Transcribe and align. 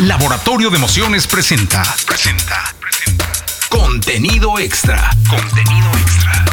Laboratorio 0.00 0.70
de 0.70 0.78
Emociones 0.78 1.26
presenta. 1.26 1.82
Presenta. 2.06 2.74
Presenta. 2.80 3.30
Contenido 3.68 4.58
extra. 4.58 5.10
Contenido 5.28 5.90
extra. 5.98 6.44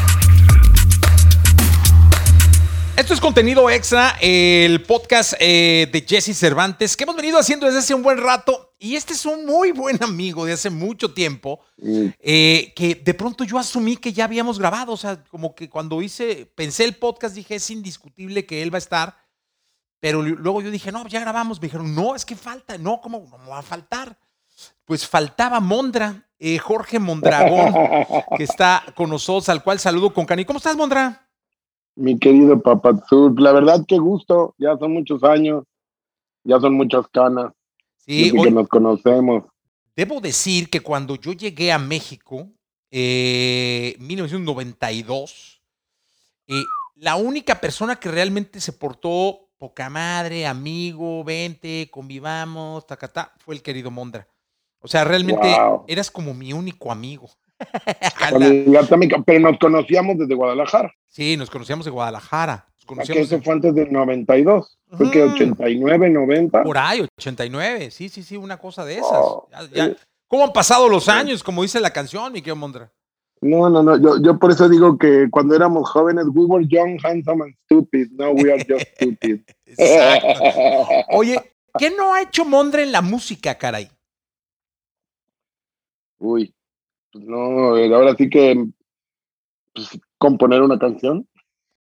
Esto 2.98 3.14
es 3.14 3.22
contenido 3.22 3.70
extra, 3.70 4.18
el 4.20 4.82
podcast 4.83 5.36
eh, 5.40 5.88
de 5.90 6.02
Jesse 6.06 6.38
Cervantes 6.38 6.98
que 6.98 7.06
hemos 7.06 7.16
venido 7.16 7.40
haciendo 7.40 7.68
desde 7.68 7.80
hace 7.80 7.94
un 7.94 8.04
buen 8.04 8.18
rato. 8.18 8.73
Y 8.80 8.98
este 8.98 9.14
es 9.14 9.25
un 9.25 9.46
muy 9.46 9.71
buen 9.71 10.04
amigo 10.04 10.45
de 10.45 10.52
hace 10.52 10.70
mucho 10.70 11.14
tiempo, 11.14 11.61
eh, 11.77 12.73
que 12.75 12.95
de 12.95 13.14
pronto 13.14 13.45
yo 13.45 13.57
asumí 13.57 13.95
que 13.95 14.11
ya 14.11 14.25
habíamos 14.25 14.59
grabado. 14.59 14.91
O 14.91 14.98
sea, 14.98 15.23
como 15.23 15.55
que 15.55 15.70
cuando 15.70 16.02
hice, 16.02 16.52
pensé 16.54 16.84
el 16.84 16.98
podcast, 16.98 17.34
dije, 17.34 17.55
es 17.55 17.70
indiscutible 17.70 18.45
que 18.45 18.61
él 18.61 18.73
va 18.73 18.77
a 18.77 18.79
estar. 18.79 19.27
Pero 20.00 20.21
luego 20.21 20.61
yo 20.61 20.71
dije, 20.71 20.91
no, 20.91 21.07
ya 21.07 21.20
grabamos. 21.20 21.59
Me 21.59 21.68
dijeron, 21.68 21.93
no, 21.95 22.16
es 22.16 22.25
que 22.25 22.36
falta. 22.36 22.77
No, 22.77 23.02
¿cómo, 23.02 23.27
va 23.50 23.59
a 23.59 23.64
faltar? 23.64 24.18
Pues 24.86 25.07
faltaba 25.07 25.60
Mondra, 25.60 26.28
eh, 26.39 26.57
Jorge 26.57 27.00
Mondragón, 27.00 27.74
que 28.38 28.43
está 28.43 28.83
con 28.96 29.10
nosotros, 29.10 29.50
al 29.50 29.64
cual 29.64 29.79
saludo 29.79 30.14
con 30.14 30.25
cani. 30.25 30.46
¿Cómo 30.46 30.57
estás, 30.57 30.75
Mondra? 30.75 31.28
Mi 31.96 32.17
querido 32.19 32.61
Papazur, 32.61 33.39
la 33.41 33.52
verdad 33.52 33.83
qué 33.88 33.97
gusto, 33.97 34.53
ya 34.59 34.77
son 34.77 34.93
muchos 34.93 35.23
años, 35.23 35.63
ya 36.43 36.59
son 36.59 36.75
muchas 36.75 37.07
canas. 37.07 37.52
Sí, 37.97 38.31
que 38.31 38.52
nos 38.52 38.67
conocemos. 38.67 39.45
Debo 39.95 40.21
decir 40.21 40.69
que 40.69 40.79
cuando 40.79 41.16
yo 41.16 41.33
llegué 41.33 41.71
a 41.71 41.79
México, 41.79 42.47
eh, 42.91 43.95
1992, 43.99 45.61
eh, 46.47 46.63
la 46.95 47.16
única 47.16 47.59
persona 47.59 47.97
que 47.97 48.09
realmente 48.09 48.61
se 48.61 48.73
portó 48.73 49.46
poca 49.57 49.89
madre, 49.89 50.45
amigo, 50.45 51.23
vente, 51.23 51.89
convivamos, 51.91 52.85
tacatá, 52.85 53.34
fue 53.39 53.55
el 53.55 53.61
querido 53.61 53.91
Mondra. 53.91 54.27
O 54.80 54.88
sea, 54.88 55.03
realmente 55.03 55.57
eras 55.88 56.11
como 56.11 56.33
mi 56.33 56.53
único 56.53 56.91
amigo. 56.91 57.30
Pero 59.25 59.39
nos 59.39 59.58
conocíamos 59.58 60.17
desde 60.17 60.35
Guadalajara. 60.35 60.94
Sí, 61.08 61.35
nos 61.38 61.50
conocíamos 61.50 61.85
de 61.85 61.91
Guadalajara. 61.91 62.67
Nos 62.95 63.09
eso 63.09 63.41
fue 63.41 63.53
antes 63.53 63.75
del 63.75 63.91
92. 63.91 64.78
Fue 64.91 65.11
que 65.11 65.23
89, 65.23 66.09
90. 66.09 66.63
Por 66.63 66.78
ahí, 66.78 67.05
89. 67.17 67.91
Sí, 67.91 68.08
sí, 68.08 68.23
sí, 68.23 68.38
una 68.38 68.58
cosa 68.58 68.85
de 68.85 69.00
esas. 69.00 69.97
¿Cómo 70.28 70.45
han 70.45 70.53
pasado 70.53 70.88
los 70.88 71.09
años? 71.09 71.44
Como 71.44 71.63
dice 71.63 71.80
la 71.80 71.91
canción, 71.91 72.31
mi 72.31 72.39
querido 72.39 72.55
Mondra. 72.55 72.91
No, 73.41 73.69
no, 73.69 73.83
no. 73.83 73.97
Yo, 73.97 74.21
yo 74.21 74.39
por 74.39 74.52
eso 74.52 74.67
digo 74.67 74.97
que 74.97 75.30
cuando 75.30 75.55
éramos 75.55 75.89
jóvenes, 75.89 76.25
we 76.33 76.45
were 76.45 76.66
young, 76.67 76.99
handsome 77.03 77.44
and 77.44 77.55
stupid. 77.66 78.09
No, 78.11 78.31
we 78.31 78.52
are 78.52 78.63
just 78.67 78.88
stupid. 78.95 79.41
Oye, 81.09 81.53
¿qué 81.77 81.91
no 81.91 82.13
ha 82.13 82.21
hecho 82.21 82.45
Mondre 82.45 82.83
en 82.83 82.91
la 82.91 83.02
música, 83.02 83.55
caray? 83.55 83.89
Uy, 86.19 86.53
pues 87.11 87.25
no, 87.25 87.75
ahora 87.95 88.16
sí 88.16 88.29
que 88.29 88.66
pues, 89.73 89.99
componer 90.17 90.61
una 90.61 90.79
canción. 90.79 91.27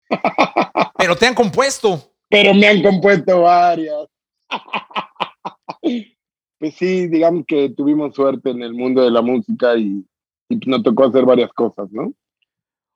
Pero 0.99 1.17
te 1.17 1.27
han 1.27 1.35
compuesto. 1.35 2.13
Pero 2.29 2.55
me 2.55 2.67
han 2.67 2.83
compuesto 2.83 3.43
varias. 3.43 4.09
Pues 6.59 6.77
sí, 6.77 7.09
digamos 7.09 7.45
que 7.45 7.71
tuvimos 7.71 8.15
suerte 8.15 8.51
en 8.51 8.63
el 8.63 8.73
mundo 8.73 9.03
de 9.03 9.11
la 9.11 9.21
música 9.21 9.77
y 9.77 10.07
nos 10.67 10.83
tocó 10.83 11.05
hacer 11.05 11.25
varias 11.25 11.53
cosas, 11.53 11.91
¿no? 11.91 12.13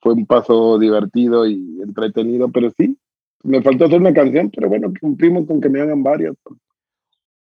Fue 0.00 0.12
un 0.12 0.26
paso 0.26 0.78
divertido 0.78 1.46
y 1.46 1.80
entretenido, 1.82 2.50
pero 2.50 2.70
sí, 2.76 2.96
me 3.42 3.62
faltó 3.62 3.84
hacer 3.84 4.00
una 4.00 4.12
canción, 4.12 4.50
pero 4.54 4.68
bueno, 4.68 4.92
cumplimos 5.00 5.46
con 5.46 5.60
que 5.60 5.68
me 5.68 5.80
hagan 5.80 6.02
varias. 6.02 6.34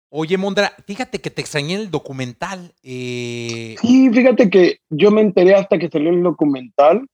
Oye, 0.09 0.37
Mondra, 0.37 0.71
fíjate 0.85 1.19
que 1.19 1.31
te 1.31 1.41
extrañé 1.41 1.75
en 1.75 1.81
el 1.81 1.91
documental. 1.91 2.73
Eh, 2.83 3.75
sí, 3.81 4.09
fíjate 4.11 4.49
que 4.49 4.77
yo 4.89 5.09
me 5.09 5.21
enteré 5.21 5.55
hasta 5.55 5.79
que 5.79 5.89
salió 5.89 6.11
el 6.11 6.21
documental. 6.21 7.07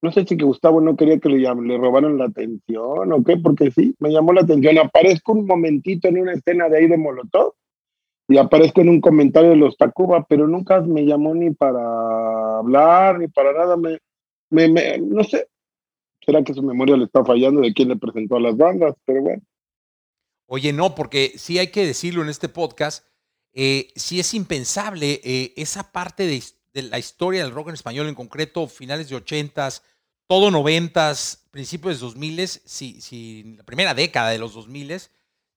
No 0.00 0.12
sé 0.12 0.24
si 0.24 0.36
que 0.36 0.44
Gustavo 0.44 0.80
no 0.80 0.96
quería 0.96 1.18
que 1.18 1.28
le, 1.28 1.38
le 1.38 1.78
robaran 1.78 2.18
la 2.18 2.26
atención 2.26 3.12
o 3.12 3.24
qué, 3.24 3.38
porque 3.38 3.70
sí, 3.70 3.94
me 3.98 4.10
llamó 4.10 4.32
la 4.32 4.42
atención. 4.42 4.78
Aparezco 4.78 5.32
un 5.32 5.46
momentito 5.46 6.06
en 6.06 6.20
una 6.20 6.34
escena 6.34 6.68
de 6.68 6.78
ahí 6.78 6.86
de 6.86 6.98
Molotov 6.98 7.54
y 8.28 8.38
aparezco 8.38 8.80
en 8.80 8.88
un 8.88 9.00
comentario 9.00 9.50
de 9.50 9.56
los 9.56 9.76
Tacuba, 9.76 10.24
pero 10.26 10.48
nunca 10.48 10.80
me 10.80 11.04
llamó 11.04 11.34
ni 11.34 11.50
para 11.50 12.58
hablar, 12.58 13.18
ni 13.18 13.28
para 13.28 13.52
nada. 13.52 13.76
Me, 13.76 13.98
me, 14.50 14.98
no 14.98 15.22
sé, 15.24 15.48
será 16.24 16.42
que 16.42 16.54
su 16.54 16.62
memoria 16.62 16.96
le 16.96 17.04
está 17.04 17.24
fallando 17.24 17.60
de 17.60 17.74
quién 17.74 17.88
le 17.88 17.96
presentó 17.96 18.36
a 18.36 18.40
las 18.40 18.56
bandas, 18.56 18.94
pero 19.04 19.22
bueno. 19.22 19.42
Oye, 20.46 20.72
no, 20.72 20.94
porque 20.94 21.32
sí 21.36 21.58
hay 21.58 21.68
que 21.68 21.86
decirlo 21.86 22.22
en 22.22 22.28
este 22.28 22.48
podcast, 22.48 23.06
eh, 23.52 23.88
sí 23.94 24.20
es 24.20 24.34
impensable 24.34 25.20
eh, 25.24 25.52
esa 25.56 25.92
parte 25.92 26.26
de, 26.26 26.42
la 26.82 26.98
historia 26.98 27.42
del 27.42 27.52
rock 27.52 27.68
en 27.68 27.74
español, 27.74 28.08
en 28.08 28.14
concreto 28.14 28.66
finales 28.68 29.08
de 29.08 29.16
ochentas, 29.16 29.82
todo 30.26 30.50
noventas, 30.50 31.46
principios 31.50 31.96
de 31.96 32.06
dos 32.06 32.16
miles, 32.16 32.62
si, 32.64 33.00
si, 33.00 33.54
la 33.56 33.64
primera 33.64 33.94
década 33.94 34.30
de 34.30 34.38
los 34.38 34.54
dos 34.54 34.68
miles, 34.68 35.10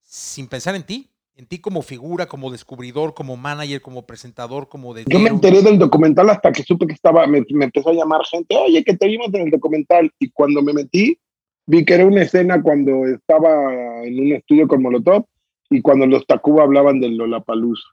sin 0.04 0.48
pensar 0.48 0.76
en 0.76 0.84
ti 0.84 1.10
en 1.38 1.46
ti 1.46 1.60
como 1.60 1.84
figura, 1.84 2.26
como 2.26 2.50
descubridor, 2.50 3.14
como 3.14 3.38
manager, 3.38 3.80
como 3.80 4.08
presentador, 4.08 4.68
como 4.68 4.96
de... 4.96 5.06
Yo 5.08 5.20
me 5.20 5.30
enteré 5.30 5.62
del 5.62 5.78
documental 5.78 6.32
hasta 6.32 6.52
que 6.52 6.64
supe 6.64 6.88
que 6.88 6.94
estaba, 6.94 7.28
me, 7.28 7.46
empezó 7.48 7.90
a 7.92 7.94
llamar 7.94 8.26
gente, 8.26 8.56
oye, 8.56 8.84
que 8.84 8.98
te 8.98 9.08
vimos 9.08 9.28
en 9.32 9.42
el 9.44 9.52
documental. 9.52 10.12
Y 10.18 10.32
cuando 10.32 10.64
me 10.64 10.74
metí, 10.74 11.20
vi 11.68 11.86
que 11.86 11.94
era 11.94 12.08
una 12.08 12.24
escena 12.24 12.60
cuando 12.64 13.06
estaba 13.06 14.04
en 14.04 14.20
un 14.20 14.34
estudio 14.34 14.68
con 14.68 14.82
Molotov 14.82 15.26
y 15.70 15.80
cuando 15.82 16.08
los 16.08 16.26
Tacuba 16.26 16.64
hablaban 16.64 17.00
del 17.00 17.16
Lollapalooza. 17.18 17.88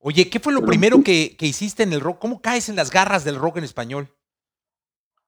Oye, 0.00 0.28
¿qué 0.28 0.40
fue 0.40 0.52
lo 0.52 0.62
primero 0.62 1.04
que, 1.04 1.36
hiciste 1.38 1.84
en 1.84 1.92
el 1.92 2.00
rock? 2.00 2.18
¿Cómo 2.18 2.40
caes 2.40 2.68
en 2.68 2.74
las 2.74 2.90
garras 2.90 3.24
del 3.24 3.36
rock 3.36 3.58
en 3.58 3.64
español? 3.64 4.08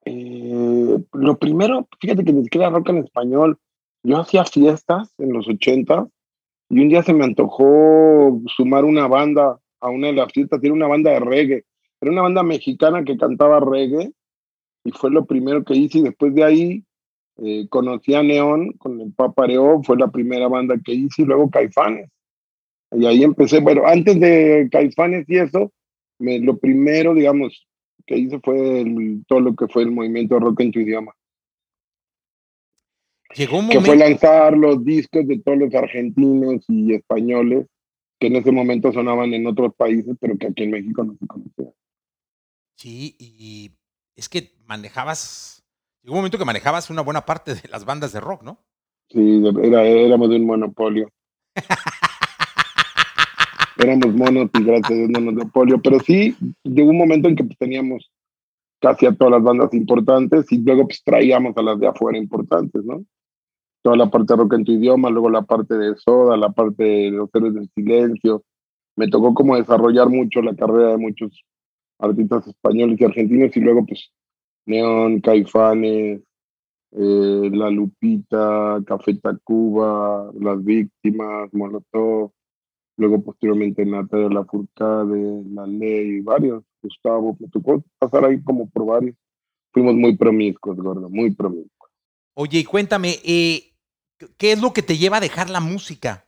Eh, 0.06 0.98
lo 1.12 1.38
primero, 1.38 1.86
fíjate 2.00 2.24
que 2.24 2.32
ni 2.32 2.42
siquiera 2.42 2.68
rock 2.68 2.88
en 2.88 2.98
español. 2.98 3.60
Yo 4.02 4.18
hacía 4.18 4.44
fiestas 4.44 5.14
en 5.18 5.32
los 5.32 5.46
80 5.46 6.08
y 6.70 6.78
un 6.78 6.88
día 6.88 7.03
se 7.03 7.12
me 7.12 7.25
antojó 7.25 8.41
sumar 8.56 8.84
una 8.84 9.08
banda 9.08 9.58
a 9.81 9.91
una 9.91 10.06
de 10.06 10.12
las 10.12 10.32
fiestas, 10.32 10.60
tiene 10.60 10.76
una 10.76 10.86
banda 10.86 11.10
de 11.10 11.19
reggae. 11.19 11.64
Era 12.00 12.12
una 12.12 12.22
banda 12.22 12.44
mexicana 12.44 13.03
que 13.03 13.16
cantaba 13.16 13.58
reggae 13.58 14.12
y 14.84 14.92
fue 14.92 15.10
lo 15.10 15.25
primero 15.25 15.64
que 15.64 15.75
hice. 15.75 15.98
Y 15.98 16.03
después 16.03 16.32
de 16.32 16.44
ahí 16.44 16.84
eh, 17.38 17.66
conocí 17.69 18.14
a 18.14 18.22
Neón 18.22 18.72
con 18.75 19.00
el 19.00 19.12
Papareo, 19.12 19.82
fue 19.82 19.98
la 19.98 20.12
primera 20.12 20.47
banda 20.47 20.76
que 20.82 20.92
hice 20.92 21.22
y 21.22 21.25
luego 21.25 21.50
Caifanes. 21.50 22.08
Y 22.92 23.04
ahí 23.04 23.25
empecé, 23.25 23.58
bueno, 23.58 23.82
antes 23.87 24.20
de 24.20 24.69
Caifanes 24.70 25.28
y 25.28 25.38
eso, 25.38 25.72
me, 26.20 26.38
lo 26.38 26.56
primero, 26.56 27.14
digamos, 27.14 27.66
que 28.06 28.16
hice 28.16 28.38
fue 28.44 28.84
todo 29.26 29.41
lo 29.41 29.56
que 29.56 29.66
fue 29.66 29.82
el 29.82 29.91
movimiento 29.91 30.38
rock 30.38 30.60
en 30.60 30.70
tu 30.70 30.78
idioma. 30.78 31.12
Que 33.32 33.46
fue 33.80 33.96
lanzar 33.96 34.56
los 34.56 34.84
discos 34.84 35.26
de 35.26 35.38
todos 35.38 35.58
los 35.58 35.74
argentinos 35.74 36.64
y 36.68 36.94
españoles 36.94 37.66
que 38.18 38.26
en 38.26 38.36
ese 38.36 38.52
momento 38.52 38.92
sonaban 38.92 39.32
en 39.32 39.46
otros 39.46 39.74
países, 39.74 40.16
pero 40.20 40.36
que 40.36 40.48
aquí 40.48 40.64
en 40.64 40.72
México 40.72 41.02
no 41.04 41.14
se 41.18 41.26
conocían. 41.26 41.72
Sí, 42.76 43.16
y 43.19 43.70
es 44.16 44.28
que 44.28 44.52
manejabas, 44.66 45.64
llegó 46.02 46.14
un 46.14 46.19
momento 46.19 46.38
que 46.38 46.44
manejabas 46.44 46.90
una 46.90 47.02
buena 47.02 47.24
parte 47.24 47.54
de 47.54 47.69
las 47.69 47.84
bandas 47.84 48.12
de 48.12 48.20
rock, 48.20 48.42
¿no? 48.42 48.58
Sí, 49.08 49.42
era, 49.62 49.84
éramos 49.84 50.28
de 50.28 50.36
un 50.36 50.46
monopolio. 50.46 51.08
éramos 53.78 54.14
monos 54.14 54.50
y 54.54 54.64
gracias 54.64 54.90
a 54.90 54.94
Dios 54.94 55.08
no 55.08 55.20
monopolio, 55.20 55.80
pero 55.80 55.98
sí, 56.00 56.36
llegó 56.64 56.90
un 56.90 56.98
momento 56.98 57.28
en 57.28 57.36
que 57.36 57.44
pues, 57.44 57.58
teníamos 57.58 58.10
casi 58.80 59.06
a 59.06 59.12
todas 59.12 59.32
las 59.32 59.42
bandas 59.42 59.72
importantes 59.72 60.50
y 60.52 60.58
luego 60.58 60.86
pues 60.86 61.02
traíamos 61.04 61.56
a 61.56 61.62
las 61.62 61.78
de 61.78 61.86
afuera 61.86 62.19
importantes, 62.19 62.84
¿no? 62.84 63.04
Toda 63.82 63.96
la 63.96 64.10
parte 64.10 64.32
de 64.32 64.36
rock 64.38 64.54
en 64.54 64.64
tu 64.64 64.72
idioma, 64.72 65.10
luego 65.10 65.30
la 65.30 65.42
parte 65.42 65.76
de 65.76 65.96
Soda, 65.96 66.36
la 66.36 66.50
parte 66.50 66.82
de 66.82 67.10
los 67.10 67.31
héroes 67.34 67.55
del 67.55 67.70
silencio. 67.75 68.44
Me 68.96 69.08
tocó 69.08 69.34
como 69.34 69.56
desarrollar 69.56 70.08
mucho 70.08 70.43
la 70.43 70.55
carrera 70.55 70.90
de 70.90 70.99
muchos 70.99 71.44
artistas 71.99 72.46
españoles 72.46 73.00
y 73.00 73.05
argentinos 73.05 73.56
y 73.56 73.60
luego 73.60 73.87
pues 73.87 74.10
Neon, 74.66 75.20
Caifanes, 75.20 76.22
eh, 76.93 77.50
La 77.52 77.70
Lupita, 77.70 78.81
Café 78.87 79.14
Tacuba, 79.14 80.31
Las 80.38 80.62
Víctimas, 80.64 81.52
Molotov, 81.52 82.32
luego 82.96 83.22
posteriormente 83.22 83.84
Natalia 83.84 84.28
Lafourcade, 84.28 85.44
La 85.52 85.66
Ley, 85.66 86.20
varios, 86.20 86.64
Gustavo, 86.82 87.37
me 87.38 87.49
tocó 87.49 87.82
pasar 87.99 88.25
ahí 88.25 88.43
como 88.43 88.69
por 88.69 88.87
varios. 88.87 89.16
Fuimos 89.72 89.94
muy 89.94 90.16
promiscuos, 90.16 90.76
gordo, 90.76 91.08
muy 91.08 91.31
promiscuos. 91.32 91.90
Oye, 92.34 92.60
y 92.60 92.64
cuéntame, 92.64 93.16
eh, 93.25 93.69
¿Qué 94.37 94.52
es 94.52 94.61
lo 94.61 94.72
que 94.72 94.82
te 94.82 94.96
lleva 94.96 95.19
a 95.19 95.20
dejar 95.20 95.50
la 95.50 95.61
música? 95.61 96.26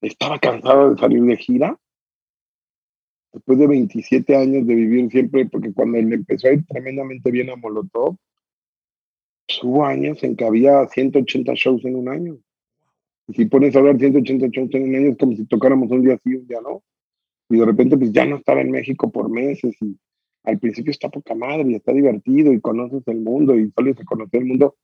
Estaba 0.00 0.38
cansado 0.38 0.90
de 0.90 1.00
salir 1.00 1.22
de 1.22 1.36
gira. 1.36 1.78
Después 3.32 3.58
de 3.58 3.66
27 3.66 4.36
años 4.36 4.66
de 4.66 4.74
vivir 4.74 5.10
siempre, 5.10 5.46
porque 5.46 5.72
cuando 5.72 5.98
le 5.98 6.14
empezó 6.14 6.48
a 6.48 6.52
ir 6.52 6.64
tremendamente 6.66 7.30
bien 7.30 7.50
a 7.50 7.56
Molotov, 7.56 8.16
hubo 9.62 9.84
años 9.84 10.22
en 10.22 10.36
que 10.36 10.44
había 10.44 10.86
180 10.86 11.52
shows 11.54 11.84
en 11.84 11.96
un 11.96 12.08
año. 12.08 12.38
Y 13.26 13.34
si 13.34 13.44
pones 13.46 13.74
a 13.74 13.80
hablar 13.80 13.98
188 13.98 14.76
años, 14.78 15.16
como 15.18 15.36
si 15.36 15.44
tocáramos 15.44 15.90
un 15.90 16.02
día 16.02 16.18
sí, 16.24 16.34
un 16.34 16.46
día 16.46 16.60
no. 16.62 16.82
Y 17.50 17.58
de 17.58 17.66
repente, 17.66 17.96
pues 17.96 18.12
ya 18.12 18.24
no 18.24 18.36
estaba 18.36 18.60
en 18.60 18.70
México 18.70 19.10
por 19.10 19.30
meses 19.30 19.76
y 19.82 19.98
al 20.44 20.58
principio 20.58 20.90
está 20.90 21.10
poca 21.10 21.34
madre 21.34 21.70
y 21.70 21.74
está 21.74 21.92
divertido 21.92 22.52
y 22.52 22.60
conoces 22.60 23.02
el 23.06 23.20
mundo 23.20 23.58
y 23.58 23.70
sales 23.70 24.00
a 24.00 24.04
conocer 24.04 24.40
el 24.40 24.46
mundo 24.46 24.76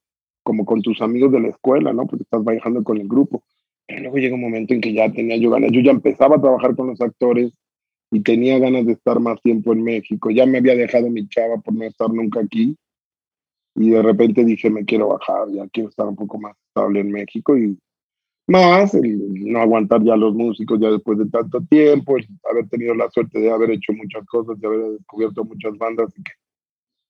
como 0.44 0.64
con 0.64 0.82
tus 0.82 1.00
amigos 1.02 1.32
de 1.32 1.40
la 1.40 1.48
escuela, 1.48 1.92
¿no? 1.92 2.06
Porque 2.06 2.22
estás 2.22 2.44
viajando 2.44 2.84
con 2.84 2.98
el 2.98 3.08
grupo. 3.08 3.42
Pero 3.86 4.02
luego 4.02 4.18
llega 4.18 4.34
un 4.34 4.42
momento 4.42 4.74
en 4.74 4.80
que 4.80 4.92
ya 4.92 5.10
tenía 5.10 5.36
yo 5.36 5.50
ganas. 5.50 5.72
Yo 5.72 5.80
ya 5.80 5.90
empezaba 5.90 6.36
a 6.36 6.40
trabajar 6.40 6.76
con 6.76 6.86
los 6.88 7.00
actores 7.00 7.52
y 8.12 8.20
tenía 8.20 8.58
ganas 8.58 8.86
de 8.86 8.92
estar 8.92 9.18
más 9.18 9.42
tiempo 9.42 9.72
en 9.72 9.82
México. 9.82 10.30
Ya 10.30 10.46
me 10.46 10.58
había 10.58 10.76
dejado 10.76 11.10
mi 11.10 11.26
chava 11.28 11.56
por 11.56 11.74
no 11.74 11.84
estar 11.84 12.10
nunca 12.10 12.40
aquí. 12.40 12.76
Y 13.74 13.90
de 13.90 14.02
repente 14.02 14.44
dije, 14.44 14.70
me 14.70 14.84
quiero 14.84 15.08
bajar, 15.08 15.48
ya 15.50 15.66
quiero 15.68 15.88
estar 15.88 16.06
un 16.06 16.14
poco 16.14 16.38
más 16.38 16.56
estable 16.68 17.00
en 17.00 17.10
México 17.10 17.58
y 17.58 17.76
más 18.46 18.94
el 18.94 19.50
no 19.50 19.58
aguantar 19.58 20.04
ya 20.04 20.16
los 20.16 20.34
músicos 20.34 20.78
ya 20.78 20.90
después 20.90 21.18
de 21.18 21.26
tanto 21.26 21.60
tiempo, 21.62 22.18
el 22.18 22.28
haber 22.48 22.68
tenido 22.68 22.94
la 22.94 23.10
suerte 23.10 23.40
de 23.40 23.50
haber 23.50 23.72
hecho 23.72 23.92
muchas 23.92 24.24
cosas, 24.26 24.60
de 24.60 24.66
haber 24.66 24.80
descubierto 24.92 25.44
muchas 25.44 25.76
bandas 25.76 26.12
y 26.16 26.22
que 26.22 26.32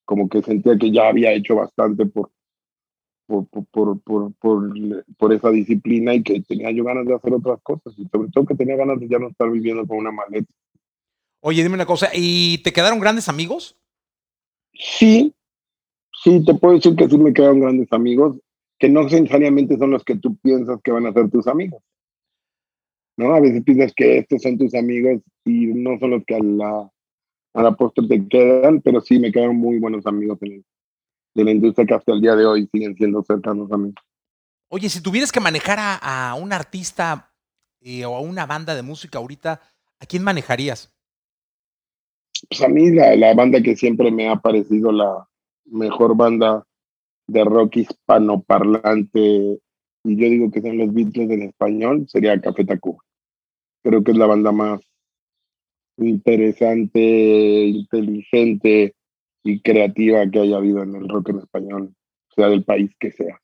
como 0.06 0.28
que 0.28 0.42
sentía 0.42 0.78
que 0.78 0.90
ya 0.90 1.08
había 1.08 1.32
hecho 1.32 1.56
bastante 1.56 2.06
por, 2.06 2.30
por, 3.26 3.46
por, 3.46 4.00
por, 4.00 4.32
por, 4.34 4.72
por 5.16 5.32
esa 5.32 5.50
disciplina 5.50 6.14
y 6.14 6.22
que 6.22 6.40
tenía 6.42 6.70
yo 6.70 6.84
ganas 6.84 7.06
de 7.06 7.14
hacer 7.14 7.32
otras 7.32 7.60
cosas 7.62 7.94
y 7.96 8.06
sobre 8.08 8.30
todo 8.30 8.46
que 8.46 8.54
tenía 8.54 8.76
ganas 8.76 9.00
de 9.00 9.08
ya 9.08 9.18
no 9.18 9.28
estar 9.28 9.50
viviendo 9.50 9.86
con 9.86 9.98
una 9.98 10.12
maleta. 10.12 10.52
Oye, 11.40 11.62
dime 11.62 11.74
una 11.74 11.86
cosa, 11.86 12.08
¿y 12.14 12.58
te 12.58 12.72
quedaron 12.72 13.00
grandes 13.00 13.28
amigos? 13.28 13.76
Sí, 14.72 15.34
sí, 16.22 16.44
te 16.44 16.54
puedo 16.54 16.74
decir 16.74 16.96
que 16.96 17.08
sí 17.08 17.18
me 17.18 17.32
quedaron 17.32 17.60
grandes 17.60 17.92
amigos 17.92 18.38
que 18.78 18.88
no 18.88 19.04
necesariamente 19.04 19.76
son 19.78 19.90
los 19.90 20.04
que 20.04 20.16
tú 20.16 20.36
piensas 20.36 20.80
que 20.82 20.92
van 20.92 21.06
a 21.06 21.12
ser 21.12 21.30
tus 21.30 21.46
amigos. 21.46 21.82
¿No? 23.16 23.32
A 23.34 23.40
veces 23.40 23.62
piensas 23.62 23.92
que 23.94 24.18
estos 24.18 24.42
son 24.42 24.58
tus 24.58 24.74
amigos 24.74 25.22
y 25.44 25.66
no 25.66 25.98
son 25.98 26.10
los 26.10 26.24
que 26.24 26.34
a 26.34 26.40
la, 26.40 26.90
a 27.54 27.62
la 27.62 27.76
postre 27.76 28.08
te 28.08 28.26
quedan, 28.26 28.80
pero 28.80 29.00
sí 29.00 29.18
me 29.18 29.30
quedaron 29.30 29.56
muy 29.56 29.78
buenos 29.78 30.04
amigos 30.06 30.38
en, 30.42 30.64
de 31.34 31.44
la 31.44 31.50
industria 31.50 31.86
que 31.86 31.94
hasta 31.94 32.12
el 32.12 32.20
día 32.20 32.36
de 32.36 32.46
hoy 32.46 32.68
siguen 32.72 32.94
siendo 32.96 33.22
cercanos 33.22 33.70
a 33.72 33.76
mí. 33.76 33.92
Oye, 34.68 34.88
si 34.88 35.02
tuvieras 35.02 35.32
que 35.32 35.40
manejar 35.40 35.78
a, 35.78 36.30
a 36.30 36.34
un 36.34 36.52
artista 36.52 37.32
eh, 37.80 38.04
o 38.04 38.16
a 38.16 38.20
una 38.20 38.46
banda 38.46 38.74
de 38.74 38.82
música 38.82 39.18
ahorita, 39.18 39.60
¿a 40.00 40.06
quién 40.06 40.22
manejarías? 40.22 40.92
Pues 42.48 42.62
a 42.62 42.68
mí 42.68 42.90
la, 42.90 43.14
la 43.16 43.34
banda 43.34 43.62
que 43.62 43.76
siempre 43.76 44.10
me 44.10 44.28
ha 44.28 44.36
parecido 44.36 44.92
la 44.92 45.28
mejor 45.66 46.16
banda 46.16 46.66
de 47.26 47.44
rock 47.44 47.76
hispanoparlante, 47.76 49.20
y 50.04 50.16
yo 50.16 50.28
digo 50.28 50.50
que 50.50 50.60
son 50.60 50.76
los 50.76 50.92
Beatles 50.92 51.30
en 51.30 51.42
español, 51.42 52.06
sería 52.08 52.40
Café 52.40 52.64
Tacuba. 52.64 53.02
Creo 53.82 54.04
que 54.04 54.10
es 54.10 54.16
la 54.18 54.26
banda 54.26 54.52
más 54.52 54.80
interesante, 55.96 57.00
inteligente 57.66 58.94
y 59.44 59.60
creativa 59.60 60.28
que 60.30 60.40
haya 60.40 60.56
habido 60.56 60.82
en 60.82 60.96
el 60.96 61.08
rock 61.08 61.28
en 61.28 61.38
español, 61.38 61.94
sea 62.34 62.48
del 62.48 62.64
país 62.64 62.90
que 62.98 63.12
sea. 63.12 63.40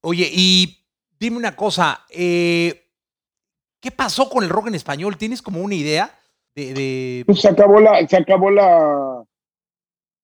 Oye, 0.00 0.28
y 0.32 0.84
dime 1.20 1.36
una 1.36 1.54
cosa, 1.54 2.04
eh, 2.10 2.88
¿qué 3.80 3.90
pasó 3.90 4.28
con 4.28 4.42
el 4.42 4.50
rock 4.50 4.68
en 4.68 4.74
español? 4.74 5.16
¿Tienes 5.16 5.42
como 5.42 5.60
una 5.60 5.74
idea 5.74 6.18
de...? 6.54 6.74
de... 6.74 7.22
Pues 7.26 7.40
se 7.40 7.48
acabó 7.48 7.78
la, 7.78 8.06
se 8.08 8.16
acabó 8.16 8.50
la, 8.50 9.24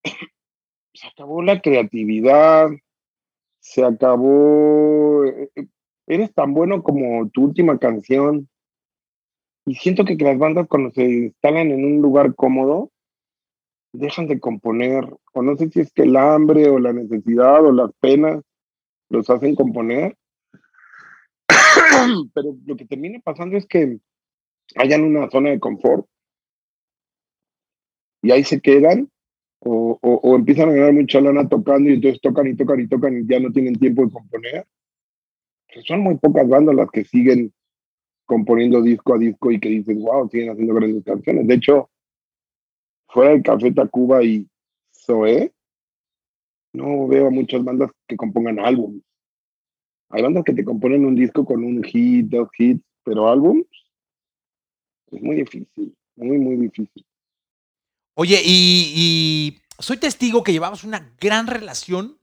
se 0.95 1.07
acabó 1.07 1.43
la 1.43 1.61
creatividad, 1.61 2.71
se 3.61 3.85
acabó, 3.85 5.25
eh, 5.27 5.51
eres 6.07 6.33
tan 6.33 6.55
bueno 6.55 6.83
como 6.83 7.29
tu 7.29 7.45
última 7.45 7.79
canción. 7.79 8.49
Y 9.67 9.75
siento 9.75 10.05
que, 10.05 10.17
las 10.17 10.39
bandas 10.39 10.67
cuando 10.67 10.91
se 10.91 11.05
instalan 11.05 11.71
en 11.71 11.85
un 11.85 12.03
lugar 12.03 12.35
cómodo, 12.35 12.91
dejan 13.93 14.27
de 14.29 14.41
componer, 14.41 15.05
o 15.33 15.43
no 15.43 15.57
sé 15.57 15.69
si 15.71 15.81
es 15.81 15.93
que 15.93 16.03
el 16.03 16.17
hambre 16.17 16.69
o 16.69 16.79
la 16.79 16.93
necesidad 16.93 17.65
o 17.65 17.73
las 17.73 17.91
penas 18.01 18.43
los 19.09 19.29
hacen 19.31 19.55
componer, 19.55 20.17
pero 22.35 22.57
lo 22.67 22.77
que 22.77 22.87
termina 22.87 23.21
pasando 23.21 23.57
es 23.57 23.67
que 23.67 23.99
hayan 24.77 25.03
una 25.03 25.29
zona 25.31 25.51
de 25.51 25.61
confort 25.61 26.07
y 28.23 28.31
ahí 28.31 28.45
se 28.45 28.61
quedan 28.61 29.11
o, 29.61 29.99
o, 30.01 30.37
empiezan 30.37 30.71
a 30.71 30.73
ganar 30.73 30.93
mucha 30.95 31.21
lana 31.21 31.47
tocando 31.49 31.91
y 31.91 31.95
entonces 31.95 32.21
tocan 32.23 32.47
y 32.47 32.57
tocan 32.57 32.81
y 32.81 32.89
tocan 32.89 33.19
y 33.19 33.27
ya 33.27 33.41
no 33.41 33.53
tienen 33.53 33.79
tiempo 33.79 34.07
de 34.07 34.11
componer. 34.11 34.67
Pues 35.73 35.85
son 35.85 36.01
muy 36.01 36.17
pocas 36.17 36.49
bandas 36.49 36.75
las 36.75 36.91
que 36.91 37.05
siguen 37.05 37.53
componiendo 38.25 38.81
disco 38.81 39.15
a 39.15 39.19
disco 39.19 39.51
y 39.51 39.61
que 39.61 39.69
dices, 39.69 39.99
wow, 39.99 40.29
siguen 40.31 40.51
haciendo 40.51 40.75
grandes 40.75 41.05
canciones. 41.05 41.47
De 41.47 41.55
hecho, 41.55 41.91
fuera 43.13 43.33
de 43.33 43.43
Café 43.43 43.73
Tacuba 43.73 44.23
y 44.23 44.49
Zoé, 44.93 45.53
no 46.73 47.09
veo 47.09 47.27
a 47.27 47.31
muchas 47.31 47.63
bandas 47.65 47.91
que 48.07 48.17
compongan 48.17 48.59
álbumes. 48.61 49.03
Hay 50.11 50.23
bandas 50.23 50.45
que 50.45 50.53
te 50.55 50.65
componen 50.65 51.05
un 51.05 51.15
disco 51.15 51.45
con 51.45 51.63
un 51.65 51.83
hit, 51.85 52.27
dos 52.27 52.49
hits, 52.59 52.83
pero 53.05 53.29
álbums 53.29 53.67
es 55.11 55.23
muy 55.23 55.37
difícil, 55.37 55.95
muy, 56.17 56.39
muy 56.39 56.57
difícil. 56.57 57.05
Oye, 58.15 58.41
y, 58.45 59.59
soy 59.79 59.97
testigo 59.97 60.43
que 60.43 60.53
llevabas 60.53 60.85
una 60.85 61.15
gran 61.21 61.47
relación 61.47 62.19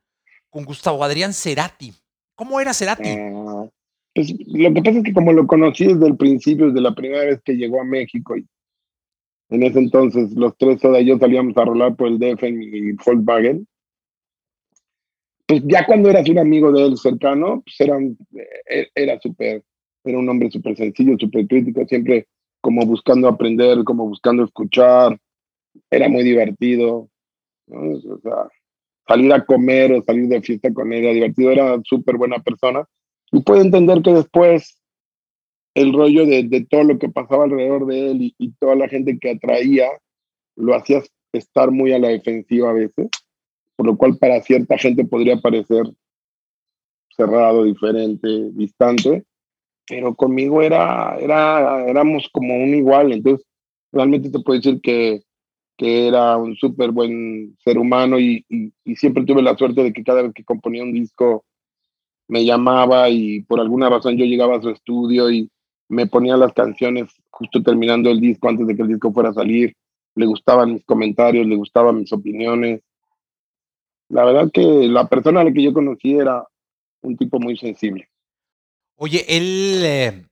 con 0.50 0.66
Gustavo 0.66 1.04
Adrián 1.04 1.34
Cerati. 1.34 1.94
¿Cómo 2.36 2.60
era 2.60 2.74
Cerati? 2.74 3.10
Ah, 3.10 3.68
pues 4.14 4.32
lo 4.48 4.74
que 4.74 4.82
pasa 4.82 4.98
es 5.00 5.04
que 5.04 5.14
como 5.14 5.34
lo 5.34 5.48
conocí 5.48 5.86
desde 5.86 6.08
el 6.08 6.18
principio, 6.18 6.68
desde 6.68 6.82
la 6.82 6.94
primera 6.94 7.26
vez 7.26 7.42
que 7.44 7.54
llegó 7.54 7.82
a 7.82 7.86
México, 7.86 8.38
y 8.38 8.46
en 9.50 9.64
ese 9.64 9.80
entonces 9.80 10.32
los 10.34 10.58
tres 10.58 10.82
de 10.82 11.00
ellos 11.00 11.20
salíamos 11.20 11.56
a 11.58 11.66
rolar 11.66 11.96
por 11.96 12.08
el 12.08 12.20
DF 12.20 12.44
en 12.44 12.60
mi 12.60 12.92
Volkswagen, 12.94 13.68
pues 15.46 15.62
ya 15.66 15.86
cuando 15.86 16.10
eras 16.10 16.28
un 16.30 16.40
amigo 16.40 16.72
de 16.72 16.86
él 16.86 16.98
cercano, 16.98 17.64
pues 17.64 17.80
era, 17.80 17.98
e, 18.70 18.88
era 18.94 19.20
súper, 19.20 19.64
era 20.04 20.18
un 20.18 20.28
hombre 20.28 20.52
súper 20.52 20.76
sencillo, 20.76 21.16
súper 21.18 21.48
crítico, 21.48 21.86
siempre 21.86 22.28
como 22.60 22.86
buscando 22.86 23.30
aprender, 23.30 23.84
como 23.86 24.08
buscando 24.08 24.44
escuchar, 24.44 25.18
era 25.90 26.10
muy 26.10 26.24
divertido. 26.24 27.10
O 27.68 28.20
sea, 28.22 28.50
salir 29.08 29.32
a 29.34 29.46
comer 29.46 29.94
o 29.94 30.04
salir 30.04 30.28
de 30.28 30.42
fiesta 30.42 30.74
con 30.74 30.92
él 30.92 31.06
era 31.06 31.14
divertido, 31.14 31.52
era 31.52 31.80
súper 31.84 32.18
buena 32.18 32.40
persona. 32.40 32.86
Y 33.32 33.42
puede 33.42 33.62
entender 33.62 34.02
que 34.02 34.14
después 34.14 34.82
el 35.78 35.94
rollo 35.94 36.26
de, 36.26 36.66
todo 36.70 36.84
lo 36.84 36.98
que 36.98 37.08
pasaba 37.10 37.44
alrededor 37.44 37.86
de 37.86 38.12
él 38.12 38.34
y, 38.38 38.52
toda 38.60 38.76
la 38.76 38.90
gente 38.90 39.20
que 39.20 39.32
atraía 39.32 39.88
lo 40.56 40.74
hacía 40.74 41.04
estar 41.34 41.70
muy 41.70 41.94
a 41.94 42.00
la 42.00 42.08
defensiva 42.08 42.72
a 42.72 42.74
veces, 42.74 43.10
por 43.76 43.86
lo 43.86 43.96
cual 43.96 44.18
para 44.18 44.42
cierta 44.42 44.78
gente 44.78 45.06
podría 45.06 45.38
parecer 45.38 45.84
cerrado, 47.16 47.64
diferente, 47.64 48.28
distante, 48.54 49.24
pero 49.88 50.16
conmigo 50.16 50.64
era, 50.64 51.16
era, 51.20 51.86
éramos 51.88 52.28
como 52.32 52.56
un 52.56 52.74
igual, 52.74 53.12
entonces 53.12 53.46
realmente 53.92 54.32
te 54.32 54.40
puedo 54.40 54.60
decir 54.60 54.82
que 54.82 55.22
que 55.78 56.08
era 56.08 56.38
un 56.38 56.56
súper 56.56 56.92
buen 56.92 57.56
ser 57.64 57.78
humano 57.78 58.20
y, 58.20 58.44
siempre 58.96 59.24
tuve 59.26 59.44
la 59.44 59.56
suerte 59.56 59.84
de 59.84 59.94
que 59.94 60.04
cada 60.04 60.24
vez 60.24 60.34
que 60.34 60.44
componía 60.44 60.82
un 60.82 60.92
disco 60.92 61.46
me 62.28 62.44
llamaba 62.44 63.10
y 63.10 63.42
por 63.44 63.60
alguna 63.60 63.90
razón 63.90 64.18
yo 64.18 64.26
llegaba 64.26 64.58
a 64.58 64.62
su 64.62 64.72
estudio 64.72 65.30
y 65.30 65.52
me 65.90 66.08
ponía 66.08 66.38
las 66.38 66.54
canciones 66.54 67.10
justo 67.30 67.62
terminando 67.62 68.10
el 68.10 68.20
disco 68.20 68.50
antes 68.50 68.68
de 68.68 68.76
que 68.76 68.82
el 68.82 68.90
disco 68.90 69.12
fuera 69.12 69.30
a 69.30 69.34
salir. 69.34 69.74
Le 70.16 70.26
gustaban 70.26 70.74
mis 70.74 70.86
comentarios, 70.86 71.46
le 71.46 71.56
gustaban 71.56 72.00
mis 72.00 72.12
opiniones. 72.12 72.82
La 74.10 74.26
verdad 74.26 74.50
que 74.52 74.62
la 74.62 75.08
persona 75.08 75.42
a 75.42 75.44
la 75.44 75.52
que 75.52 75.64
yo 75.64 75.74
conocí 75.74 76.14
era 76.14 76.46
un 77.02 77.18
tipo 77.18 77.40
muy 77.40 77.58
sensible. 77.58 78.10
Oye, 78.96 79.26
¿él 79.28 79.82
eh, 79.84 80.26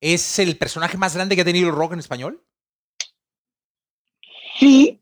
es 0.00 0.38
el 0.38 0.56
personaje 0.56 0.96
más 0.96 1.14
grande 1.14 1.34
que 1.34 1.42
ha 1.42 1.44
tenido 1.44 1.68
el 1.68 1.74
rock 1.74 1.94
en 1.94 1.98
español? 1.98 2.40
Sí, 4.58 5.00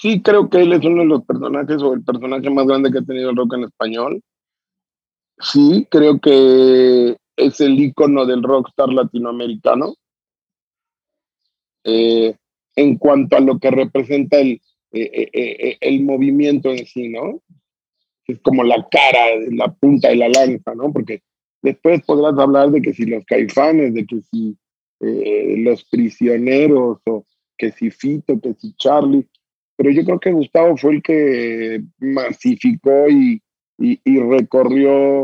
sí 0.00 0.22
creo 0.22 0.48
que 0.48 0.58
él 0.58 0.72
es 0.72 0.84
uno 0.84 1.02
de 1.02 1.08
los 1.08 1.24
personajes 1.24 1.82
o 1.82 1.92
el 1.94 2.02
personaje 2.02 2.48
más 2.48 2.66
grande 2.66 2.90
que 2.90 2.98
ha 2.98 3.02
tenido 3.02 3.30
el 3.30 3.36
rock 3.36 3.54
en 3.54 3.64
español. 3.64 4.22
Sí, 5.38 5.86
creo 5.90 6.18
que 6.18 7.16
es 7.36 7.60
el 7.60 7.78
icono 7.78 8.24
del 8.24 8.42
rockstar 8.42 8.88
latinoamericano. 8.88 9.94
Eh, 11.84 12.34
en 12.74 12.98
cuanto 12.98 13.36
a 13.36 13.40
lo 13.40 13.58
que 13.58 13.70
representa 13.70 14.38
el, 14.38 14.60
eh, 14.92 15.30
eh, 15.32 15.76
el 15.80 16.02
movimiento 16.02 16.70
en 16.70 16.84
sí, 16.84 17.08
¿no? 17.08 17.40
Es 18.26 18.40
como 18.40 18.64
la 18.64 18.86
cara, 18.90 19.36
la 19.50 19.72
punta 19.72 20.08
de 20.08 20.16
la 20.16 20.28
lanza, 20.28 20.74
¿no? 20.74 20.92
Porque 20.92 21.22
después 21.62 22.02
podrás 22.04 22.36
hablar 22.38 22.70
de 22.70 22.82
que 22.82 22.92
si 22.92 23.06
los 23.06 23.24
caifanes, 23.24 23.94
de 23.94 24.04
que 24.04 24.20
si 24.22 24.56
los 24.98 25.84
prisioneros 25.84 26.98
o 27.04 27.24
que 27.56 27.70
si 27.70 27.90
Fito, 27.90 28.40
que 28.40 28.54
si 28.54 28.74
Charlie, 28.74 29.26
pero 29.76 29.90
yo 29.90 30.04
creo 30.04 30.18
que 30.18 30.32
Gustavo 30.32 30.76
fue 30.76 30.94
el 30.94 31.02
que 31.02 31.82
masificó 31.98 33.08
y, 33.08 33.40
y, 33.78 34.18
recorrió 34.20 35.22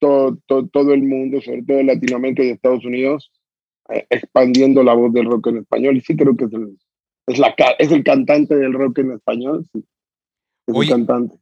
todo, 0.00 0.38
todo, 0.72 0.92
el 0.92 1.02
mundo, 1.02 1.40
sobre 1.40 1.62
todo 1.62 1.82
Latinoamérica 1.82 2.42
y 2.42 2.50
Estados 2.50 2.84
Unidos, 2.84 3.30
eh, 3.90 4.06
expandiendo 4.10 4.82
la 4.82 4.94
voz 4.94 5.12
del 5.12 5.26
rock 5.26 5.48
en 5.48 5.58
español. 5.58 5.96
Y 5.96 6.00
sí 6.00 6.16
creo 6.16 6.36
que 6.36 6.46
es 6.46 6.52
el, 6.52 6.78
es 7.26 7.38
la, 7.38 7.54
es 7.78 7.92
el 7.92 8.02
cantante 8.02 8.56
del 8.56 8.72
rock 8.72 8.98
en 8.98 9.12
español. 9.12 9.66
Sí. 9.72 9.84
Es 10.66 10.74
el 10.74 10.88
cantante. 10.88 11.36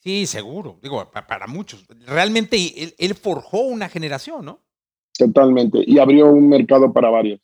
Sí, 0.00 0.26
seguro. 0.26 0.78
Digo, 0.82 1.10
para, 1.10 1.46
muchos. 1.46 1.86
Realmente 2.06 2.56
él, 2.98 3.14
forjó 3.14 3.60
una 3.60 3.88
generación, 3.88 4.44
¿no? 4.44 4.60
Totalmente. 5.16 5.78
Y 5.86 5.98
abrió 5.98 6.32
un 6.32 6.48
mercado 6.48 6.92
para 6.92 7.10
varios. 7.10 7.40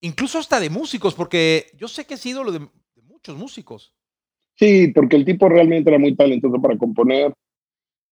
Incluso 0.00 0.38
hasta 0.38 0.58
de 0.58 0.70
músicos, 0.70 1.14
porque 1.14 1.66
yo 1.76 1.86
sé 1.86 2.06
que 2.06 2.14
ha 2.14 2.16
sido 2.16 2.42
lo 2.42 2.52
de 2.52 2.66
muchos 3.02 3.36
músicos. 3.36 3.92
Sí, 4.54 4.88
porque 4.94 5.16
el 5.16 5.26
tipo 5.26 5.48
realmente 5.48 5.90
era 5.90 5.98
muy 5.98 6.16
talentoso 6.16 6.60
para 6.60 6.78
componer, 6.78 7.34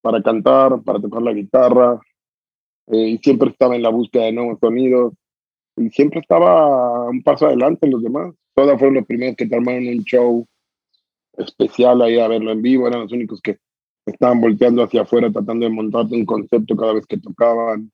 para 0.01 0.23
cantar, 0.23 0.81
para 0.83 1.01
tocar 1.01 1.23
la 1.23 1.33
guitarra, 1.33 2.01
eh, 2.89 3.09
y 3.09 3.19
siempre 3.19 3.51
estaba 3.51 3.77
en 3.77 3.83
la 3.83 3.91
búsqueda 3.91 4.25
de 4.25 4.33
nuevos 4.33 4.59
sonidos, 4.61 5.15
y 5.77 5.91
siempre 5.91 6.21
estaba 6.21 7.09
un 7.09 7.23
paso 7.23 7.47
adelante 7.47 7.87
en 7.87 7.93
los 7.93 8.03
demás. 8.03 8.35
Todas 8.55 8.79
fueron 8.79 8.97
los 8.97 9.07
primeros 9.07 9.37
que 9.37 9.47
te 9.47 9.55
armaron 9.55 9.87
un 9.87 10.05
show 10.05 10.47
especial 11.37 12.03
ahí 12.03 12.19
a 12.19 12.29
verlo 12.29 12.51
en 12.51 12.63
vivo, 12.63 12.89
eran 12.89 13.03
los 13.03 13.13
únicos 13.13 13.41
que 13.41 13.59
estaban 14.07 14.41
volteando 14.41 14.83
hacia 14.83 15.03
afuera 15.03 15.31
tratando 15.31 15.67
de 15.67 15.73
montarte 15.73 16.15
un 16.15 16.25
concepto 16.25 16.77
cada 16.77 16.95
vez 16.95 17.07
que 17.07 17.19
tocaban. 17.19 17.93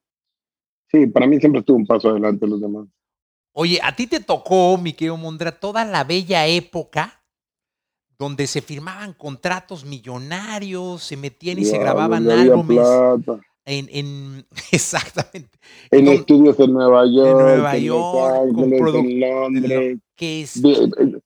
Sí, 0.91 1.07
para 1.07 1.27
mí 1.27 1.39
siempre 1.39 1.59
estuvo 1.59 1.77
un 1.77 1.85
paso 1.85 2.09
adelante 2.09 2.47
los 2.47 2.61
demás. 2.61 2.87
Oye, 3.53 3.79
a 3.83 3.95
ti 3.95 4.07
te 4.07 4.19
tocó, 4.19 4.77
mi 4.77 4.93
querido 4.93 5.17
Mondra, 5.17 5.51
toda 5.51 5.85
la 5.85 6.03
bella 6.03 6.47
época 6.47 7.24
donde 8.17 8.47
se 8.47 8.61
firmaban 8.61 9.13
contratos 9.13 9.85
millonarios, 9.85 11.03
se 11.03 11.17
metían 11.17 11.59
y 11.59 11.65
se 11.65 11.77
grababan 11.77 12.29
álbumes. 12.29 12.79
En, 13.67 13.89
en, 13.91 14.45
exactamente. 14.71 15.57
En 15.89 16.07
estudios 16.07 16.59
en 16.59 16.73
Nueva 16.73 17.03
York, 17.05 17.39
en, 17.39 17.45
Nueva 17.45 17.77
York, 17.77 18.95
en 18.95 19.19
Londres. 19.19 19.99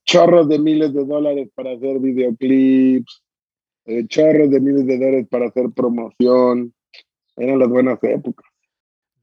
chorros 0.05 0.48
de 0.48 0.60
miles 0.60 0.93
de 0.93 1.05
dólares 1.05 1.50
para 1.53 1.74
hacer 1.74 2.00
videoclips, 2.00 3.24
eh, 3.86 4.05
chorros 4.08 4.50
de 4.50 4.60
miles 4.62 4.86
de 4.86 4.98
dólares 4.98 5.27
para 5.29 5.48
hacer 5.48 5.69
promoción. 5.75 6.74
Eran 7.36 7.60
las 7.60 7.67
buenas 7.67 8.00
épocas. 8.03 8.46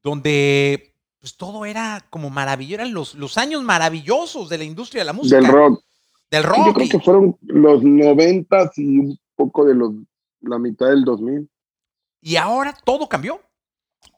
Donde 0.02 0.92
pues 1.18 1.36
todo 1.36 1.64
era 1.64 2.06
como 2.10 2.30
maravilloso, 2.30 2.82
eran 2.82 2.94
los, 2.94 3.14
los 3.14 3.38
años 3.38 3.62
maravillosos 3.62 4.48
de 4.48 4.58
la 4.58 4.64
industria 4.64 5.00
de 5.02 5.06
la 5.06 5.12
música. 5.12 5.36
Del 5.36 5.46
rock. 5.46 5.85
Del 6.30 6.42
rock. 6.42 6.66
Yo 6.66 6.74
creo 6.74 6.88
que 6.88 7.00
fueron 7.00 7.36
los 7.42 7.82
noventas 7.82 8.76
y 8.78 8.98
un 8.98 9.18
poco 9.36 9.64
de 9.64 9.74
los, 9.74 9.92
la 10.40 10.58
mitad 10.58 10.88
del 10.88 11.04
2000. 11.04 11.48
Y 12.20 12.36
ahora 12.36 12.74
todo 12.84 13.08
cambió. 13.08 13.40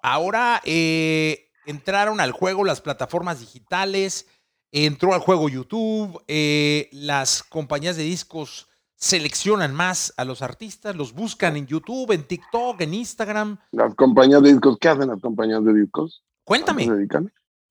Ahora 0.02 0.60
eh, 0.64 1.50
entraron 1.66 2.20
al 2.20 2.32
juego 2.32 2.64
las 2.64 2.80
plataformas 2.80 3.40
digitales, 3.40 4.26
entró 4.72 5.14
al 5.14 5.20
juego 5.20 5.48
YouTube, 5.48 6.22
eh, 6.28 6.88
las 6.92 7.42
compañías 7.42 7.96
de 7.96 8.04
discos 8.04 8.68
seleccionan 8.94 9.74
más 9.74 10.12
a 10.16 10.24
los 10.24 10.42
artistas, 10.42 10.96
los 10.96 11.12
buscan 11.12 11.56
en 11.56 11.66
YouTube, 11.66 12.10
en 12.12 12.24
TikTok, 12.24 12.80
en 12.80 12.94
Instagram. 12.94 13.58
Las 13.70 13.94
compañías 13.94 14.42
de 14.42 14.52
discos, 14.52 14.76
¿qué 14.80 14.88
hacen 14.88 15.08
las 15.08 15.20
compañías 15.20 15.64
de 15.64 15.72
discos? 15.72 16.24
Cuéntame. 16.44 16.88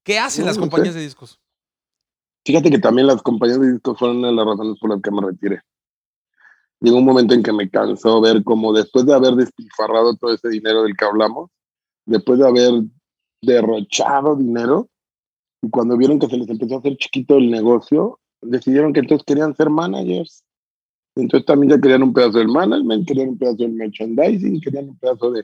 ¿Qué 0.04 0.20
hacen 0.20 0.46
las 0.46 0.58
compañías 0.58 0.96
de 0.96 1.02
discos? 1.02 1.42
Fíjate 2.48 2.72
que 2.72 2.80
también 2.80 3.08
las 3.08 3.22
compañías 3.22 3.60
de 3.60 3.74
discos 3.74 4.00
fueron 4.00 4.20
una 4.20 4.30
de 4.30 4.36
las 4.36 4.46
razones 4.46 4.80
por 4.80 4.90
las 4.90 5.02
que 5.02 5.12
me 5.12 5.22
retiré. 5.22 5.60
Llegó 6.80 6.96
un 6.96 7.04
momento 7.04 7.34
en 7.34 7.44
que 7.44 7.52
me 7.52 7.70
cansó 7.70 8.22
ver 8.22 8.42
cómo 8.46 8.72
después 8.72 9.06
de 9.06 9.14
haber 9.14 9.34
despilfarrado 9.34 10.16
todo 10.16 10.34
ese 10.34 10.48
dinero 10.48 10.84
del 10.84 10.96
que 10.96 11.04
hablamos, 11.04 11.52
después 12.06 12.40
de 12.40 12.48
haber 12.48 12.84
derrochado 13.42 14.38
dinero, 14.38 14.88
y 15.62 15.70
cuando 15.70 15.98
vieron 15.98 16.20
que 16.20 16.28
se 16.28 16.38
les 16.38 16.48
empezó 16.48 16.76
a 16.76 16.80
hacer 16.80 16.96
chiquito 16.96 17.36
el 17.36 17.52
negocio, 17.52 18.18
decidieron 18.42 18.94
que 18.94 19.02
entonces 19.02 19.26
querían 19.26 19.54
ser 19.54 19.70
managers. 19.70 20.42
Entonces 21.18 21.46
también 21.46 21.72
ya 21.72 21.82
querían 21.82 22.04
un 22.04 22.14
pedazo 22.14 22.38
del 22.38 22.48
management, 22.48 23.06
querían 23.06 23.28
un 23.28 23.38
pedazo 23.38 23.58
del 23.58 23.74
merchandising, 23.74 24.62
querían 24.62 24.88
un 24.88 24.98
pedazo 24.98 25.32
de, 25.32 25.44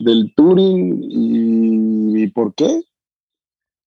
del 0.00 0.34
touring. 0.34 1.00
¿Y, 1.00 2.24
¿Y 2.24 2.26
por 2.32 2.52
qué? 2.56 2.82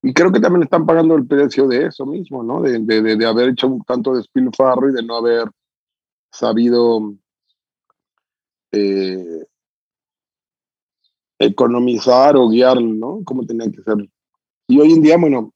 Y 0.04 0.14
creo 0.14 0.32
que 0.32 0.42
también 0.42 0.64
están 0.64 0.86
pagando 0.86 1.16
el 1.16 1.26
precio 1.26 1.68
de 1.68 1.88
eso 1.88 2.06
mismo, 2.06 2.44
¿no? 2.44 2.62
De, 2.62 2.78
de, 2.80 3.16
de 3.16 3.26
haber 3.26 3.50
hecho 3.50 3.68
un 3.68 3.84
tanto 3.84 4.14
despilfarro 4.14 4.90
y 4.90 4.94
de 4.94 5.02
no 5.02 5.16
haber 5.16 5.50
sabido 6.30 7.14
eh, 8.74 9.46
economizar 11.40 12.36
o 12.36 12.50
guiar, 12.50 12.82
¿no? 12.82 13.22
Como 13.24 13.46
tenía 13.46 13.72
que 13.72 13.82
ser. 13.82 14.10
Y 14.68 14.80
hoy 14.80 14.92
en 14.92 15.02
día, 15.02 15.18
bueno, 15.18 15.54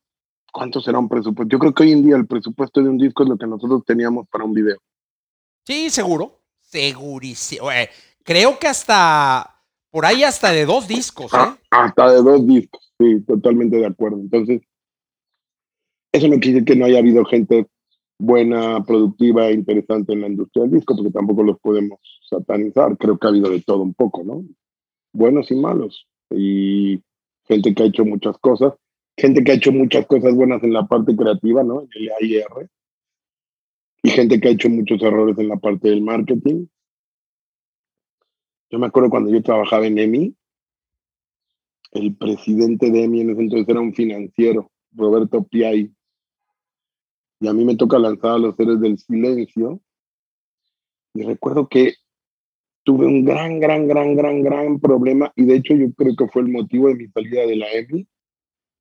¿cuánto 0.53 0.79
será 0.79 0.99
un 0.99 1.09
presupuesto? 1.09 1.51
Yo 1.51 1.59
creo 1.59 1.73
que 1.73 1.83
hoy 1.83 1.91
en 1.91 2.05
día 2.05 2.15
el 2.15 2.27
presupuesto 2.27 2.81
de 2.81 2.89
un 2.89 2.97
disco 2.97 3.23
es 3.23 3.29
lo 3.29 3.37
que 3.37 3.47
nosotros 3.47 3.83
teníamos 3.85 4.27
para 4.29 4.45
un 4.45 4.53
video. 4.53 4.77
Sí, 5.65 5.89
seguro. 5.89 6.39
Segurísimo. 6.61 7.71
Eh, 7.71 7.89
creo 8.23 8.57
que 8.59 8.67
hasta 8.67 9.61
por 9.89 10.05
ahí 10.05 10.23
hasta 10.23 10.51
de 10.51 10.65
dos 10.65 10.87
discos, 10.87 11.33
¿eh? 11.33 11.37
Ah, 11.37 11.57
hasta 11.71 12.11
de 12.11 12.21
dos 12.21 12.45
discos, 12.45 12.86
sí, 12.99 13.21
totalmente 13.21 13.77
de 13.77 13.85
acuerdo. 13.85 14.19
Entonces, 14.19 14.61
eso 16.11 16.27
no 16.27 16.39
quiere 16.39 16.59
decir 16.59 16.65
que 16.65 16.75
no 16.75 16.85
haya 16.85 16.99
habido 16.99 17.25
gente 17.25 17.67
buena, 18.19 18.83
productiva 18.83 19.51
interesante 19.51 20.13
en 20.13 20.21
la 20.21 20.27
industria 20.27 20.63
del 20.63 20.71
disco, 20.71 20.95
porque 20.95 21.11
tampoco 21.11 21.43
los 21.43 21.59
podemos 21.59 21.99
satanizar. 22.29 22.97
Creo 22.97 23.17
que 23.17 23.27
ha 23.27 23.29
habido 23.29 23.49
de 23.49 23.61
todo 23.61 23.83
un 23.83 23.93
poco, 23.93 24.23
¿no? 24.23 24.43
Buenos 25.13 25.51
y 25.51 25.55
malos. 25.55 26.07
Y 26.31 27.01
gente 27.45 27.73
que 27.73 27.83
ha 27.83 27.87
hecho 27.87 28.05
muchas 28.05 28.37
cosas, 28.39 28.73
gente 29.15 29.43
que 29.43 29.51
ha 29.51 29.55
hecho 29.55 29.71
muchas 29.71 30.05
cosas 30.05 30.35
buenas 30.35 30.63
en 30.63 30.73
la 30.73 30.87
parte 30.87 31.15
creativa, 31.15 31.63
¿no? 31.63 31.81
En 31.81 31.89
el 31.93 32.09
AIR. 32.19 32.69
Y 34.03 34.09
gente 34.09 34.39
que 34.39 34.47
ha 34.47 34.51
hecho 34.51 34.69
muchos 34.69 35.01
errores 35.01 35.37
en 35.37 35.49
la 35.49 35.57
parte 35.57 35.89
del 35.89 36.01
marketing. 36.01 36.67
Yo 38.69 38.79
me 38.79 38.87
acuerdo 38.87 39.09
cuando 39.09 39.31
yo 39.31 39.41
trabajaba 39.41 39.87
en 39.87 39.97
EMI, 39.97 40.35
el 41.91 42.15
presidente 42.15 42.91
de 42.91 43.03
EMI 43.03 43.21
en 43.21 43.29
ese 43.31 43.41
entonces 43.41 43.69
era 43.69 43.79
un 43.79 43.93
financiero, 43.93 44.71
Roberto 44.91 45.43
Piay. 45.43 45.91
Y 47.39 47.47
a 47.47 47.53
mí 47.53 47.65
me 47.65 47.75
toca 47.75 47.99
lanzar 47.99 48.31
a 48.31 48.37
los 48.37 48.55
seres 48.55 48.79
del 48.79 48.97
silencio. 48.97 49.79
Y 51.13 51.23
recuerdo 51.23 51.67
que 51.67 51.93
tuve 52.83 53.05
un 53.05 53.25
gran, 53.25 53.59
gran, 53.59 53.87
gran, 53.87 54.15
gran, 54.15 54.41
gran 54.41 54.79
problema. 54.79 55.31
Y 55.35 55.45
de 55.45 55.55
hecho 55.55 55.75
yo 55.75 55.91
creo 55.93 56.15
que 56.15 56.27
fue 56.27 56.41
el 56.41 56.49
motivo 56.49 56.87
de 56.87 56.95
mi 56.95 57.07
salida 57.07 57.45
de 57.45 57.55
la 57.55 57.71
EMI, 57.71 58.07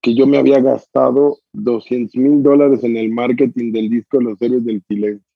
que 0.00 0.14
yo 0.14 0.26
me 0.26 0.38
había 0.38 0.60
gastado 0.60 1.38
200 1.52 2.14
mil 2.16 2.42
dólares 2.42 2.82
en 2.84 2.96
el 2.96 3.10
marketing 3.10 3.72
del 3.72 3.90
disco 3.90 4.20
Los 4.20 4.38
Seres 4.38 4.64
del 4.64 4.82
Silencio. 4.86 5.26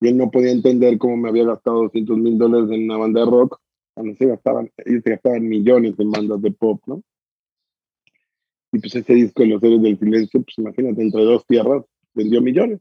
Y 0.00 0.08
él 0.08 0.16
no 0.16 0.30
podía 0.30 0.50
entender 0.50 0.96
cómo 0.98 1.16
me 1.16 1.28
había 1.28 1.44
gastado 1.44 1.82
200 1.82 2.16
mil 2.16 2.38
dólares 2.38 2.70
en 2.70 2.84
una 2.84 2.96
banda 2.96 3.20
de 3.20 3.30
rock 3.30 3.60
se 4.18 4.26
gastaban, 4.26 4.70
ellos 4.84 5.02
se 5.04 5.10
gastaban 5.10 5.48
millones 5.48 5.94
en 5.98 6.10
bandas 6.10 6.40
de 6.42 6.50
pop, 6.50 6.80
¿no? 6.86 7.02
Y 8.72 8.78
pues 8.78 8.94
ese 8.94 9.14
disco 9.14 9.42
de 9.42 9.48
Los 9.48 9.62
Héroes 9.62 9.82
del 9.82 9.98
Silencio, 9.98 10.42
pues 10.42 10.58
imagínate, 10.58 11.02
entre 11.02 11.24
dos 11.24 11.44
tierras 11.46 11.84
vendió 12.14 12.40
millones. 12.40 12.80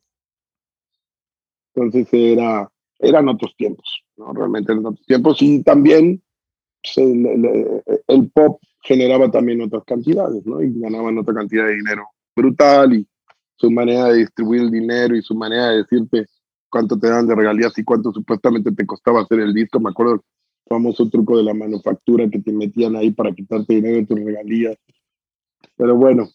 Entonces 1.73 2.07
era, 2.11 2.69
eran 2.99 3.27
otros 3.29 3.55
tiempos, 3.55 4.03
¿no? 4.17 4.33
Realmente 4.33 4.71
eran 4.71 4.85
otros 4.85 5.05
tiempos 5.05 5.41
y 5.41 5.63
también 5.63 6.21
pues, 6.81 6.97
el, 6.97 8.31
pop 8.31 8.61
generaba 8.83 9.29
también 9.31 9.61
otras 9.61 9.83
cantidades, 9.85 10.45
¿no? 10.45 10.61
Y 10.61 10.79
ganaban 10.79 11.17
otra 11.17 11.33
cantidad 11.33 11.65
de 11.65 11.75
dinero 11.75 12.07
brutal 12.35 12.93
y 12.93 13.07
su 13.55 13.69
manera 13.69 14.05
de 14.05 14.19
distribuir 14.19 14.61
el 14.61 14.71
dinero 14.71 15.15
y 15.15 15.21
su 15.21 15.35
manera 15.35 15.69
de 15.69 15.77
decirte 15.77 16.25
cuánto 16.69 16.97
te 16.97 17.09
dan 17.09 17.27
de 17.27 17.35
regalías 17.35 17.77
y 17.77 17.83
cuánto 17.83 18.13
supuestamente 18.13 18.71
te 18.71 18.85
costaba 18.85 19.21
hacer 19.21 19.39
el 19.39 19.53
disco. 19.53 19.79
Me 19.79 19.89
acuerdo 19.89 20.23
famoso 20.69 21.09
truco 21.09 21.35
de 21.35 21.43
la 21.43 21.53
manufactura 21.53 22.29
que 22.29 22.39
te 22.39 22.53
metían 22.53 22.95
ahí 22.95 23.11
para 23.11 23.33
quitarte 23.33 23.75
dinero 23.75 23.97
de 23.97 24.05
tus 24.05 24.19
regalías. 24.19 24.77
Pero 25.75 25.95
bueno. 25.95 26.29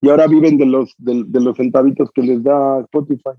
Y 0.00 0.08
ahora 0.08 0.26
viven 0.26 0.56
de 0.56 0.66
los, 0.66 0.94
de, 0.98 1.40
los 1.40 1.56
centavitos 1.56 2.10
que 2.12 2.22
les 2.22 2.42
da 2.42 2.80
Spotify. 2.80 3.30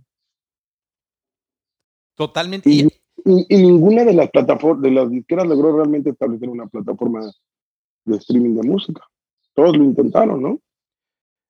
Totalmente. 2.15 2.69
Y, 2.69 2.87
ninguna 3.49 4.05
de 4.05 4.13
las 4.13 4.29
plataformas, 4.29 4.81
de 4.83 4.91
las 4.91 5.09
disqueras 5.09 5.47
logró 5.47 5.75
realmente 5.75 6.11
establecer 6.11 6.47
una 6.47 6.67
plataforma 6.67 7.29
de 8.05 8.17
streaming 8.17 8.55
de 8.55 8.67
música. 8.67 9.01
Todos 9.53 9.75
lo 9.75 9.83
intentaron, 9.83 10.41
¿no? 10.41 10.59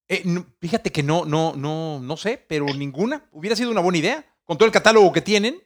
Eh, 0.07 0.23
fíjate 0.59 0.91
que 0.91 1.03
no, 1.03 1.25
no, 1.25 1.55
no, 1.55 1.99
no 1.99 2.17
sé, 2.17 2.43
pero 2.47 2.65
ninguna 2.65 3.29
hubiera 3.31 3.55
sido 3.55 3.71
una 3.71 3.81
buena 3.81 3.97
idea. 3.97 4.25
Con 4.45 4.57
todo 4.57 4.65
el 4.65 4.71
catálogo 4.71 5.11
que 5.11 5.21
tienen, 5.21 5.61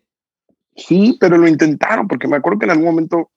Sí, 0.75 1.17
pero 1.19 1.37
lo 1.37 1.47
intentaron, 1.47 2.07
porque 2.07 2.27
me 2.27 2.37
acuerdo 2.37 2.59
que 2.59 2.65
en 2.65 2.71
algún 2.71 2.85
momento 2.85 3.31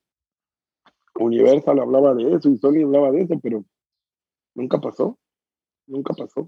Universal 1.18 1.78
hablaba 1.78 2.14
de 2.14 2.34
eso 2.34 2.48
y 2.48 2.58
Sony 2.58 2.82
hablaba 2.84 3.10
de 3.10 3.22
eso, 3.22 3.38
pero 3.42 3.64
nunca 4.54 4.80
pasó. 4.80 5.18
Nunca 5.86 6.14
pasó. 6.14 6.46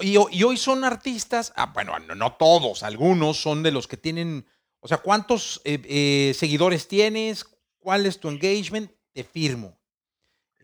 y, 0.00 0.16
hoy 0.16 0.56
son 0.56 0.84
artistas, 0.84 1.52
ah, 1.56 1.70
bueno, 1.74 1.98
no, 1.98 2.32
todos, 2.34 2.82
algunos 2.82 3.36
son 3.36 3.62
de 3.62 3.70
los 3.70 3.86
que 3.86 3.98
tienen, 3.98 4.46
o 4.80 4.88
sea, 4.88 4.98
¿cuántos 4.98 5.60
eh, 5.64 5.82
eh, 5.84 6.32
seguidores 6.34 6.88
tienes? 6.88 7.44
cuál 7.84 8.06
es 8.06 8.18
tu 8.18 8.28
engagement, 8.28 8.90
te 9.12 9.22
firmo. 9.22 9.78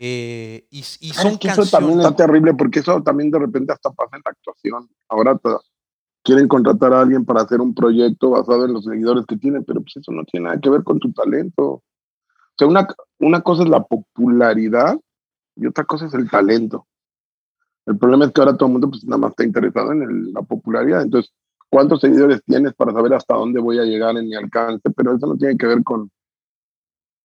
Eh, 0.02 0.66
y, 0.70 0.82
son 0.82 1.36
que 1.36 1.48
Eso 1.48 1.66
también 1.66 2.00
es 2.00 2.16
terrible 2.16 2.54
porque 2.54 2.80
eso 2.80 3.02
también 3.02 3.30
de 3.30 3.38
repente 3.38 3.74
hasta 3.74 3.90
pasa 3.90 4.16
en 4.16 4.22
la 4.24 4.30
actuación. 4.30 4.90
Ahora 5.06 5.38
quieren 6.22 6.48
contratar 6.48 6.92
a 6.92 7.00
alguien 7.00 7.24
para 7.24 7.42
hacer 7.42 7.60
un 7.60 7.74
proyecto 7.74 8.30
basado 8.30 8.64
en 8.64 8.72
los 8.72 8.84
seguidores 8.84 9.26
que 9.26 9.36
tienen, 9.36 9.64
pero 9.64 9.80
pues 9.80 9.96
eso 9.96 10.12
no 10.12 10.24
tiene 10.24 10.46
nada 10.46 10.60
que 10.60 10.70
ver 10.70 10.84
con 10.84 10.98
tu 10.98 11.12
talento. 11.12 11.64
O 11.64 11.82
sea, 12.58 12.68
una, 12.68 12.86
una 13.18 13.40
cosa 13.40 13.62
es 13.62 13.68
la 13.68 13.82
popularidad 13.82 14.98
y 15.56 15.66
otra 15.66 15.84
cosa 15.84 16.06
es 16.06 16.14
el 16.14 16.28
talento. 16.30 16.86
El 17.86 17.98
problema 17.98 18.26
es 18.26 18.32
que 18.32 18.40
ahora 18.40 18.56
todo 18.56 18.66
el 18.66 18.72
mundo 18.72 18.90
pues 18.90 19.04
nada 19.04 19.18
más 19.18 19.30
está 19.30 19.44
interesado 19.44 19.92
en 19.92 20.32
la 20.32 20.42
popularidad. 20.42 21.02
Entonces, 21.02 21.32
¿cuántos 21.68 22.00
seguidores 22.00 22.42
tienes 22.44 22.74
para 22.74 22.92
saber 22.92 23.14
hasta 23.14 23.34
dónde 23.34 23.60
voy 23.60 23.78
a 23.78 23.84
llegar 23.84 24.16
en 24.16 24.28
mi 24.28 24.34
alcance? 24.36 24.90
Pero 24.90 25.16
eso 25.16 25.26
no 25.26 25.36
tiene 25.36 25.56
que 25.56 25.66
ver 25.66 25.82
con, 25.82 26.10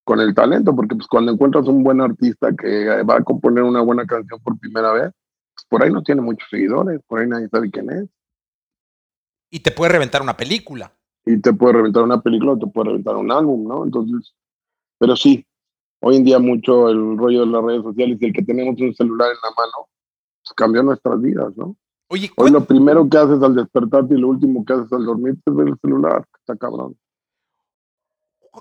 con 0.03 0.19
el 0.21 0.33
talento, 0.33 0.75
porque 0.75 0.95
pues 0.95 1.07
cuando 1.07 1.33
encuentras 1.33 1.67
un 1.67 1.83
buen 1.83 1.99
artista 1.99 2.55
que 2.55 3.03
va 3.03 3.17
a 3.17 3.23
componer 3.23 3.63
una 3.63 3.81
buena 3.81 4.05
canción 4.05 4.39
por 4.41 4.57
primera 4.57 4.93
vez, 4.93 5.11
pues 5.53 5.65
por 5.69 5.83
ahí 5.83 5.91
no 5.91 6.03
tiene 6.03 6.21
muchos 6.21 6.47
seguidores, 6.49 7.01
por 7.07 7.19
ahí 7.19 7.27
nadie 7.27 7.49
sabe 7.49 7.69
quién 7.69 7.89
es. 7.89 8.09
Y 9.49 9.59
te 9.59 9.71
puede 9.71 9.93
reventar 9.93 10.21
una 10.21 10.37
película. 10.37 10.93
Y 11.25 11.39
te 11.39 11.53
puede 11.53 11.73
reventar 11.73 12.03
una 12.03 12.21
película 12.21 12.53
o 12.53 12.57
te 12.57 12.67
puede 12.67 12.89
reventar 12.89 13.15
un 13.15 13.31
álbum, 13.31 13.67
¿no? 13.67 13.83
Entonces, 13.83 14.33
pero 14.97 15.15
sí, 15.15 15.45
hoy 16.01 16.17
en 16.17 16.23
día 16.23 16.39
mucho 16.39 16.89
el 16.89 17.17
rollo 17.17 17.41
de 17.41 17.47
las 17.47 17.63
redes 17.63 17.83
sociales 17.83 18.17
y 18.21 18.25
el 18.25 18.33
que 18.33 18.43
tenemos 18.43 18.79
un 18.79 18.93
celular 18.93 19.29
en 19.31 19.37
la 19.43 19.49
mano, 19.55 19.89
pues 20.43 20.53
cambió 20.55 20.83
nuestras 20.83 21.21
vidas, 21.21 21.55
¿no? 21.57 21.75
Oye, 22.07 22.31
hoy 22.37 22.51
lo 22.51 22.63
primero 22.63 23.09
que 23.09 23.17
haces 23.17 23.41
al 23.41 23.55
despertarte 23.55 24.13
y 24.13 24.19
lo 24.19 24.27
último 24.27 24.63
que 24.63 24.73
haces 24.73 24.91
al 24.93 25.05
dormir 25.05 25.35
es 25.43 25.55
ver 25.55 25.69
el 25.69 25.79
celular, 25.79 26.23
está 26.39 26.55
cabrón. 26.55 26.95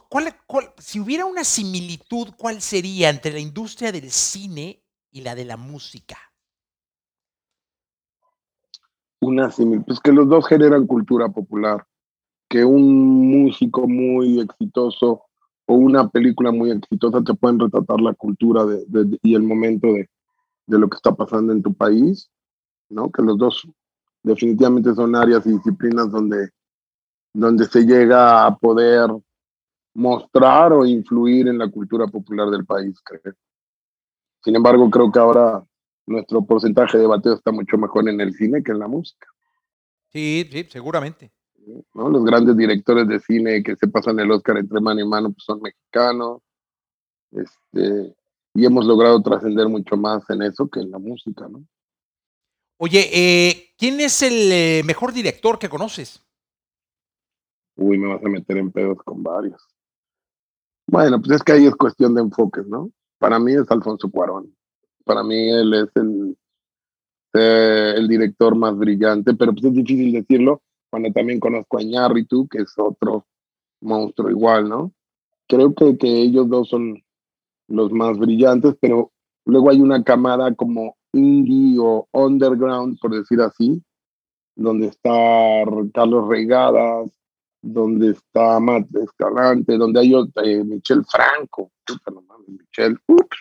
¿Cuál, 0.09 0.35
si 0.79 0.99
hubiera 0.99 1.25
una 1.25 1.45
similitud, 1.45 2.31
¿cuál 2.37 2.61
sería 2.61 3.11
entre 3.11 3.33
la 3.33 3.39
industria 3.39 3.93
del 3.93 4.11
cine 4.11 4.83
y 5.11 5.21
la 5.21 5.35
de 5.35 5.45
la 5.45 5.57
música? 5.57 6.19
Una 9.25 9.51
similitud, 9.51 9.87
pues 9.87 10.01
que 10.01 10.13
los 10.13 10.29
dos 10.29 10.47
generan 10.47 10.87
cultura 10.87 11.31
popular, 11.31 11.87
que 12.47 12.63
un 12.63 13.31
músico 13.31 13.89
muy 13.89 14.39
exitoso 14.41 15.23
o 15.67 15.75
una 15.75 16.11
película 16.11 16.53
muy 16.53 16.71
exitosa 16.71 17.25
te 17.25 17.33
pueden 17.33 17.59
retratar 17.59 18.03
la 18.03 18.13
cultura 18.13 18.67
y 19.23 19.35
el 19.35 19.43
momento 19.43 19.87
de, 19.87 20.11
de 20.67 20.79
lo 20.79 20.91
que 20.91 20.97
está 20.97 21.15
pasando 21.15 21.55
en 21.55 21.63
tu 21.63 21.73
país, 21.73 22.31
¿no? 22.91 23.11
Que 23.11 23.23
los 23.23 23.39
dos 23.39 23.67
definitivamente 24.23 24.95
son 24.95 25.17
áreas 25.17 25.47
y 25.47 25.53
disciplinas 25.53 26.11
donde, 26.11 26.51
donde 27.33 27.65
se 27.65 27.87
llega 27.87 28.45
a 28.45 28.55
poder 28.57 29.11
mostrar 29.95 30.75
o 30.75 30.85
influir 30.85 31.49
en 31.49 31.57
la 31.57 31.71
cultura 31.71 32.07
popular 32.09 32.51
del 32.51 32.67
país, 32.67 33.01
creo. 33.03 33.35
Sin 34.43 34.55
embargo, 34.55 34.91
creo 34.91 35.11
que 35.11 35.19
ahora 35.19 35.65
nuestro 36.07 36.45
porcentaje 36.45 36.99
de 36.99 37.07
bateo 37.07 37.35
está 37.35 37.53
mucho 37.53 37.79
mejor 37.79 38.09
en 38.09 38.21
el 38.21 38.35
cine 38.35 38.63
que 38.63 38.73
en 38.73 38.79
la 38.79 38.89
música. 38.89 39.27
Sí, 40.13 40.49
sí, 40.51 40.67
seguramente. 40.71 41.33
¿No? 41.95 42.09
Los 42.09 42.25
grandes 42.25 42.57
directores 42.57 43.09
de 43.09 43.19
cine 43.21 43.63
que 43.63 43.75
se 43.77 43.89
pasan 43.89 44.21
el 44.21 44.31
Oscar 44.31 44.59
entre 44.59 44.81
mano 44.81 45.01
y 45.01 45.09
mano 45.09 45.33
pues 45.33 45.45
son 45.45 45.61
mexicanos. 45.63 46.43
Este, 47.33 48.15
y 48.55 48.65
hemos 48.65 48.85
logrado 48.87 49.21
trascender 49.23 49.69
mucho 49.69 49.97
más 49.97 50.29
en 50.31 50.43
eso 50.43 50.69
que 50.69 50.81
en 50.81 50.91
la 50.91 50.99
música, 50.99 51.49
¿no? 51.49 51.65
Oye, 52.77 53.09
eh, 53.13 53.71
¿quién 53.79 54.01
es 54.01 54.23
el 54.23 54.53
eh, 54.53 54.83
mejor 54.85 55.13
director 55.13 55.59
que 55.59 55.69
conoces? 55.69 56.23
Uy, 57.77 57.99
me 57.99 58.09
vas 58.09 58.25
a 58.25 58.29
meter 58.29 58.57
en 58.57 58.71
pedos 58.71 58.99
con 59.05 59.23
varios. 59.23 59.61
Bueno, 60.87 61.21
pues 61.21 61.37
es 61.37 61.43
que 61.43 61.53
ahí 61.53 61.67
es 61.67 61.75
cuestión 61.75 62.15
de 62.15 62.21
enfoques, 62.21 62.67
¿no? 62.67 62.91
Para 63.19 63.39
mí 63.39 63.53
es 63.53 63.69
Alfonso 63.71 64.11
Cuarón. 64.11 64.55
Para 65.05 65.23
mí 65.23 65.49
él 65.51 65.75
es 65.75 65.89
el, 65.97 66.37
eh, 67.35 67.95
el 67.97 68.09
director 68.09 68.55
más 68.57 68.77
brillante, 68.77 69.35
pero 69.35 69.53
pues 69.53 69.65
es 69.65 69.75
difícil 69.75 70.13
decirlo 70.13 70.63
cuando 70.91 71.11
también 71.13 71.41
conozco 71.41 71.79
a 71.79 71.83
Ñarritu, 71.83 72.47
que 72.49 72.59
es 72.59 72.73
otro 72.77 73.27
monstruo 73.81 74.31
igual, 74.31 74.69
¿no? 74.69 74.93
Creo 75.49 75.75
que, 75.75 75.99
que 75.99 76.07
ellos 76.07 76.49
dos 76.49 76.69
son 76.69 77.03
los 77.69 77.91
más 77.93 78.17
brillantes, 78.17 78.77
pero 78.81 79.13
luego 79.45 79.71
hay 79.71 79.81
una 79.81 80.03
camada 80.05 80.55
como 80.55 80.97
indie 81.13 81.79
o 81.81 82.09
underground, 82.13 82.99
por 83.01 83.13
decir 83.13 83.41
así, 83.41 83.83
donde 84.55 84.87
está 84.87 85.11
Carlos 85.93 86.29
Regadas, 86.29 87.11
donde 87.61 88.11
está 88.11 88.61
Matt 88.61 88.87
Escalante, 88.95 89.77
donde 89.77 90.01
hay 90.01 90.15
eh, 90.15 90.65
Michelle 90.65 91.03
Franco, 91.11 91.73
Michelle, 92.47 92.97
ups, 93.09 93.39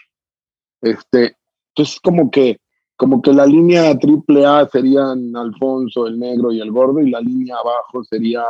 este, 0.81 1.35
entonces 1.75 1.99
como 1.99 2.29
que 2.29 2.59
como 2.95 3.21
que 3.21 3.33
la 3.33 3.45
línea 3.45 3.97
triple 3.97 4.45
A 4.45 4.67
serían 4.69 5.35
Alfonso, 5.35 6.07
el 6.07 6.19
negro 6.19 6.51
y 6.51 6.61
el 6.61 6.71
gordo, 6.71 6.99
y 6.99 7.09
la 7.09 7.19
línea 7.19 7.57
abajo 7.57 8.03
sería 8.03 8.43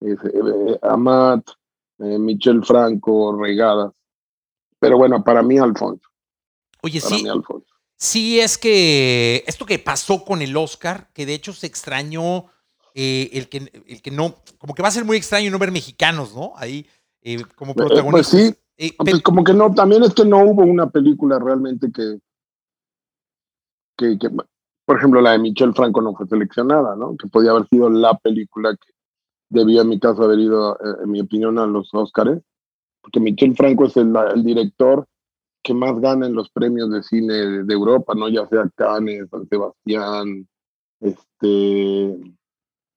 eh, 0.00 0.78
Amat, 0.82 1.48
eh, 1.98 2.18
Michelle 2.18 2.62
Franco, 2.62 3.36
Regadas. 3.38 3.92
Pero 4.80 4.98
bueno, 4.98 5.22
para 5.22 5.42
mí 5.42 5.58
Alfonso. 5.58 6.08
Oye, 6.82 7.00
sí. 7.00 7.24
Sí, 7.98 8.40
es 8.40 8.58
que 8.58 9.42
esto 9.46 9.64
que 9.64 9.78
pasó 9.78 10.24
con 10.24 10.42
el 10.42 10.56
Oscar, 10.56 11.08
que 11.14 11.24
de 11.24 11.34
hecho 11.34 11.52
se 11.52 11.66
extrañó 11.66 12.46
eh, 12.94 13.30
el, 13.32 13.48
que, 13.48 13.70
el 13.86 14.02
que 14.02 14.10
no, 14.10 14.34
como 14.58 14.74
que 14.74 14.82
va 14.82 14.88
a 14.88 14.92
ser 14.92 15.04
muy 15.04 15.16
extraño 15.16 15.50
no 15.50 15.58
ver 15.58 15.70
mexicanos, 15.70 16.34
¿no? 16.34 16.52
Ahí 16.56 16.86
eh, 17.22 17.42
como 17.54 17.74
pues 17.74 17.86
protagonistas. 17.86 18.56
Pues 18.76 18.88
sí, 18.88 18.96
pues 18.98 19.22
como 19.22 19.44
que 19.44 19.54
no, 19.54 19.72
también 19.72 20.02
es 20.02 20.12
que 20.12 20.24
no 20.24 20.44
hubo 20.44 20.62
una 20.62 20.90
película 20.90 21.38
realmente 21.38 21.90
que, 21.90 22.18
que, 23.96 24.18
por 24.84 24.96
ejemplo, 24.96 25.20
la 25.20 25.32
de 25.32 25.38
Michelle 25.38 25.72
Franco 25.72 26.00
no 26.00 26.14
fue 26.14 26.26
seleccionada, 26.26 26.96
¿no? 26.96 27.16
Que 27.16 27.28
podía 27.28 27.50
haber 27.50 27.66
sido 27.68 27.90
la 27.90 28.16
película 28.18 28.72
que 28.76 28.92
debía, 29.48 29.82
en 29.82 29.88
mi 29.88 30.00
caso, 30.00 30.22
haber 30.22 30.38
ido, 30.38 30.74
eh, 30.76 31.02
en 31.04 31.10
mi 31.10 31.20
opinión, 31.20 31.58
a 31.58 31.66
los 31.66 31.92
Oscars, 31.92 32.40
porque 33.02 33.20
Michelle 33.20 33.54
Franco 33.54 33.86
es 33.86 33.96
el, 33.96 34.14
el 34.34 34.44
director 34.44 35.06
que 35.66 35.74
más 35.74 35.98
gana 36.00 36.26
en 36.26 36.34
los 36.34 36.48
premios 36.50 36.90
de 36.90 37.02
cine 37.02 37.34
de, 37.64 37.74
Europa, 37.74 38.14
¿no? 38.14 38.28
Ya 38.28 38.46
sea 38.46 38.70
Cannes, 38.76 39.28
San 39.28 39.48
Sebastián, 39.48 40.46
este, 41.00 42.04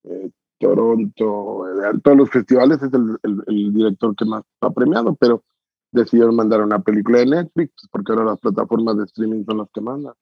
eh, 0.03 0.31
Toronto, 0.59 1.65
eh, 1.67 1.99
todos 2.03 2.17
los 2.17 2.29
festivales 2.29 2.79
es 2.83 2.91
el, 2.93 3.73
director 3.73 4.15
que 4.15 4.25
más 4.25 4.43
ha 4.61 4.69
premiado, 4.69 5.15
pero 5.15 5.43
decidieron 5.91 6.35
mandar 6.35 6.61
una 6.61 6.79
película 6.79 7.19
de 7.19 7.25
Netflix 7.25 7.87
porque 7.91 8.11
ahora 8.11 8.25
las 8.25 8.39
plataformas 8.39 8.97
de 8.97 9.05
streaming 9.05 9.45
son 9.45 9.57
las 9.57 9.69
que 9.73 9.81
mandan. 9.81 10.13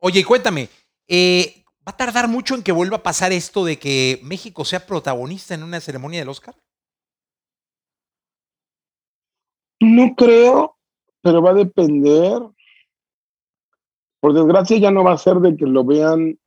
Oye, 0.00 0.24
cuéntame, 0.24 0.68
eh, 1.08 1.64
¿va 1.86 1.92
a 1.92 1.96
tardar 1.96 2.28
mucho 2.28 2.54
en 2.54 2.62
que 2.62 2.70
vuelva 2.70 2.98
a 2.98 3.02
pasar 3.02 3.32
esto 3.32 3.64
de 3.64 3.78
que 3.78 4.20
México 4.22 4.64
sea 4.64 4.86
protagonista 4.86 5.54
en 5.54 5.64
una 5.64 5.80
ceremonia 5.80 6.20
del 6.20 6.28
Oscar? 6.28 6.54
No 9.80 10.14
creo, 10.16 10.76
pero 11.20 11.42
va 11.42 11.50
a 11.50 11.54
depender. 11.54 12.42
Por 14.20 14.34
desgracia 14.34 14.78
ya 14.78 14.90
no 14.90 15.02
va 15.02 15.12
a 15.12 15.18
ser 15.18 15.36
de 15.36 15.56
que 15.56 15.66
lo 15.66 15.84
vean 15.84 16.38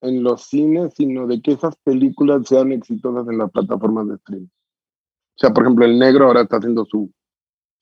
en 0.00 0.22
los 0.22 0.42
cines, 0.42 0.92
sino 0.96 1.26
de 1.26 1.40
que 1.40 1.52
esas 1.52 1.76
películas 1.76 2.46
sean 2.46 2.72
exitosas 2.72 3.26
en 3.28 3.38
las 3.38 3.50
plataformas 3.50 4.08
de 4.08 4.14
streaming. 4.16 4.46
O 4.46 5.38
sea, 5.38 5.52
por 5.52 5.64
ejemplo, 5.64 5.84
El 5.84 5.98
Negro 5.98 6.26
ahora 6.26 6.42
está 6.42 6.58
haciendo 6.58 6.84
su, 6.84 7.10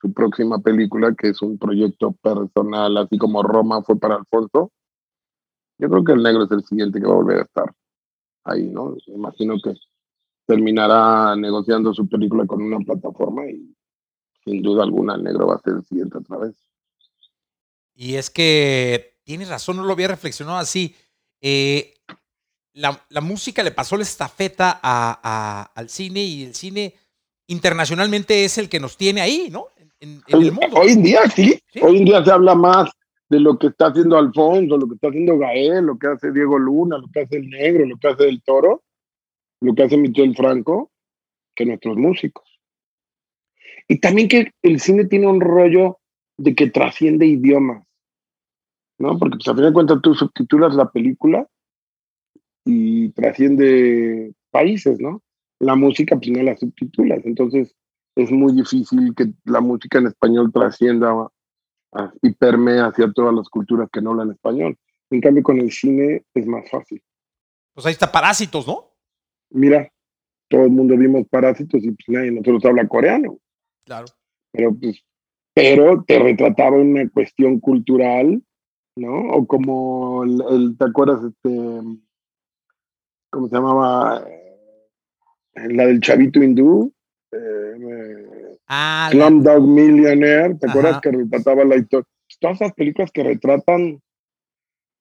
su 0.01 0.13
próxima 0.13 0.59
película, 0.61 1.15
que 1.15 1.29
es 1.29 1.43
un 1.43 1.59
proyecto 1.59 2.13
personal, 2.13 2.97
así 2.97 3.19
como 3.19 3.43
Roma 3.43 3.83
fue 3.83 3.99
para 3.99 4.17
Alfonso. 4.17 4.71
Yo 5.79 5.89
creo 5.89 6.05
que 6.05 6.13
El 6.13 6.23
Negro 6.23 6.45
es 6.45 6.51
el 6.51 6.65
siguiente 6.65 7.01
que 7.01 7.07
va 7.07 7.13
a 7.13 7.17
volver 7.17 7.39
a 7.39 7.43
estar 7.43 7.75
ahí, 8.45 8.69
¿no? 8.69 8.97
Imagino 9.07 9.57
que 9.63 9.75
terminará 10.47 11.37
negociando 11.37 11.95
su 11.95 12.09
película 12.09 12.47
con 12.47 12.63
una 12.63 12.79
plataforma 12.81 13.47
y 13.47 13.75
sin 14.45 14.63
duda 14.63 14.83
alguna 14.83 15.15
el 15.15 15.23
negro 15.23 15.47
va 15.47 15.55
a 15.55 15.61
ser 15.61 15.75
el 15.75 15.85
siguiente 15.85 16.19
otra 16.19 16.39
vez. 16.39 16.57
Y 17.95 18.17
es 18.17 18.31
que 18.31 19.19
tienes 19.25 19.49
razón, 19.49 19.77
no 19.77 19.85
lo 19.85 19.93
había 19.93 20.09
reflexionado 20.09 20.59
así. 20.59 20.95
Eh, 21.41 21.95
la, 22.75 23.21
música 23.21 23.63
le 23.63 23.71
pasó 23.71 23.97
la 23.97 24.03
estafeta 24.03 24.71
al 25.75 25.89
cine 25.89 26.23
y 26.23 26.45
el 26.45 26.55
cine 26.55 26.95
internacionalmente 27.47 28.45
es 28.45 28.59
el 28.59 28.69
que 28.69 28.81
nos 28.81 28.97
tiene 28.97 29.21
ahí, 29.21 29.49
¿no? 29.51 29.69
En, 30.01 30.23
el 30.27 30.53
mundo. 30.53 30.77
Hoy 30.79 30.93
en 30.93 31.03
día 31.03 31.21
sí. 31.31 31.61
hoy 31.81 31.99
en 31.99 32.05
día 32.05 32.25
se 32.25 32.33
habla 32.33 32.57
más 32.57 32.91
de 33.33 33.41
lo 33.41 33.59
que 33.59 33.69
está 33.69 33.87
haciendo 33.87 34.19
Alfonso, 34.19 34.77
lo 34.77 34.87
que 34.87 34.95
está 34.95 35.09
haciendo 35.09 35.39
Gael, 35.39 35.87
lo 35.87 35.99
que 35.99 36.07
hace 36.07 36.33
Diego 36.33 36.59
Luna, 36.59 36.99
lo 36.99 37.09
que 37.09 37.21
hace 37.21 37.39
el 37.39 37.49
negro, 37.49 37.87
lo 37.87 37.97
que 37.97 38.09
hace 38.09 38.29
el 38.29 38.43
toro, 38.43 38.83
lo 39.63 39.75
que 39.75 39.85
hace 39.85 39.97
Michel 39.97 40.37
Franco, 40.37 40.93
que 41.57 41.65
nuestros 41.65 41.97
músicos. 41.97 42.61
Y 43.89 44.01
también 44.01 44.29
que 44.29 44.53
el 44.61 44.81
cine 44.81 45.07
tiene 45.07 45.29
un 45.29 45.41
rollo 45.41 45.99
de 46.37 46.55
que 46.55 46.69
trasciende 46.69 47.25
idiomas. 47.25 47.87
¿no? 48.99 49.19
Porque 49.19 49.39
pues, 49.39 49.49
a 49.49 49.55
fin 49.55 49.65
de 49.65 49.73
cuentas 49.73 50.03
tú 50.03 50.15
subtitulas 50.15 50.75
la 50.75 50.91
película 50.91 51.49
y 52.67 53.13
trasciende 53.13 54.35
países, 54.51 55.01
¿no? 55.01 55.23
La 55.59 55.75
música 55.75 56.17
pues 56.17 56.29
no 56.29 56.43
la 56.43 56.55
subtitulas, 56.55 57.25
entonces 57.25 57.75
es 58.15 58.31
muy 58.31 58.53
difícil 58.53 59.15
que 59.17 59.33
la 59.47 59.63
música 59.63 60.01
en 60.01 60.09
español 60.09 60.53
trascienda 60.53 61.31
y 62.23 62.33
permee 62.33 62.81
hacia 62.81 63.11
todas 63.13 63.35
las 63.35 63.49
culturas 63.49 63.89
que 63.93 64.01
no 64.01 64.11
hablan 64.11 64.31
español. 64.31 64.77
En 65.11 65.21
cambio, 65.21 65.43
con 65.43 65.59
el 65.59 65.71
cine 65.71 66.25
es 66.35 66.47
más 66.47 66.69
fácil. 66.71 67.03
Pues 67.75 67.87
ahí 67.87 67.93
está 67.93 68.11
Parásitos, 68.11 68.67
¿no? 68.67 68.91
Mira, 69.51 69.91
todo 70.49 70.65
el 70.65 70.71
mundo 70.71 70.97
vimos 70.97 71.27
Parásitos 71.29 71.83
y 71.83 71.91
pues 71.91 72.09
nadie 72.09 72.31
de 72.31 72.37
nosotros 72.37 72.65
habla 72.65 72.89
coreano. 72.89 73.39
Claro. 73.85 74.07
Pero 74.53 74.75
pues, 74.75 75.05
pero 75.55 76.03
te 76.05 76.19
retrataba 76.19 76.77
una 76.77 77.09
cuestión 77.11 77.61
cultural, 77.61 78.43
¿no? 78.97 79.31
O 79.33 79.47
como 79.47 80.25
el, 80.25 80.77
¿te 80.79 80.85
acuerdas 80.85 81.21
este 81.25 81.81
¿cómo 83.31 83.49
se 83.49 83.55
llamaba? 83.55 84.27
La 85.55 85.87
del 85.87 86.01
chavito 86.01 86.43
hindú. 86.43 86.93
Eh, 87.33 88.52
ah, 88.73 89.11
Dog 89.13 89.67
Millionaire, 89.67 90.55
¿te 90.55 90.69
acuerdas 90.69 91.01
que 91.01 91.11
retrataba 91.11 91.65
la 91.65 91.77
historia? 91.77 92.09
Todas 92.41 92.61
esas 92.61 92.73
películas 92.73 93.11
que 93.13 93.23
retratan 93.23 94.01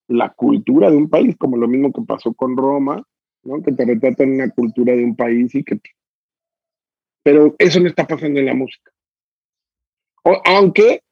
la 0.08 0.30
cultura 0.30 0.92
de 0.92 0.98
un 0.98 1.10
país, 1.10 1.36
como 1.38 1.58
lo 1.58 1.68
mismo 1.68 1.92
que 1.92 2.02
pasó 2.02 2.34
con 2.34 2.58
Roma, 2.58 3.02
¿no? 3.44 3.62
que 3.64 3.72
te 3.72 3.86
retratan 3.86 4.34
una 4.34 4.50
cultura 4.50 4.94
de 4.94 5.04
un 5.04 5.16
país 5.16 5.56
y 5.56 5.64
que... 5.64 5.80
Pero 7.24 7.56
eso 7.58 7.80
no 7.80 7.88
está 7.88 8.06
pasando 8.06 8.40
en 8.40 8.48
la 8.48 8.54
música. 8.54 8.92
aunque 10.46 11.04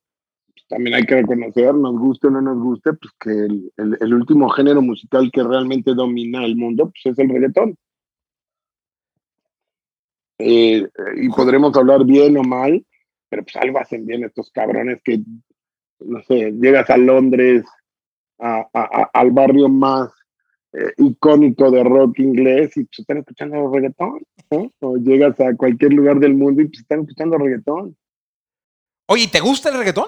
pues, 0.53 0.67
también 0.67 0.95
hay 0.95 1.03
que 1.03 1.15
reconocer, 1.15 1.73
nos 1.73 1.97
guste 1.97 2.27
o 2.27 2.31
no 2.31 2.41
nos 2.41 2.59
guste, 2.59 2.91
pues 2.93 3.13
que 3.19 3.29
el, 3.31 3.97
el, 3.99 4.13
último 4.13 4.49
género 4.49 4.81
musical 4.81 5.31
que 5.31 5.43
realmente 5.43 5.93
domina 5.93 6.43
el 6.45 6.55
mundo 6.55 6.91
pues 6.91 7.13
es 7.13 7.19
el 7.19 7.29
reggaetón. 7.29 7.77
Eh, 10.39 10.87
y 11.17 11.29
podremos 11.29 11.75
hablar 11.75 12.05
bien 12.05 12.37
o 12.37 12.43
mal, 12.43 12.83
pero 13.29 13.43
pues 13.43 13.55
algo 13.57 13.79
hacen 13.79 14.05
bien 14.05 14.23
estos 14.23 14.49
cabrones 14.51 15.01
que, 15.03 15.19
no 15.99 16.23
sé, 16.23 16.51
llegas 16.53 16.89
a 16.89 16.97
Londres, 16.97 17.65
al 18.37 19.31
barrio 19.31 19.67
más 19.67 20.09
eh, 20.71 20.93
icónico 20.97 21.69
de 21.71 21.83
rock 21.83 22.19
inglés 22.19 22.77
y 22.77 22.85
pues 22.85 22.99
están 22.99 23.17
escuchando 23.17 23.69
reggaetón, 23.69 24.21
O 24.79 24.97
llegas 24.97 25.39
a 25.39 25.55
cualquier 25.55 25.93
lugar 25.93 26.19
del 26.19 26.35
mundo 26.35 26.61
y 26.61 26.67
pues 26.67 26.79
están 26.79 27.01
escuchando 27.01 27.37
reggaetón. 27.37 27.97
Oye, 29.07 29.27
¿te 29.27 29.39
gusta 29.39 29.69
el 29.69 29.77
reggaetón? 29.77 30.05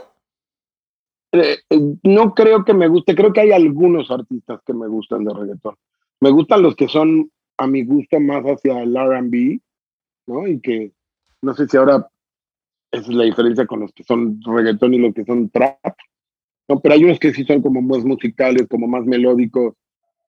Eh, 1.33 1.57
no 2.03 2.33
creo 2.35 2.63
que 2.63 2.73
me 2.73 2.87
guste, 2.87 3.15
creo 3.15 3.33
que 3.33 3.41
hay 3.41 3.51
algunos 3.51 4.11
artistas 4.11 4.61
que 4.65 4.73
me 4.73 4.87
gustan 4.87 5.25
de 5.25 5.33
reggaetón. 5.33 5.75
Me 6.19 6.29
gustan 6.29 6.61
los 6.61 6.75
que 6.75 6.87
son 6.87 7.31
a 7.57 7.67
mi 7.67 7.83
gusto 7.83 8.19
más 8.19 8.43
hacia 8.43 8.81
el 8.81 8.95
RB, 8.95 9.59
¿no? 10.27 10.47
Y 10.47 10.59
que 10.59 10.93
no 11.41 11.53
sé 11.53 11.67
si 11.67 11.77
ahora 11.77 12.07
esa 12.91 13.09
es 13.09 13.15
la 13.15 13.23
diferencia 13.23 13.65
con 13.65 13.79
los 13.79 13.93
que 13.93 14.03
son 14.03 14.39
reggaetón 14.43 14.93
y 14.93 14.97
los 14.97 15.13
que 15.13 15.23
son 15.23 15.49
trap, 15.49 15.79
¿no? 16.67 16.79
Pero 16.81 16.95
hay 16.95 17.03
unos 17.05 17.19
que 17.19 17.33
sí 17.33 17.45
son 17.45 17.61
como 17.61 17.81
más 17.81 18.03
musicales, 18.03 18.67
como 18.69 18.87
más 18.87 19.05
melódicos, 19.05 19.75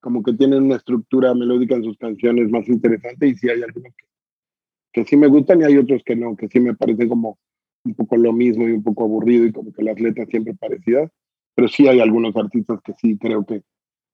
como 0.00 0.22
que 0.22 0.32
tienen 0.32 0.64
una 0.64 0.76
estructura 0.76 1.34
melódica 1.34 1.74
en 1.74 1.84
sus 1.84 1.98
canciones 1.98 2.50
más 2.50 2.66
interesante 2.68 3.28
y 3.28 3.34
sí 3.34 3.48
hay 3.48 3.62
algunos 3.62 3.92
que, 4.92 5.04
sí 5.04 5.16
me 5.16 5.26
gustan 5.26 5.60
y 5.60 5.64
hay 5.64 5.76
otros 5.76 6.02
que 6.04 6.16
no, 6.16 6.36
que 6.36 6.48
sí 6.48 6.60
me 6.60 6.74
parecen 6.74 7.08
como 7.08 7.38
un 7.84 7.94
poco 7.94 8.16
lo 8.16 8.32
mismo 8.32 8.66
y 8.66 8.72
un 8.72 8.82
poco 8.82 9.04
aburrido 9.04 9.44
y 9.46 9.52
como 9.52 9.72
que 9.72 9.82
las 9.82 10.00
letras 10.00 10.28
siempre 10.30 10.54
parecidas, 10.54 11.10
pero 11.54 11.68
sí 11.68 11.86
hay 11.86 12.00
algunos 12.00 12.34
artistas 12.36 12.80
que 12.82 12.94
sí 12.94 13.18
creo 13.18 13.44
que, 13.44 13.62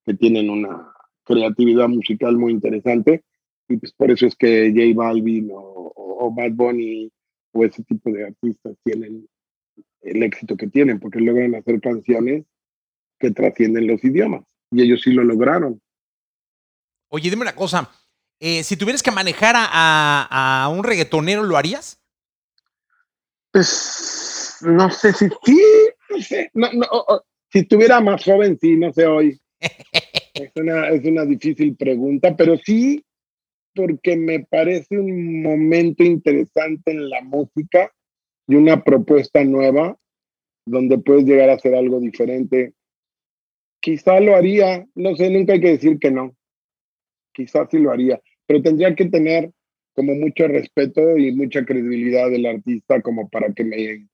que 0.04 0.14
tienen 0.14 0.50
una 0.50 0.92
creatividad 1.24 1.88
musical 1.88 2.36
muy 2.36 2.52
interesante 2.52 3.22
y 3.70 3.76
pues 3.76 3.92
por 3.92 4.10
eso 4.10 4.26
es 4.26 4.34
que 4.34 4.72
J 4.74 4.92
Balvin 4.94 5.50
o, 5.52 5.92
o 5.94 6.34
Bad 6.34 6.52
Bunny 6.52 7.10
o 7.52 7.64
ese 7.64 7.82
tipo 7.84 8.10
de 8.10 8.26
artistas 8.26 8.76
tienen 8.84 9.26
el 10.02 10.22
éxito 10.22 10.56
que 10.56 10.66
tienen, 10.66 10.98
porque 10.98 11.20
logran 11.20 11.54
hacer 11.54 11.80
canciones 11.80 12.44
que 13.18 13.30
trascienden 13.30 13.86
los 13.86 14.02
idiomas 14.04 14.44
y 14.70 14.82
ellos 14.82 15.02
sí 15.02 15.12
lo 15.12 15.24
lograron. 15.24 15.80
Oye, 17.08 17.28
dime 17.28 17.42
una 17.42 17.54
cosa, 17.54 17.90
eh, 18.38 18.62
si 18.62 18.76
tuvieras 18.76 19.02
que 19.02 19.10
manejar 19.10 19.54
a, 19.58 20.70
un 20.72 20.84
reggaetonero, 20.84 21.42
¿lo 21.42 21.56
harías? 21.56 22.00
Pues 23.52 24.58
no 24.62 24.90
sé 24.90 25.12
si 25.12 25.28
sí, 25.44 25.62
no 26.08 26.18
sé, 26.20 26.50
si 27.50 27.58
estuviera 27.58 28.00
más 28.00 28.24
joven, 28.24 28.58
sí, 28.60 28.76
no 28.76 28.92
sé 28.92 29.06
hoy. 29.06 29.40
es, 29.60 30.52
una, 30.54 30.88
es 30.88 31.04
una 31.04 31.24
difícil 31.24 31.76
pregunta, 31.76 32.36
pero 32.36 32.56
sí, 32.58 33.04
porque 33.74 34.16
me 34.16 34.40
parece 34.40 34.98
un 34.98 35.42
momento 35.42 36.02
interesante 36.04 36.90
en 36.90 37.08
la 37.08 37.22
música 37.22 37.92
y 38.46 38.56
una 38.56 38.82
propuesta 38.82 39.44
nueva 39.44 39.96
donde 40.66 40.98
puedes 40.98 41.24
llegar 41.24 41.50
a 41.50 41.54
hacer 41.54 41.74
algo 41.74 42.00
diferente 42.00 42.74
quizá 43.80 44.20
lo 44.20 44.36
haría, 44.36 44.86
no 44.94 45.16
sé, 45.16 45.30
nunca 45.30 45.54
hay 45.54 45.60
que 45.60 45.70
decir 45.70 45.98
que 45.98 46.10
no. 46.10 46.36
Quizás 47.32 47.68
sí 47.70 47.78
lo 47.78 47.90
haría, 47.90 48.20
pero 48.46 48.62
tendría 48.62 48.94
que 48.94 49.06
tener 49.06 49.50
como 49.94 50.14
mucho 50.14 50.46
respeto 50.46 51.16
y 51.16 51.32
mucha 51.32 51.64
credibilidad 51.64 52.30
del 52.30 52.46
artista 52.46 53.00
como 53.02 53.28
para 53.28 53.52
que 53.52 53.64
me, 53.64 54.06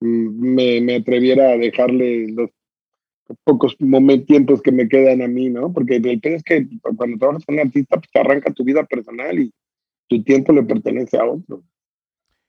me, 0.00 0.80
me 0.80 0.96
atreviera 0.96 1.50
a 1.50 1.56
dejarle 1.56 2.28
los 2.32 2.50
pocos 3.44 3.76
momentos, 3.80 4.26
tiempos 4.26 4.62
que 4.62 4.72
me 4.72 4.88
quedan 4.88 5.22
a 5.22 5.28
mí, 5.28 5.48
¿no? 5.48 5.72
Porque 5.72 5.96
el 5.96 6.20
peor 6.20 6.34
es 6.36 6.42
que 6.42 6.66
cuando 6.96 7.18
trabajas 7.18 7.44
con 7.44 7.54
un 7.54 7.62
artista, 7.62 7.96
pues 7.96 8.10
te 8.10 8.20
arranca 8.20 8.52
tu 8.52 8.64
vida 8.64 8.84
personal 8.84 9.38
y 9.38 9.52
tu 10.08 10.22
tiempo 10.22 10.52
le 10.52 10.62
pertenece 10.62 11.16
a 11.16 11.24
otro. 11.24 11.62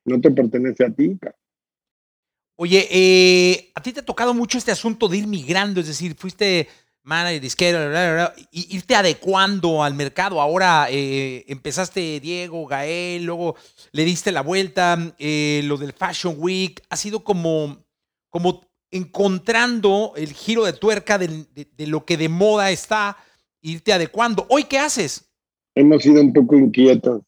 No 0.05 0.19
te 0.21 0.31
pertenece 0.31 0.85
a 0.85 0.91
ti, 0.91 1.17
cara. 1.19 1.35
Oye, 2.57 2.87
eh, 2.89 3.71
a 3.75 3.81
ti 3.81 3.91
te 3.91 3.99
ha 3.99 4.05
tocado 4.05 4.33
mucho 4.33 4.57
este 4.57 4.71
asunto 4.71 5.09
de 5.09 5.17
ir 5.17 5.27
migrando, 5.27 5.81
es 5.81 5.87
decir, 5.87 6.15
fuiste 6.15 6.69
manager, 7.03 7.41
disquero, 7.41 7.89
bla, 7.89 8.33
y 8.51 8.75
irte 8.75 8.95
adecuando 8.95 9.83
al 9.83 9.93
mercado. 9.93 10.41
Ahora 10.41 10.87
eh, 10.89 11.43
empezaste 11.47 12.19
Diego, 12.21 12.65
Gael, 12.65 13.25
luego 13.25 13.55
le 13.91 14.05
diste 14.05 14.31
la 14.31 14.41
vuelta, 14.41 15.13
eh, 15.19 15.61
lo 15.65 15.77
del 15.77 15.91
Fashion 15.91 16.35
Week, 16.37 16.81
ha 16.89 16.95
sido 16.95 17.23
como, 17.23 17.77
como 18.29 18.61
encontrando 18.95 20.13
el 20.15 20.31
giro 20.31 20.63
de 20.63 20.71
tuerca 20.71 21.17
de, 21.17 21.27
lo 21.85 22.05
que 22.05 22.15
de 22.15 22.29
moda 22.29 22.71
está, 22.71 23.17
irte 23.61 23.91
adecuando. 23.91 24.45
¿Hoy 24.49 24.63
qué 24.63 24.77
haces? 24.77 25.29
Hemos 25.75 26.03
sido 26.03 26.21
un 26.21 26.31
poco 26.31 26.55
inquietos. 26.55 27.21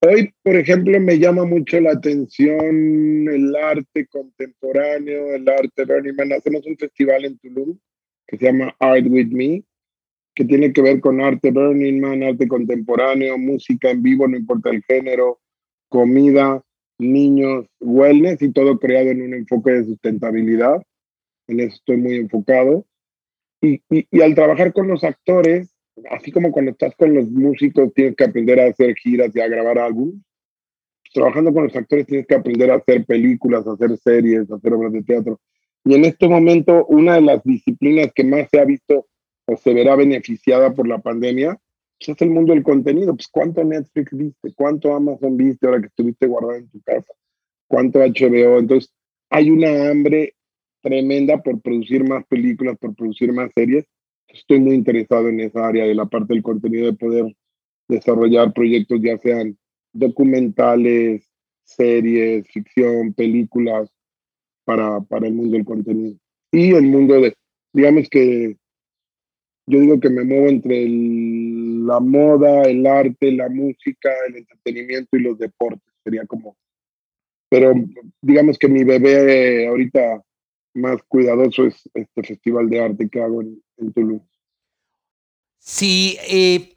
Hoy, 0.00 0.32
por 0.42 0.56
ejemplo, 0.56 1.00
me 1.00 1.18
llama 1.18 1.44
mucho 1.44 1.80
la 1.80 1.92
atención 1.92 3.28
el 3.28 3.56
arte 3.56 4.06
contemporáneo, 4.08 5.34
el 5.34 5.48
arte 5.48 5.84
Burning 5.86 6.14
Man. 6.14 6.32
Hacemos 6.34 6.66
un 6.66 6.76
festival 6.76 7.24
en 7.24 7.38
Tulum 7.38 7.78
que 8.26 8.36
se 8.36 8.44
llama 8.44 8.76
Art 8.78 9.06
With 9.08 9.28
Me, 9.28 9.64
que 10.34 10.44
tiene 10.44 10.72
que 10.72 10.82
ver 10.82 11.00
con 11.00 11.20
arte 11.22 11.50
Burning 11.50 11.98
Man, 11.98 12.22
arte 12.22 12.46
contemporáneo, 12.46 13.38
música 13.38 13.90
en 13.90 14.02
vivo, 14.02 14.28
no 14.28 14.36
importa 14.36 14.68
el 14.68 14.84
género, 14.84 15.40
comida, 15.88 16.62
niños, 16.98 17.66
wellness 17.80 18.42
y 18.42 18.52
todo 18.52 18.78
creado 18.78 19.10
en 19.10 19.22
un 19.22 19.34
enfoque 19.34 19.72
de 19.72 19.84
sustentabilidad. 19.84 20.82
En 21.46 21.60
eso 21.60 21.76
estoy 21.76 21.96
muy 21.96 22.16
enfocado. 22.16 22.84
Y, 23.60 23.82
y, 23.90 24.20
al 24.20 24.34
trabajar 24.34 24.72
con 24.72 24.88
los 24.88 25.02
actores, 25.02 25.74
así 26.10 26.30
como 26.30 26.52
cuando 26.52 26.72
estás 26.72 26.94
con 26.96 27.14
los 27.14 27.28
músicos 27.30 27.92
tienes 27.94 28.14
que 28.14 28.24
aprender 28.24 28.60
a 28.60 28.66
hacer 28.66 28.94
giras 28.94 29.34
y 29.34 29.40
a 29.40 29.48
grabar 29.48 29.78
álbumes, 29.78 30.20
trabajando 31.12 31.52
con 31.52 31.64
los 31.64 31.74
actores 31.74 32.06
tienes 32.06 32.26
que 32.26 32.34
aprender 32.34 32.70
a 32.70 32.76
hacer 32.76 33.04
películas, 33.04 33.66
a 33.66 33.72
hacer 33.72 33.96
series, 33.96 34.50
a 34.50 34.56
hacer 34.56 34.72
obras 34.72 34.92
de 34.92 35.02
teatro. 35.02 35.40
Y 35.84 35.94
en 35.94 36.04
este 36.04 36.28
momento, 36.28 36.84
una 36.86 37.14
de 37.14 37.22
las 37.22 37.42
disciplinas 37.44 38.12
que 38.14 38.24
más 38.24 38.48
se 38.50 38.60
ha 38.60 38.64
visto 38.64 39.06
o 39.46 39.56
se 39.56 39.72
verá 39.72 39.96
beneficiada 39.96 40.74
por 40.74 40.86
la 40.86 40.98
pandemia 40.98 41.58
pues, 41.98 42.08
es 42.08 42.22
el 42.22 42.30
mundo 42.30 42.52
del 42.52 42.62
contenido. 42.62 43.14
Pues, 43.14 43.28
¿cuánto 43.28 43.64
Netflix 43.64 44.16
viste? 44.16 44.52
¿Cuánto 44.54 44.94
Amazon 44.94 45.36
viste 45.36 45.66
ahora 45.66 45.80
que 45.80 45.86
estuviste 45.88 46.26
guardado 46.26 46.56
en 46.56 46.68
tu 46.68 46.80
casa? 46.82 47.12
¿Cuánto 47.66 48.00
HBO? 48.00 48.58
Entonces, 48.58 48.92
hay 49.30 49.50
una 49.50 49.90
hambre 49.90 50.34
tremenda 50.80 51.42
por 51.42 51.60
producir 51.60 52.08
más 52.08 52.24
películas, 52.26 52.78
por 52.78 52.94
producir 52.94 53.32
más 53.32 53.50
series 53.54 53.84
estoy 54.28 54.60
muy 54.60 54.74
interesado 54.74 55.28
en 55.28 55.40
esa 55.40 55.66
área 55.66 55.84
de 55.86 55.94
la 55.94 56.06
parte 56.06 56.34
del 56.34 56.42
contenido, 56.42 56.86
de 56.86 56.92
poder 56.92 57.36
desarrollar 57.88 58.52
proyectos, 58.52 59.00
ya 59.02 59.16
sean 59.18 59.56
documentales, 59.92 61.28
series, 61.64 62.46
ficción, 62.48 63.14
películas, 63.14 63.90
para, 64.64 65.00
para 65.00 65.26
el 65.26 65.34
mundo 65.34 65.56
del 65.56 65.64
contenido. 65.64 66.16
Y 66.52 66.74
el 66.74 66.84
mundo 66.84 67.20
de, 67.20 67.34
digamos 67.72 68.08
que 68.08 68.56
yo 69.68 69.80
digo 69.80 70.00
que 70.00 70.08
me 70.08 70.24
muevo 70.24 70.48
entre 70.48 70.86
la 70.88 72.00
moda, 72.00 72.62
el 72.62 72.86
arte, 72.86 73.32
la 73.32 73.48
música, 73.48 74.10
el 74.28 74.36
entretenimiento 74.36 75.16
y 75.16 75.20
los 75.20 75.38
deportes. 75.38 75.92
Sería 76.02 76.24
como, 76.26 76.56
pero 77.50 77.74
digamos 78.22 78.58
que 78.58 78.68
mi 78.68 78.84
bebé 78.84 79.68
ahorita 79.68 80.22
más 80.74 81.02
cuidadoso 81.08 81.66
es 81.66 81.88
este 81.92 82.22
festival 82.22 82.70
de 82.70 82.80
arte 82.80 83.08
que 83.08 83.20
hago 83.20 83.42
en, 83.42 83.62
en 83.76 83.92
Toulouse. 83.92 84.26
Sí, 85.58 86.16
eh, 86.28 86.76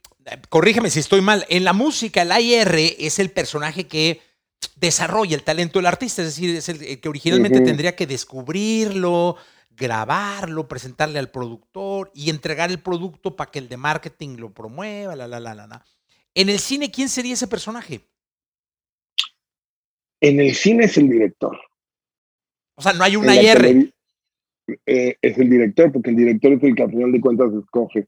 corrígeme 0.50 0.90
si 0.90 1.00
estoy 1.00 1.22
mal. 1.22 1.46
En 1.50 1.64
la 1.64 1.74
música, 1.74 2.24
el 2.24 2.32
AIR 2.32 2.76
es 3.00 3.20
el 3.20 3.32
personaje 3.32 3.88
que 3.88 4.20
desarrolla 4.76 5.36
el 5.36 5.44
talento 5.44 5.80
del 5.80 5.86
artista, 5.86 6.22
es 6.22 6.30
decir, 6.30 6.56
es 6.56 6.70
el, 6.70 7.00
que 7.00 7.10
originalmente 7.10 7.62
tendría 7.62 7.96
que 7.96 8.08
descubrirlo, 8.08 9.38
grabarlo, 9.76 10.68
presentarle 10.68 11.20
al 11.20 11.32
productor 11.32 12.12
y 12.14 12.30
entregar 12.30 12.70
el 12.72 12.80
producto 12.80 13.36
para 13.36 13.52
que 13.52 13.60
el 13.60 13.70
de 13.70 13.78
marketing 13.78 14.38
lo 14.38 14.54
promueva, 14.54 15.16
la, 15.16 15.28
la, 15.28 15.40
la, 15.40 15.54
la, 15.56 15.68
la. 15.68 15.86
En 16.34 16.50
el 16.50 16.60
cine, 16.60 16.92
¿quién 16.92 17.10
sería 17.10 17.34
ese 17.34 17.48
personaje? 17.48 18.02
En 20.22 20.40
el 20.40 20.54
cine 20.54 20.86
es 20.86 20.98
el 20.98 21.10
director. 21.10 21.60
O 22.76 22.82
sea, 22.82 22.94
no 22.94 23.04
hay 23.04 23.16
una 23.16 23.36
IR. 23.36 23.92
Eh, 24.86 25.16
es 25.22 25.38
el 25.38 25.50
director, 25.50 25.92
porque 25.92 26.12
el 26.12 26.16
director 26.16 26.54
es 26.54 26.64
el 26.64 26.76
que 26.76 26.84
al 26.84 26.92
final 26.92 27.12
de 27.12 27.22
cuentas 27.22 27.52
escoge 27.54 28.08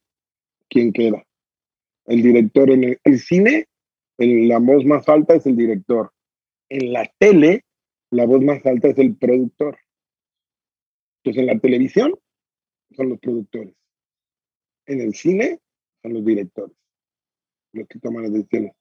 quién 0.70 0.94
queda. 0.94 1.24
El 2.06 2.22
director 2.22 2.70
en 2.70 2.98
el, 3.04 3.20
cine, 3.20 3.68
la 4.18 4.60
voz 4.60 4.86
más 4.86 5.08
alta 5.10 5.36
es 5.36 5.46
el 5.46 5.56
director. 5.56 6.12
En 6.70 6.94
la 6.94 7.10
tele, 7.18 7.64
la 8.12 8.26
voz 8.26 8.42
más 8.42 8.66
alta 8.66 8.90
es 8.90 8.98
el 8.98 9.16
productor. 9.16 9.78
Entonces, 11.24 11.42
en 11.42 11.48
la 11.48 11.60
televisión 11.60 12.14
son 12.96 13.10
los 13.10 13.20
productores. 13.20 13.74
En 14.86 15.00
el 15.00 15.14
cine 15.14 15.60
son 16.02 16.14
los 16.14 16.26
directores, 16.26 16.76
los 17.72 17.88
que 17.88 18.00
toman 18.00 18.24
las 18.24 18.34
decisiones. 18.34 18.74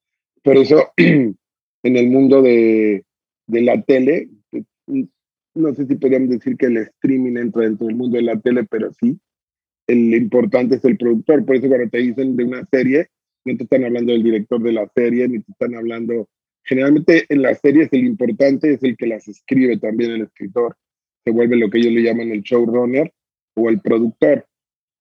Por 0.43 0.57
eso, 0.57 0.93
en 0.97 1.37
el 1.83 2.09
mundo 2.09 2.43
de, 2.43 3.05
de 3.47 3.61
la 3.63 3.81
tele, 3.83 4.29
no 5.55 5.75
sé 5.75 5.87
si 5.87 5.95
podríamos 5.97 6.31
decir 6.31 6.57
que 6.57 6.67
el 6.67 6.79
streaming 6.79 7.37
entra 7.37 7.63
dentro 7.63 7.87
del 7.87 7.97
mundo 7.97 8.17
de 8.17 8.25
la 8.25 8.41
tele, 8.41 8.65
pero 8.65 8.93
sí, 8.93 9.19
el 9.87 10.15
importante 10.15 10.77
es 10.77 10.85
el 10.85 10.97
productor. 10.97 11.45
Por 11.45 11.57
eso 11.57 11.69
cuando 11.69 11.89
te 11.91 11.99
dicen 11.99 12.37
de 12.37 12.45
una 12.45 12.67
serie, 12.67 13.09
no 13.45 13.57
te 13.57 13.65
están 13.65 13.85
hablando 13.85 14.13
del 14.13 14.23
director 14.23 14.63
de 14.63 14.73
la 14.73 14.89
serie, 14.95 15.29
ni 15.29 15.41
te 15.41 15.53
están 15.53 15.75
hablando... 15.75 16.29
Generalmente 16.65 17.27
en 17.29 17.43
las 17.43 17.59
series 17.59 17.89
el 17.93 18.05
importante 18.05 18.75
es 18.75 18.83
el 18.85 18.97
que 18.97 19.09
las 19.09 19.27
escribe 19.27 19.79
también 19.79 20.13
el 20.13 20.23
escritor. 20.23 20.77
Se 21.25 21.31
vuelve 21.31 21.57
lo 21.57 21.71
que 21.71 21.79
ellos 21.79 21.93
le 21.93 22.03
llaman 22.03 22.31
el 22.31 22.43
showrunner 22.43 23.13
o 23.55 23.69
el 23.69 23.81
productor. 23.81 24.47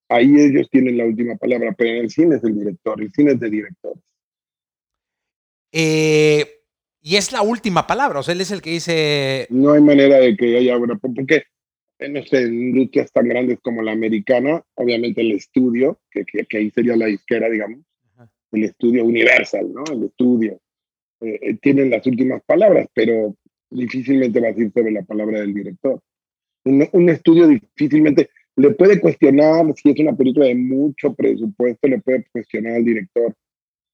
Ahí 0.08 0.34
ellos 0.38 0.68
tienen 0.70 0.98
la 0.98 1.06
última 1.06 1.36
palabra, 1.36 1.74
pero 1.76 1.90
en 1.90 1.96
el 1.98 2.10
cine 2.10 2.36
es 2.36 2.44
el 2.44 2.58
director, 2.58 3.00
el 3.00 3.10
cine 3.12 3.32
es 3.32 3.40
de 3.40 3.50
directores. 3.50 4.02
Eh, 5.72 6.44
y 7.00 7.16
es 7.16 7.32
la 7.32 7.42
última 7.42 7.86
palabra, 7.86 8.20
o 8.20 8.22
sea, 8.22 8.34
él 8.34 8.42
es 8.42 8.50
el 8.50 8.60
que 8.60 8.70
dice... 8.70 9.46
No 9.50 9.72
hay 9.72 9.80
manera 9.80 10.18
de 10.18 10.36
que 10.36 10.56
haya 10.56 10.76
una... 10.76 10.96
Porque, 10.96 11.44
eh, 11.98 12.08
no 12.08 12.22
sé, 12.24 12.42
en 12.42 12.54
industrias 12.54 13.10
tan 13.10 13.26
grandes 13.26 13.58
como 13.60 13.82
la 13.82 13.92
americana, 13.92 14.62
obviamente 14.74 15.22
el 15.22 15.32
estudio, 15.32 15.98
que, 16.10 16.24
que, 16.24 16.58
ahí 16.58 16.70
sería 16.70 16.94
la 16.94 17.06
disquera, 17.06 17.48
digamos, 17.48 17.80
el 18.52 18.64
estudio 18.64 19.04
Universal, 19.04 19.72
¿no? 19.72 19.82
El 19.90 20.04
estudio. 20.04 20.60
Eh, 21.22 21.56
tienen 21.62 21.90
las 21.90 22.06
últimas 22.06 22.42
palabras, 22.44 22.86
pero 22.92 23.34
difícilmente 23.70 24.40
va 24.40 24.48
a 24.48 24.52
decir 24.52 24.70
sobre 24.72 24.92
la 24.92 25.02
palabra 25.02 25.40
del 25.40 25.54
director. 25.54 26.00
Un, 26.64 26.88
un, 26.92 27.08
estudio 27.08 27.48
difícilmente 27.48 28.30
le 28.56 28.70
puede 28.70 29.00
cuestionar 29.00 29.64
si 29.74 29.90
es 29.90 30.00
una 30.00 30.14
película 30.14 30.46
de 30.46 30.54
mucho 30.54 31.14
presupuesto, 31.14 31.88
le 31.88 32.00
puede 32.00 32.26
cuestionar 32.30 32.74
al 32.74 32.84
director 32.84 33.34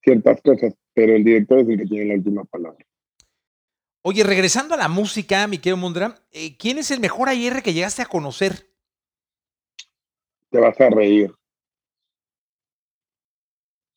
ciertas 0.02 0.40
cosas, 0.42 0.74
pero 0.94 1.14
el 1.14 1.24
director 1.24 1.60
es 1.60 1.68
el 1.68 1.78
que 1.78 1.86
tiene 1.86 2.06
la 2.06 2.14
última 2.14 2.44
palabra. 2.44 2.84
Oye, 4.02 4.24
regresando 4.24 4.74
a 4.74 4.78
la 4.78 4.88
música, 4.88 5.46
mi 5.46 5.58
querido 5.58 5.76
Mundra, 5.76 6.14
eh, 6.32 6.56
¿quién 6.56 6.78
es 6.78 6.90
el 6.90 7.00
mejor 7.00 7.28
AR 7.28 7.62
que 7.62 7.72
llegaste 7.72 8.02
a 8.02 8.06
conocer? 8.06 8.70
Te 10.50 10.58
vas 10.58 10.80
a 10.80 10.88
reír. 10.88 11.32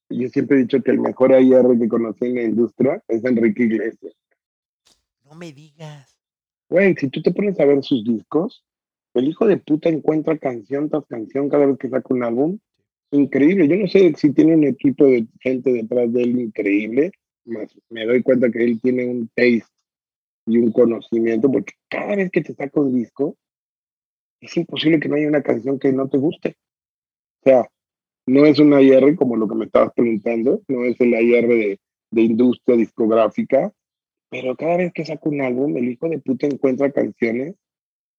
Yo 0.10 0.28
siempre 0.28 0.58
he 0.58 0.62
dicho 0.62 0.82
que 0.84 0.92
el 0.92 1.00
mejor 1.00 1.34
AR 1.34 1.80
que 1.80 1.88
conocí 1.88 2.26
en 2.26 2.36
la 2.36 2.44
industria 2.44 3.02
es 3.08 3.24
Enrique 3.24 3.64
Iglesias. 3.64 4.14
No 5.24 5.36
me 5.36 5.54
digas. 5.54 6.11
Güey, 6.72 6.96
si 6.96 7.10
tú 7.10 7.22
te 7.22 7.34
pones 7.34 7.60
a 7.60 7.66
ver 7.66 7.84
sus 7.84 8.02
discos, 8.06 8.64
el 9.14 9.28
hijo 9.28 9.46
de 9.46 9.58
puta 9.58 9.90
encuentra 9.90 10.38
canción 10.38 10.90
tras 10.90 11.06
canción 11.06 11.50
cada 11.50 11.66
vez 11.66 11.78
que 11.78 11.90
saca 11.90 12.14
un 12.14 12.24
álbum. 12.24 12.60
Increíble. 13.12 13.68
Yo 13.68 13.76
no 13.76 13.88
sé 13.88 14.14
si 14.16 14.32
tiene 14.32 14.56
un 14.56 14.64
equipo 14.64 15.06
de 15.06 15.28
gente 15.42 15.74
detrás 15.74 16.14
de 16.14 16.24
él 16.24 16.40
increíble, 16.40 17.12
más 17.44 17.78
me 17.90 18.06
doy 18.06 18.24
cuenta 18.24 18.50
que 18.50 18.64
él 18.64 18.80
tiene 18.80 19.06
un 19.06 19.28
taste 19.36 19.66
y 20.46 20.60
un 20.60 20.72
conocimiento, 20.72 21.52
porque 21.52 21.74
cada 21.90 22.16
vez 22.16 22.32
que 22.32 22.40
te 22.40 22.54
saca 22.54 22.80
un 22.80 22.96
disco, 22.96 23.36
es 24.40 24.56
imposible 24.56 25.02
que 25.02 25.10
no 25.10 25.16
haya 25.16 25.28
una 25.28 25.44
canción 25.44 25.78
que 25.78 25.92
no 25.92 26.08
te 26.08 26.20
guste. 26.20 26.56
O 27.42 27.50
sea, 27.50 27.68
no 28.28 28.46
es 28.46 28.60
una 28.60 28.82
IR 28.82 29.18
como 29.18 29.36
lo 29.36 29.50
que 29.50 29.56
me 29.56 29.66
estabas 29.66 29.92
preguntando, 29.94 30.62
no 30.70 30.86
es 30.86 30.96
el 31.02 31.10
IR 31.10 31.78
de 32.12 32.22
industria 32.22 32.78
discográfica, 32.78 33.74
pero 34.32 34.56
cada 34.56 34.78
vez 34.78 34.94
que 34.94 35.06
saca 35.06 35.30
un 35.30 35.42
álbum, 35.42 35.76
el 35.78 35.90
hijo 35.90 36.08
de 36.08 36.18
puta 36.20 36.48
encuentra 36.48 36.90
canciones 36.90 37.56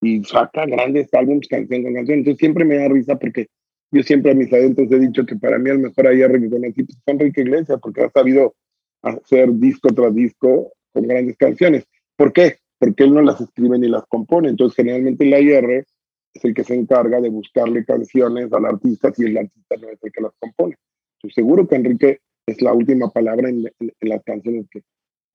y 0.03 0.23
saca 0.25 0.67
grandes 0.67 1.13
álbumes 1.15 1.49
canción 1.49 1.83
con 1.83 1.95
canción. 1.95 2.19
Entonces 2.19 2.39
siempre 2.39 2.67
me 2.67 2.77
da 2.77 2.89
risa 2.89 3.19
porque 3.19 3.47
yo 3.91 4.03
siempre 4.03 4.33
a 4.33 4.35
mis 4.35 4.53
adentros 4.53 4.93
he 4.93 4.99
dicho 4.99 5.25
que 5.25 5.37
para 5.37 5.59
mí 5.59 5.71
el 5.71 5.79
mejor 5.79 6.11
que 6.11 6.51
conocí 6.51 6.83
pues, 6.83 6.99
es 6.99 7.03
Enrique 7.07 7.41
Iglesias, 7.41 7.79
porque 7.83 8.03
ha 8.03 8.11
sabido 8.11 8.55
hacer 9.03 9.53
disco 9.55 9.89
tras 9.95 10.15
disco 10.15 10.73
con 10.93 11.07
grandes 11.09 11.37
canciones. 11.39 11.87
¿Por 12.17 12.33
qué? 12.33 12.57
Porque 12.79 13.05
él 13.05 13.15
no 13.15 13.23
las 13.23 13.41
escribe 13.41 13.79
ni 13.79 13.89
las 13.89 14.05
compone. 14.07 14.51
Entonces, 14.51 14.77
generalmente 14.77 15.25
el 15.25 15.43
IR 15.43 15.87
es 16.35 16.45
el 16.45 16.55
que 16.55 16.65
se 16.65 16.75
encarga 16.75 17.21
de 17.21 17.31
buscarle 17.31 17.85
canciones 17.85 18.53
al 18.53 18.67
artista 18.67 19.13
si 19.13 19.25
el 19.25 19.39
artista 19.39 19.77
no 19.81 19.89
es 19.89 19.99
el 20.03 20.13
que 20.13 20.21
las 20.21 20.33
compone. 20.39 20.77
Estoy 21.17 21.31
seguro 21.31 21.67
que 21.67 21.77
Enrique 21.77 22.21
es 22.47 22.61
la 22.61 22.73
última 22.73 23.11
palabra 23.11 23.49
en, 23.49 23.63
las 24.01 24.23
canciones 24.25 24.67
que, 24.71 24.83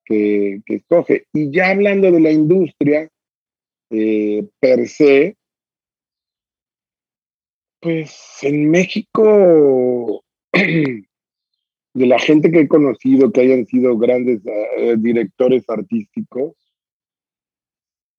que, 0.07 0.61
escoge. 0.67 1.25
Y 1.33 1.51
ya 1.51 1.71
hablando 1.71 2.11
de 2.11 2.19
la 2.19 2.31
industria 2.31 3.09
eh, 3.89 4.47
per 4.59 4.87
se, 4.87 5.35
pues 7.81 8.39
en 8.41 8.69
México, 8.69 10.23
de 10.53 11.05
la 11.93 12.19
gente 12.19 12.51
que 12.51 12.61
he 12.61 12.67
conocido 12.67 13.31
que 13.31 13.41
hayan 13.41 13.65
sido 13.65 13.97
grandes 13.97 14.41
eh, 14.45 14.95
directores 14.97 15.63
artísticos, 15.69 16.53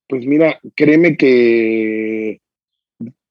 pues 0.07 0.25
mira, 0.25 0.59
créeme 0.75 1.17
que, 1.17 2.39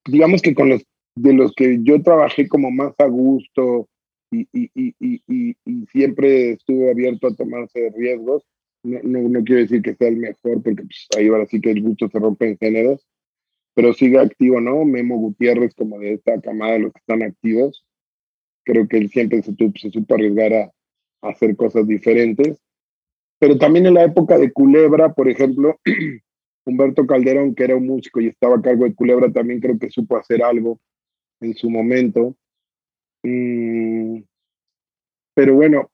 digamos 0.06 0.42
que 0.42 0.54
con 0.54 0.68
los 0.68 0.84
de 1.16 1.32
los 1.32 1.52
que 1.54 1.78
yo 1.82 2.00
trabajé 2.02 2.48
como 2.48 2.70
más 2.70 2.94
a 2.98 3.06
gusto 3.06 3.88
y, 4.30 5.56
siempre 5.90 6.52
estuve 6.52 6.90
abierto 6.90 7.28
a 7.28 7.34
tomarse 7.34 7.90
riesgos, 7.96 8.44
no, 8.82 9.00
no, 9.02 9.44
quiero 9.44 9.62
decir 9.62 9.82
que 9.82 9.94
sea 9.94 10.08
el 10.08 10.16
mejor, 10.16 10.62
porque 10.62 10.82
pues, 10.82 11.08
ahí 11.16 11.28
ahora 11.28 11.46
sí 11.46 11.60
que 11.60 11.70
el 11.70 11.82
gusto 11.82 12.08
se 12.08 12.18
rompe 12.18 12.48
en 12.48 12.58
géneros, 12.58 13.06
pero 13.74 13.92
sigue 13.92 14.18
activo, 14.18 14.60
¿no? 14.60 14.84
Memo 14.84 15.18
Gutiérrez, 15.18 15.74
como 15.74 15.98
de 15.98 16.14
esta 16.14 16.40
camada 16.40 16.74
de 16.74 16.78
los 16.80 16.92
que 16.92 17.00
están 17.00 17.22
activos, 17.22 17.84
creo 18.64 18.86
que 18.88 18.98
él 18.98 19.08
siempre 19.10 19.42
se, 19.42 19.54
se 19.54 19.90
supo 19.90 20.14
arriesgar 20.14 20.52
a, 20.52 20.72
a 21.22 21.28
hacer 21.30 21.56
cosas 21.56 21.86
diferentes. 21.86 22.60
Pero 23.38 23.56
también 23.56 23.86
en 23.86 23.94
la 23.94 24.04
época 24.04 24.36
de 24.36 24.52
Culebra, 24.52 25.14
por 25.14 25.28
ejemplo, 25.28 25.78
Humberto 26.66 27.06
Calderón, 27.06 27.54
que 27.54 27.64
era 27.64 27.76
un 27.76 27.86
músico 27.86 28.20
y 28.20 28.26
estaba 28.26 28.56
a 28.56 28.62
cargo 28.62 28.84
de 28.84 28.94
Culebra, 28.94 29.32
también 29.32 29.60
creo 29.60 29.78
que 29.78 29.90
supo 29.90 30.16
hacer 30.16 30.42
algo 30.42 30.80
en 31.40 31.54
su 31.54 31.70
momento. 31.70 32.36
Mm, 33.22 34.22
pero 35.34 35.54
bueno, 35.54 35.90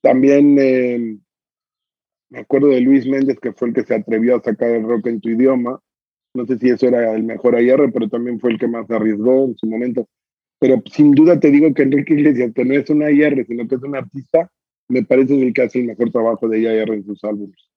también 0.00 0.56
eh, 0.58 1.18
me 2.30 2.40
acuerdo 2.40 2.68
de 2.68 2.80
Luis 2.80 3.06
Méndez, 3.06 3.38
que 3.40 3.52
fue 3.52 3.68
el 3.68 3.74
que 3.74 3.84
se 3.84 3.94
atrevió 3.94 4.36
a 4.36 4.42
sacar 4.42 4.70
el 4.70 4.84
rock 4.84 5.06
en 5.06 5.20
tu 5.20 5.28
idioma. 5.28 5.80
No 6.34 6.46
sé 6.46 6.58
si 6.58 6.70
eso 6.70 6.88
era 6.88 7.14
el 7.14 7.24
mejor 7.24 7.56
AR, 7.56 7.92
pero 7.92 8.08
también 8.08 8.40
fue 8.40 8.52
el 8.52 8.58
que 8.58 8.66
más 8.66 8.90
arriesgó 8.90 9.44
en 9.44 9.56
su 9.56 9.66
momento. 9.66 10.08
Pero 10.58 10.82
sin 10.90 11.12
duda 11.12 11.38
te 11.38 11.50
digo 11.50 11.74
que 11.74 11.82
Enrique 11.82 12.14
Iglesias, 12.14 12.52
que 12.54 12.64
no 12.64 12.74
es 12.74 12.88
un 12.90 13.02
AR, 13.02 13.44
sino 13.46 13.68
que 13.68 13.74
es 13.74 13.82
un 13.82 13.96
artista, 13.96 14.50
me 14.88 15.04
parece 15.04 15.40
el 15.40 15.52
que 15.52 15.62
hace 15.62 15.80
el 15.80 15.86
mejor 15.86 16.10
trabajo 16.10 16.48
de 16.48 16.80
AR 16.80 16.94
en 16.94 17.04
sus 17.04 17.22
álbumes. 17.24 17.71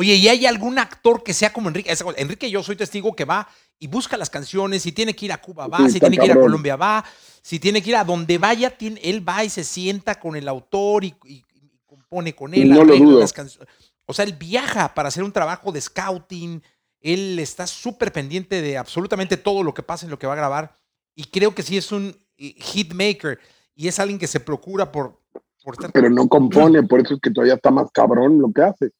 Oye, 0.00 0.14
¿y 0.14 0.28
hay 0.28 0.46
algún 0.46 0.78
actor 0.78 1.22
que 1.22 1.34
sea 1.34 1.52
como 1.52 1.68
Enrique? 1.68 1.92
Enrique, 2.16 2.50
yo 2.50 2.62
soy 2.62 2.74
testigo 2.74 3.14
que 3.14 3.26
va 3.26 3.46
y 3.78 3.86
busca 3.86 4.16
las 4.16 4.30
canciones, 4.30 4.80
si 4.80 4.92
tiene 4.92 5.14
que 5.14 5.26
ir 5.26 5.32
a 5.32 5.42
Cuba 5.42 5.66
va, 5.66 5.90
si 5.90 6.00
tiene 6.00 6.16
que 6.16 6.24
ir 6.24 6.32
a 6.32 6.40
Colombia 6.40 6.74
va, 6.74 7.04
si 7.42 7.58
tiene 7.58 7.82
que 7.82 7.90
ir 7.90 7.96
a 7.96 8.04
donde 8.04 8.38
vaya, 8.38 8.74
él 8.80 9.28
va 9.28 9.44
y 9.44 9.50
se 9.50 9.62
sienta 9.62 10.18
con 10.18 10.36
el 10.36 10.48
autor 10.48 11.04
y, 11.04 11.44
compone 11.84 12.34
con 12.34 12.54
él, 12.54 12.70
no 12.70 12.82
las 12.82 13.34
canciones. 13.34 13.68
O 14.06 14.14
sea, 14.14 14.24
él 14.24 14.32
viaja 14.32 14.94
para 14.94 15.08
hacer 15.08 15.22
un 15.22 15.32
trabajo 15.32 15.70
de 15.70 15.82
scouting, 15.82 16.62
él 17.02 17.38
está 17.38 17.66
súper 17.66 18.10
pendiente 18.10 18.62
de 18.62 18.78
absolutamente 18.78 19.36
todo 19.36 19.62
lo 19.62 19.74
que 19.74 19.82
pasa 19.82 20.06
en 20.06 20.10
lo 20.10 20.18
que 20.18 20.26
va 20.26 20.32
a 20.32 20.36
grabar 20.36 20.74
y 21.14 21.24
creo 21.24 21.54
que 21.54 21.62
sí 21.62 21.76
es 21.76 21.92
un 21.92 22.16
eh, 22.38 22.54
hitmaker 22.58 23.38
y 23.74 23.86
es 23.86 23.98
alguien 23.98 24.18
que 24.18 24.26
se 24.26 24.40
procura 24.40 24.90
por, 24.90 25.20
por 25.62 25.74
estar... 25.74 25.92
Pero 25.92 26.08
no 26.08 26.26
compone, 26.26 26.82
por 26.88 27.00
eso 27.00 27.16
es 27.16 27.20
que 27.20 27.30
todavía 27.30 27.56
está 27.56 27.70
más 27.70 27.90
cabrón 27.92 28.40
lo 28.40 28.50
que 28.50 28.62
hace. 28.62 28.92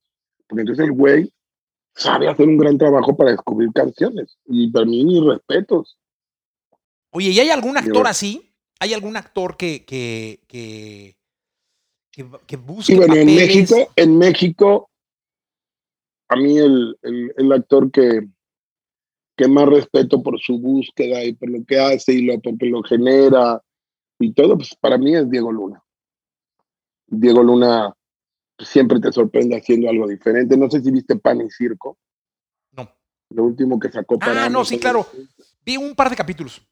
Porque 0.51 0.63
entonces 0.63 0.85
el 0.85 0.93
güey 0.93 1.33
sabe 1.95 2.29
hacer 2.29 2.49
un 2.49 2.59
gran 2.59 2.77
trabajo 2.77 3.17
para 3.17 3.31
descubrir 3.31 3.71
canciones. 3.73 4.37
Y 4.47 4.69
para 4.71 4.85
mí, 4.85 5.05
mis 5.05 5.25
respetos. 5.25 5.97
Oye, 7.13 7.31
¿y 7.31 7.39
hay 7.39 7.51
algún 7.51 7.77
actor 7.77 8.07
así? 8.09 8.53
¿Hay 8.81 8.93
algún 8.93 9.17
actor 9.17 9.57
que, 9.57 9.85
que, 9.85 10.41
que, 10.49 11.17
que, 12.11 12.57
busque 12.57 12.95
Sí, 12.95 12.99
bueno, 12.99 13.15
en 13.15 13.27
México, 13.27 13.93
en 13.95 14.19
México, 14.19 14.91
a 16.29 16.37
mí 16.37 16.59
el, 16.59 16.99
el, 17.03 17.53
actor 17.53 17.93
que, 17.93 18.27
que 19.37 19.47
más 19.47 19.69
respeto 19.69 20.21
por 20.21 20.41
su 20.41 20.59
búsqueda 20.59 21.23
y 21.23 21.35
por 21.35 21.51
lo 21.51 21.65
que 21.65 21.79
hace 21.79 22.15
y 22.15 22.23
lo, 22.23 22.41
porque 22.41 22.67
lo 22.67 22.83
genera 22.83 23.63
y 24.19 24.33
todo, 24.33 24.57
pues 24.57 24.75
para 24.81 24.99
mí 24.99 25.15
es 25.15 25.31
Diego 25.31 25.53
Luna. 25.53 25.81
Diego 27.07 27.43
Luna 27.43 27.95
siempre 28.65 29.01
te 29.01 29.13
sorprende 29.13 29.57
haciendo 29.57 29.89
algo 29.89 30.07
diferente. 30.09 30.57
No 30.57 30.71
sé 30.71 30.81
si 30.81 30.91
viste 30.91 31.17
Pan 31.17 31.41
y 31.41 31.51
Circo. 31.51 31.99
No. 32.73 32.91
Lo 33.31 33.45
último 33.45 33.79
que 33.79 33.91
sacó 33.91 34.19
para. 34.19 34.45
Ah, 34.45 34.49
no, 34.49 34.65
sí, 34.65 34.79
claro. 34.79 35.07
Vi 35.65 35.77
un 35.77 35.95
par 35.95 36.11
de 36.11 36.17
capítulos. 36.17 36.67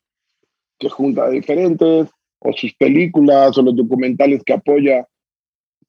Que 0.78 0.88
junta 0.88 1.28
diferentes, 1.30 2.08
o 2.38 2.52
sus 2.52 2.74
películas, 2.74 3.56
o 3.58 3.62
los 3.62 3.76
documentales 3.76 4.42
que 4.44 4.52
apoya. 4.52 5.06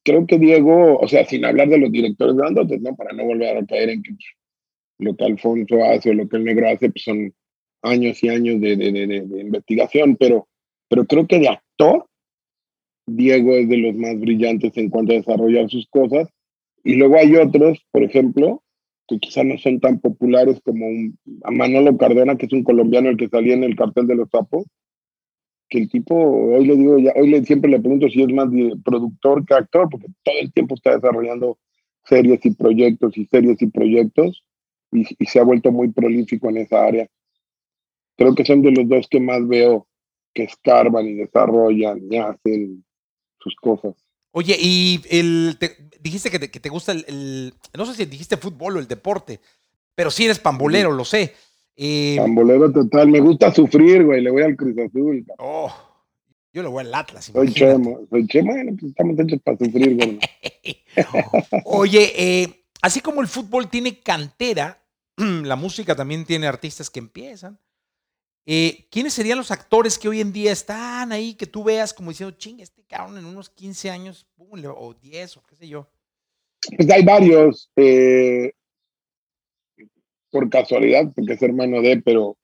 Creo 0.03 0.25
que 0.25 0.39
Diego, 0.39 0.97
o 0.97 1.07
sea, 1.07 1.25
sin 1.25 1.45
hablar 1.45 1.67
de 1.69 1.77
los 1.77 1.91
directores 1.91 2.35
grandotes, 2.35 2.81
¿no? 2.81 2.95
Para 2.95 3.13
no 3.13 3.25
volver 3.25 3.57
a 3.57 3.65
caer 3.65 3.89
en 3.89 4.01
que 4.01 4.13
pues, 4.13 4.25
lo 4.97 5.15
que 5.15 5.25
Alfonso 5.25 5.83
hace 5.83 6.11
o 6.11 6.13
lo 6.13 6.27
que 6.27 6.37
el 6.37 6.45
negro 6.45 6.69
hace, 6.69 6.89
pues 6.89 7.03
son 7.03 7.33
años 7.81 8.23
y 8.23 8.29
años 8.29 8.59
de, 8.61 8.75
de, 8.75 8.91
de, 8.91 9.07
de 9.07 9.41
investigación, 9.41 10.15
pero, 10.15 10.47
pero 10.89 11.05
creo 11.05 11.27
que 11.27 11.39
de 11.39 11.49
actor 11.49 12.09
Diego 13.15 13.53
es 13.55 13.69
de 13.69 13.77
los 13.77 13.95
más 13.95 14.19
brillantes 14.19 14.75
en 14.77 14.89
cuanto 14.89 15.13
a 15.13 15.17
desarrollar 15.17 15.69
sus 15.69 15.87
cosas. 15.87 16.27
Y 16.83 16.95
luego 16.95 17.17
hay 17.17 17.35
otros, 17.35 17.85
por 17.91 18.03
ejemplo, 18.03 18.63
que 19.07 19.19
quizás 19.19 19.45
no 19.45 19.57
son 19.57 19.79
tan 19.79 19.99
populares 19.99 20.61
como 20.63 20.85
a 21.43 21.51
Manolo 21.51 21.97
Cardona, 21.97 22.37
que 22.37 22.45
es 22.45 22.53
un 22.53 22.63
colombiano 22.63 23.09
el 23.09 23.17
que 23.17 23.27
salía 23.27 23.53
en 23.53 23.63
el 23.63 23.75
cartel 23.75 24.07
de 24.07 24.15
los 24.15 24.29
sapos, 24.29 24.65
que 25.67 25.79
el 25.79 25.89
tipo, 25.89 26.15
hoy 26.15 26.65
le 26.65 26.75
digo, 26.75 26.95
hoy 27.15 27.29
le, 27.29 27.43
siempre 27.43 27.69
le 27.69 27.79
pregunto 27.79 28.09
si 28.09 28.21
es 28.21 28.29
más 28.29 28.47
productor 28.83 29.45
que 29.45 29.53
actor, 29.53 29.87
porque 29.89 30.07
todo 30.23 30.35
el 30.39 30.51
tiempo 30.53 30.75
está 30.75 30.95
desarrollando 30.95 31.57
series 32.05 32.45
y 32.45 32.51
proyectos 32.51 33.17
y 33.17 33.25
series 33.25 33.61
y 33.61 33.67
proyectos, 33.67 34.43
y 34.91 35.05
se 35.25 35.39
ha 35.39 35.43
vuelto 35.43 35.71
muy 35.71 35.91
prolífico 35.91 36.49
en 36.49 36.57
esa 36.57 36.83
área. 36.83 37.07
Creo 38.17 38.35
que 38.35 38.45
son 38.45 38.61
de 38.61 38.71
los 38.71 38.87
dos 38.87 39.07
que 39.07 39.19
más 39.19 39.47
veo 39.47 39.87
que 40.33 40.43
escarban 40.43 41.07
y 41.07 41.13
desarrollan 41.13 42.01
y 42.11 42.17
hacen 42.17 42.85
sus 43.41 43.55
cosas. 43.55 43.93
Oye, 44.31 44.55
y 44.59 45.01
el, 45.09 45.57
dijiste 46.01 46.29
que 46.29 46.39
te, 46.39 46.69
gusta 46.69 46.91
el, 46.91 47.53
no 47.75 47.85
sé 47.85 47.95
si 47.95 48.05
dijiste 48.05 48.37
fútbol 48.37 48.77
o 48.77 48.79
el 48.79 48.87
deporte, 48.87 49.39
pero 49.95 50.11
sí 50.11 50.25
eres 50.25 50.39
pambolero, 50.39 50.91
lo 50.91 51.03
sé. 51.03 51.33
Eh, 51.75 52.15
pambolero 52.17 52.71
total, 52.71 53.09
me 53.09 53.19
gusta 53.19 53.53
sufrir, 53.53 54.05
güey, 54.05 54.21
le 54.21 54.29
voy 54.29 54.43
al 54.43 54.55
Cruz 54.55 54.77
Azul. 54.77 55.25
Oh, 55.39 55.73
yo 56.53 56.61
le 56.61 56.69
voy 56.69 56.85
al 56.85 56.93
Atlas. 56.93 57.25
Soy 57.25 57.51
chemo, 57.53 58.01
soy 58.09 58.27
chemo, 58.27 58.53
pues 58.79 58.91
estamos 58.91 59.19
hechos 59.19 59.39
para 59.41 59.57
sufrir, 59.57 59.95
güey. 59.95 60.19
Oye, 61.65 62.13
eh, 62.15 62.65
así 62.81 63.01
como 63.01 63.21
el 63.21 63.27
fútbol 63.27 63.69
tiene 63.69 63.99
cantera, 63.99 64.83
la 65.17 65.55
música 65.55 65.95
también 65.95 66.25
tiene 66.25 66.47
artistas 66.47 66.89
que 66.89 66.99
empiezan. 66.99 67.59
Eh, 68.51 68.87
¿Quiénes 68.89 69.13
serían 69.13 69.37
los 69.37 69.51
actores 69.51 69.99
que 69.99 70.09
hoy 70.09 70.21
en 70.21 70.33
día 70.33 70.51
están 70.51 71.11
ahí, 71.11 71.35
que 71.35 71.45
tú 71.45 71.63
veas 71.63 71.93
como 71.93 72.09
diciendo, 72.09 72.35
ching, 72.35 72.59
este 72.59 72.81
cabrón 72.83 73.19
en 73.19 73.25
unos 73.25 73.51
15 73.51 73.91
años, 73.91 74.25
o 74.39 74.95
10, 74.95 75.37
o 75.37 75.43
qué 75.47 75.55
sé 75.55 75.67
yo? 75.67 75.87
Pues 76.75 76.89
hay 76.89 77.05
varios, 77.05 77.69
eh, 77.75 78.53
por 80.31 80.49
casualidad, 80.49 81.11
porque 81.13 81.33
es 81.33 81.41
hermano 81.43 81.79
de, 81.83 82.01
pero 82.01 82.37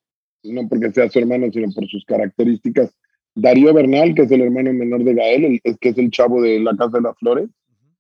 no 0.44 0.70
porque 0.70 0.92
sea 0.92 1.10
su 1.10 1.18
hermano, 1.18 1.48
sino 1.52 1.72
por 1.74 1.88
sus 1.88 2.06
características. 2.06 2.96
Darío 3.34 3.74
Bernal, 3.74 4.14
que 4.14 4.22
es 4.22 4.32
el 4.32 4.42
hermano 4.42 4.74
menor 4.74 5.04
de 5.04 5.16
Gael, 5.16 5.60
el, 5.64 5.80
que 5.80 5.90
es 5.90 5.98
el 5.98 6.12
chavo 6.12 6.40
de 6.40 6.60
La 6.60 6.78
Casa 6.78 6.98
de 6.98 7.02
las 7.02 7.18
Flores, 7.18 7.50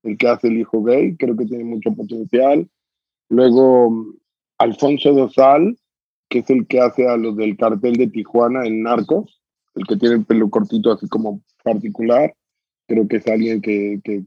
el 0.03 0.15
que 0.15 0.27
hace 0.27 0.49
el 0.49 0.59
hijo 0.59 0.83
gay, 0.83 1.15
creo 1.17 1.35
que 1.35 1.45
tiene 1.45 1.63
mucho 1.63 1.91
potencial. 1.91 2.69
Luego, 3.29 4.13
Alfonso 4.59 5.11
Dosal, 5.11 5.75
que 6.29 6.39
es 6.39 6.49
el 6.49 6.67
que 6.67 6.79
hace 6.79 7.07
a 7.07 7.17
los 7.17 7.35
del 7.37 7.57
cartel 7.57 7.95
de 7.95 8.07
Tijuana 8.07 8.65
en 8.65 8.83
Narcos, 8.83 9.41
el 9.75 9.85
que 9.85 9.97
tiene 9.97 10.15
el 10.15 10.25
pelo 10.25 10.49
cortito 10.49 10.91
así 10.91 11.07
como 11.07 11.41
particular. 11.63 12.33
Creo 12.87 13.07
que 13.07 13.17
es 13.17 13.27
alguien 13.27 13.61
que, 13.61 13.99
que 14.03 14.23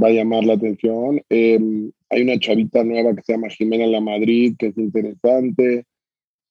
va 0.00 0.08
a 0.08 0.12
llamar 0.12 0.44
la 0.44 0.54
atención. 0.54 1.20
Em, 1.28 1.92
hay 2.08 2.22
una 2.22 2.38
chavita 2.38 2.84
nueva 2.84 3.14
que 3.14 3.22
se 3.22 3.32
llama 3.32 3.48
Jimena 3.48 3.86
La 3.86 4.00
Madrid, 4.00 4.54
que 4.58 4.68
es 4.68 4.78
interesante. 4.78 5.86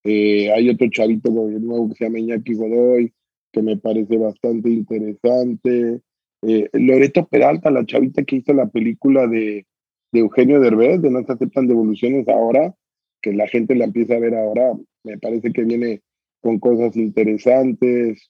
Eh, 0.03 0.51
hay 0.51 0.69
otro 0.69 0.89
chavito 0.89 1.31
nuevo 1.31 1.89
que 1.89 1.95
se 1.95 2.05
llama 2.05 2.19
Iñaki 2.19 2.53
Godoy, 2.53 3.13
que 3.51 3.61
me 3.61 3.77
parece 3.77 4.17
bastante 4.17 4.69
interesante. 4.69 6.01
Eh, 6.43 6.69
Loreto 6.73 7.27
Peralta, 7.27 7.69
la 7.69 7.85
chavita 7.85 8.23
que 8.23 8.37
hizo 8.37 8.53
la 8.53 8.67
película 8.67 9.27
de, 9.27 9.65
de 10.11 10.19
Eugenio 10.19 10.59
Derbez, 10.59 11.01
de 11.01 11.11
No 11.11 11.23
se 11.23 11.31
aceptan 11.31 11.67
devoluciones 11.67 12.27
ahora, 12.27 12.73
que 13.21 13.33
la 13.33 13.47
gente 13.47 13.75
la 13.75 13.85
empieza 13.85 14.15
a 14.15 14.19
ver 14.19 14.35
ahora, 14.35 14.73
me 15.03 15.17
parece 15.17 15.51
que 15.51 15.63
viene 15.63 16.01
con 16.41 16.59
cosas 16.59 16.95
interesantes. 16.95 18.29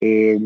Em, 0.00 0.40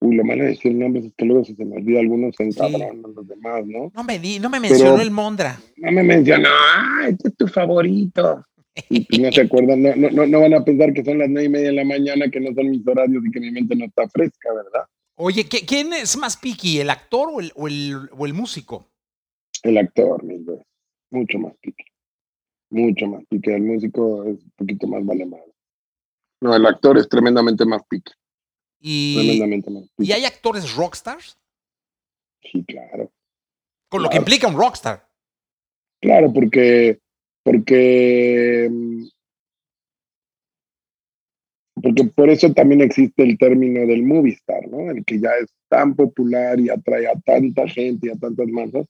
uy, 0.00 0.16
lo 0.16 0.24
malo 0.24 0.44
de 0.44 0.50
decir 0.50 0.74
nombres 0.74 1.06
es 1.06 1.12
que 1.16 1.24
luego 1.24 1.44
se 1.44 1.54
me 1.64 1.76
olvida 1.76 2.00
algunos 2.00 2.38
en 2.38 2.52
sí. 2.52 2.60
los 2.60 3.26
demás, 3.26 3.66
¿no? 3.66 3.90
No 3.94 4.04
me, 4.04 4.18
di, 4.18 4.38
no 4.38 4.48
me 4.48 4.60
mencionó 4.60 5.00
el 5.00 5.10
Mondra. 5.10 5.60
No 5.76 5.92
me 5.92 6.02
mencionó, 6.02 6.48
ah, 6.50 7.08
este 7.08 7.28
es 7.28 7.36
tu 7.36 7.48
favorito. 7.48 8.44
Y, 8.88 9.18
no 9.20 9.32
se 9.32 9.40
acuerdan, 9.42 9.82
no, 9.82 9.94
no, 9.96 10.26
no, 10.26 10.40
van 10.40 10.54
a 10.54 10.64
pensar 10.64 10.92
que 10.92 11.04
son 11.04 11.18
las 11.18 11.28
nueve 11.28 11.46
y 11.46 11.50
media 11.50 11.68
de 11.68 11.74
la 11.74 11.84
mañana, 11.84 12.30
que 12.30 12.40
no 12.40 12.54
son 12.54 12.70
mis 12.70 12.86
horarios 12.86 13.24
y 13.26 13.30
que 13.30 13.40
mi 13.40 13.50
mente 13.50 13.74
no 13.74 13.84
está 13.86 14.08
fresca, 14.08 14.52
¿verdad? 14.54 14.86
Oye, 15.16 15.44
¿quién 15.44 15.92
es 15.92 16.16
más 16.16 16.36
piqui, 16.36 16.80
el 16.80 16.88
actor 16.88 17.28
o 17.30 17.40
el, 17.40 17.52
o 17.54 17.68
el, 17.68 18.08
o 18.16 18.24
el 18.24 18.32
músico? 18.32 18.88
El 19.62 19.76
actor, 19.76 20.24
mi 20.24 20.38
mucho 21.10 21.38
más 21.38 21.54
pique. 21.60 21.84
Mucho 22.70 23.06
más 23.06 23.24
pique. 23.28 23.54
El 23.54 23.62
músico 23.62 24.24
es 24.24 24.42
un 24.42 24.52
poquito 24.56 24.86
más 24.86 25.04
vale 25.04 25.28
No, 26.40 26.54
el 26.54 26.66
actor 26.66 26.98
es 26.98 27.08
tremendamente 27.08 27.64
más 27.64 27.82
pique. 27.88 28.12
Y, 28.80 29.16
tremendamente 29.16 29.70
más 29.70 29.82
pique. 29.96 30.10
¿Y 30.10 30.12
hay 30.12 30.24
actores 30.24 30.74
rockstars? 30.74 31.38
Sí, 32.42 32.64
claro. 32.64 33.12
Con 33.88 34.02
lo 34.02 34.08
que 34.08 34.18
implica 34.18 34.46
un 34.46 34.56
rockstar. 34.56 35.06
Claro, 36.00 36.32
porque, 36.32 36.98
porque, 37.42 38.70
porque 41.74 42.04
por 42.04 42.30
eso 42.30 42.52
también 42.54 42.80
existe 42.80 43.22
el 43.22 43.36
término 43.36 43.80
del 43.80 44.04
movie 44.04 44.32
star, 44.32 44.66
¿no? 44.68 44.90
El 44.90 45.04
que 45.04 45.20
ya 45.20 45.30
es 45.42 45.50
tan 45.68 45.94
popular 45.94 46.58
y 46.58 46.70
atrae 46.70 47.06
a 47.08 47.20
tanta 47.20 47.68
gente 47.68 48.06
y 48.06 48.10
a 48.10 48.16
tantas 48.16 48.46
masas 48.48 48.86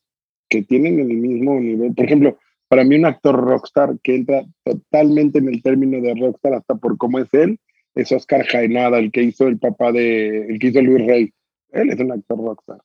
que 0.50 0.62
tienen 0.62 0.98
el 0.98 1.06
mismo 1.06 1.58
nivel. 1.58 1.94
Por 1.94 2.04
ejemplo, 2.04 2.38
para 2.68 2.84
mí 2.84 2.96
un 2.96 3.06
actor 3.06 3.34
rockstar 3.34 3.98
que 4.02 4.16
entra 4.16 4.44
totalmente 4.64 5.38
en 5.38 5.48
el 5.48 5.62
término 5.62 6.00
de 6.02 6.14
rockstar 6.14 6.54
hasta 6.54 6.74
por 6.74 6.98
cómo 6.98 7.18
es 7.20 7.32
él, 7.32 7.58
es 7.94 8.12
Oscar 8.12 8.44
Jaenada, 8.46 8.98
el 8.98 9.10
que 9.10 9.22
hizo 9.22 9.46
el 9.46 9.58
papá 9.58 9.92
de, 9.92 10.46
el 10.46 10.58
que 10.58 10.68
hizo 10.68 10.82
Luis 10.82 11.06
Rey. 11.06 11.32
Él 11.70 11.90
es 11.90 11.98
un 11.98 12.12
actor 12.12 12.38
rockstar. 12.38 12.82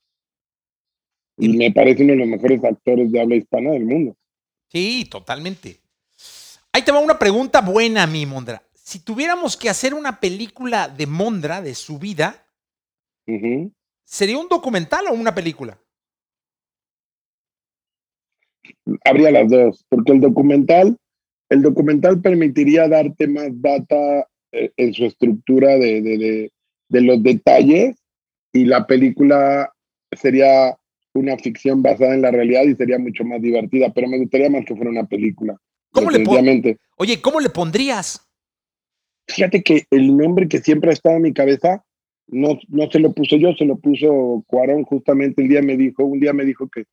Y 1.37 1.49
me 1.57 1.71
parece 1.71 2.03
uno 2.03 2.13
de 2.13 2.19
los 2.19 2.27
mejores 2.27 2.63
actores 2.63 3.11
de 3.11 3.19
habla 3.19 3.35
hispana 3.35 3.71
del 3.71 3.85
mundo. 3.85 4.15
Sí, 4.69 5.05
totalmente. 5.09 5.81
Ahí 6.71 6.83
te 6.83 6.91
va 6.91 6.99
una 6.99 7.19
pregunta 7.19 7.61
buena 7.61 8.07
mi 8.07 8.25
Mondra. 8.25 8.61
Si 8.73 8.99
tuviéramos 8.99 9.57
que 9.57 9.69
hacer 9.69 9.93
una 9.93 10.19
película 10.19 10.87
de 10.87 11.07
Mondra, 11.07 11.61
de 11.61 11.73
su 11.73 11.97
vida, 11.99 12.47
¿sería 14.03 14.37
un 14.37 14.47
documental 14.47 15.07
o 15.07 15.13
una 15.13 15.33
película? 15.33 15.79
Habría 19.03 19.31
las 19.31 19.49
dos, 19.49 19.85
porque 19.89 20.11
el 20.11 20.21
documental, 20.21 20.97
el 21.49 21.61
documental 21.61 22.21
permitiría 22.21 22.87
darte 22.87 23.27
más 23.27 23.49
data 23.61 24.27
eh, 24.51 24.71
en 24.77 24.93
su 24.93 25.05
estructura 25.05 25.77
de, 25.77 26.01
de, 26.01 26.51
de, 26.89 27.01
los 27.01 27.21
detalles 27.21 27.95
y 28.53 28.65
la 28.65 28.87
película 28.87 29.71
sería 30.11 30.77
una 31.13 31.37
ficción 31.37 31.81
basada 31.81 32.13
en 32.13 32.21
la 32.21 32.31
realidad 32.31 32.63
y 32.63 32.75
sería 32.75 32.99
mucho 32.99 33.23
más 33.23 33.41
divertida, 33.41 33.91
pero 33.93 34.07
me 34.07 34.17
gustaría 34.17 34.49
más 34.49 34.65
que 34.65 34.75
fuera 34.75 34.91
una 34.91 35.05
película. 35.05 35.57
¿Cómo 35.91 36.11
le 36.11 36.77
Oye, 36.97 37.21
¿cómo 37.21 37.39
le 37.39 37.49
pondrías? 37.49 38.21
Fíjate 39.27 39.63
que 39.63 39.85
el 39.91 40.15
nombre 40.15 40.47
que 40.47 40.59
siempre 40.59 40.89
ha 40.89 40.93
estado 40.93 41.15
en 41.15 41.23
mi 41.23 41.33
cabeza 41.33 41.83
no, 42.27 42.59
no 42.69 42.89
se 42.91 42.99
lo 42.99 43.13
puso 43.13 43.37
yo, 43.37 43.53
se 43.53 43.65
lo 43.65 43.77
puso 43.77 44.43
Cuarón 44.47 44.83
justamente 44.83 45.41
el 45.41 45.49
día 45.49 45.61
me 45.61 45.77
dijo, 45.77 46.03
un 46.03 46.19
día 46.19 46.33
me 46.33 46.43
dijo 46.43 46.67
que 46.69 46.85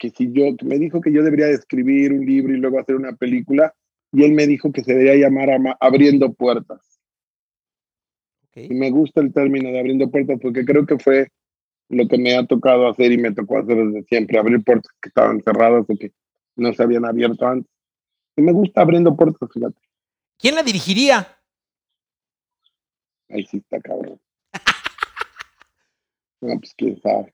que 0.00 0.10
si 0.10 0.32
yo, 0.32 0.46
me 0.64 0.78
dijo 0.78 1.00
que 1.00 1.12
yo 1.12 1.22
debería 1.22 1.48
escribir 1.48 2.12
un 2.12 2.24
libro 2.24 2.54
y 2.54 2.56
luego 2.56 2.80
hacer 2.80 2.96
una 2.96 3.12
película, 3.12 3.74
y 4.12 4.24
él 4.24 4.32
me 4.32 4.46
dijo 4.46 4.72
que 4.72 4.82
se 4.82 4.94
debería 4.94 5.28
llamar 5.28 5.50
Abriendo 5.78 6.32
Puertas. 6.32 6.80
Y 8.54 8.74
me 8.74 8.90
gusta 8.90 9.20
el 9.20 9.32
término 9.32 9.70
de 9.70 9.78
abriendo 9.78 10.10
puertas 10.10 10.38
porque 10.42 10.64
creo 10.64 10.84
que 10.84 10.98
fue 10.98 11.28
lo 11.88 12.08
que 12.08 12.18
me 12.18 12.34
ha 12.34 12.44
tocado 12.46 12.88
hacer 12.88 13.12
y 13.12 13.18
me 13.18 13.32
tocó 13.32 13.58
hacer 13.58 13.76
desde 13.76 14.02
siempre, 14.04 14.38
abrir 14.38 14.64
puertas 14.64 14.90
que 15.00 15.08
estaban 15.08 15.40
cerradas 15.42 15.84
o 15.88 15.96
que 15.96 16.12
no 16.56 16.72
se 16.72 16.82
habían 16.82 17.04
abierto 17.04 17.46
antes. 17.46 17.70
Y 18.36 18.42
me 18.42 18.52
gusta 18.52 18.80
abriendo 18.80 19.14
puertas, 19.14 19.48
fíjate. 19.52 19.80
¿Quién 20.38 20.56
la 20.56 20.62
dirigiría? 20.62 21.38
Ahí 23.28 23.46
sí 23.46 23.58
está 23.58 23.80
cabrón. 23.80 24.20
no, 26.40 26.58
pues 26.58 26.74
quién 26.76 27.00
sabe. 27.00 27.32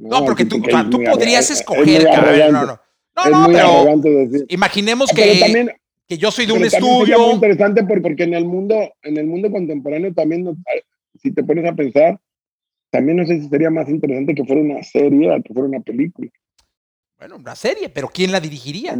No, 0.00 0.24
porque 0.24 0.44
tú, 0.44 0.60
tú 0.90 1.02
podrías 1.02 1.50
escoger, 1.50 2.04
cabrón. 2.04 2.52
No, 2.52 2.66
no. 2.66 2.80
No, 3.16 3.48
no, 3.48 3.52
pero 3.52 4.44
imaginemos 4.48 5.10
que, 5.10 5.68
que 6.06 6.16
yo 6.16 6.30
soy 6.30 6.46
de 6.46 6.52
un 6.52 6.64
estudio. 6.64 7.18
muy 7.18 7.34
interesante 7.34 7.84
porque 7.84 8.22
en 8.22 8.34
el 8.34 8.44
mundo, 8.44 8.92
en 9.02 9.16
el 9.16 9.26
mundo 9.26 9.50
contemporáneo 9.50 10.14
también, 10.14 10.46
si 11.20 11.32
te 11.32 11.42
pones 11.42 11.66
a 11.66 11.74
pensar, 11.74 12.18
también 12.90 13.18
no 13.18 13.26
sé 13.26 13.40
si 13.40 13.48
sería 13.48 13.70
más 13.70 13.88
interesante 13.88 14.34
que 14.34 14.44
fuera 14.44 14.62
una 14.62 14.82
serie 14.82 15.34
a 15.34 15.40
que 15.40 15.52
fuera 15.52 15.68
una 15.68 15.80
película. 15.80 16.30
Bueno, 17.18 17.36
una 17.36 17.54
serie, 17.54 17.88
pero 17.90 18.08
¿quién 18.08 18.32
la 18.32 18.40
dirigiría? 18.40 18.98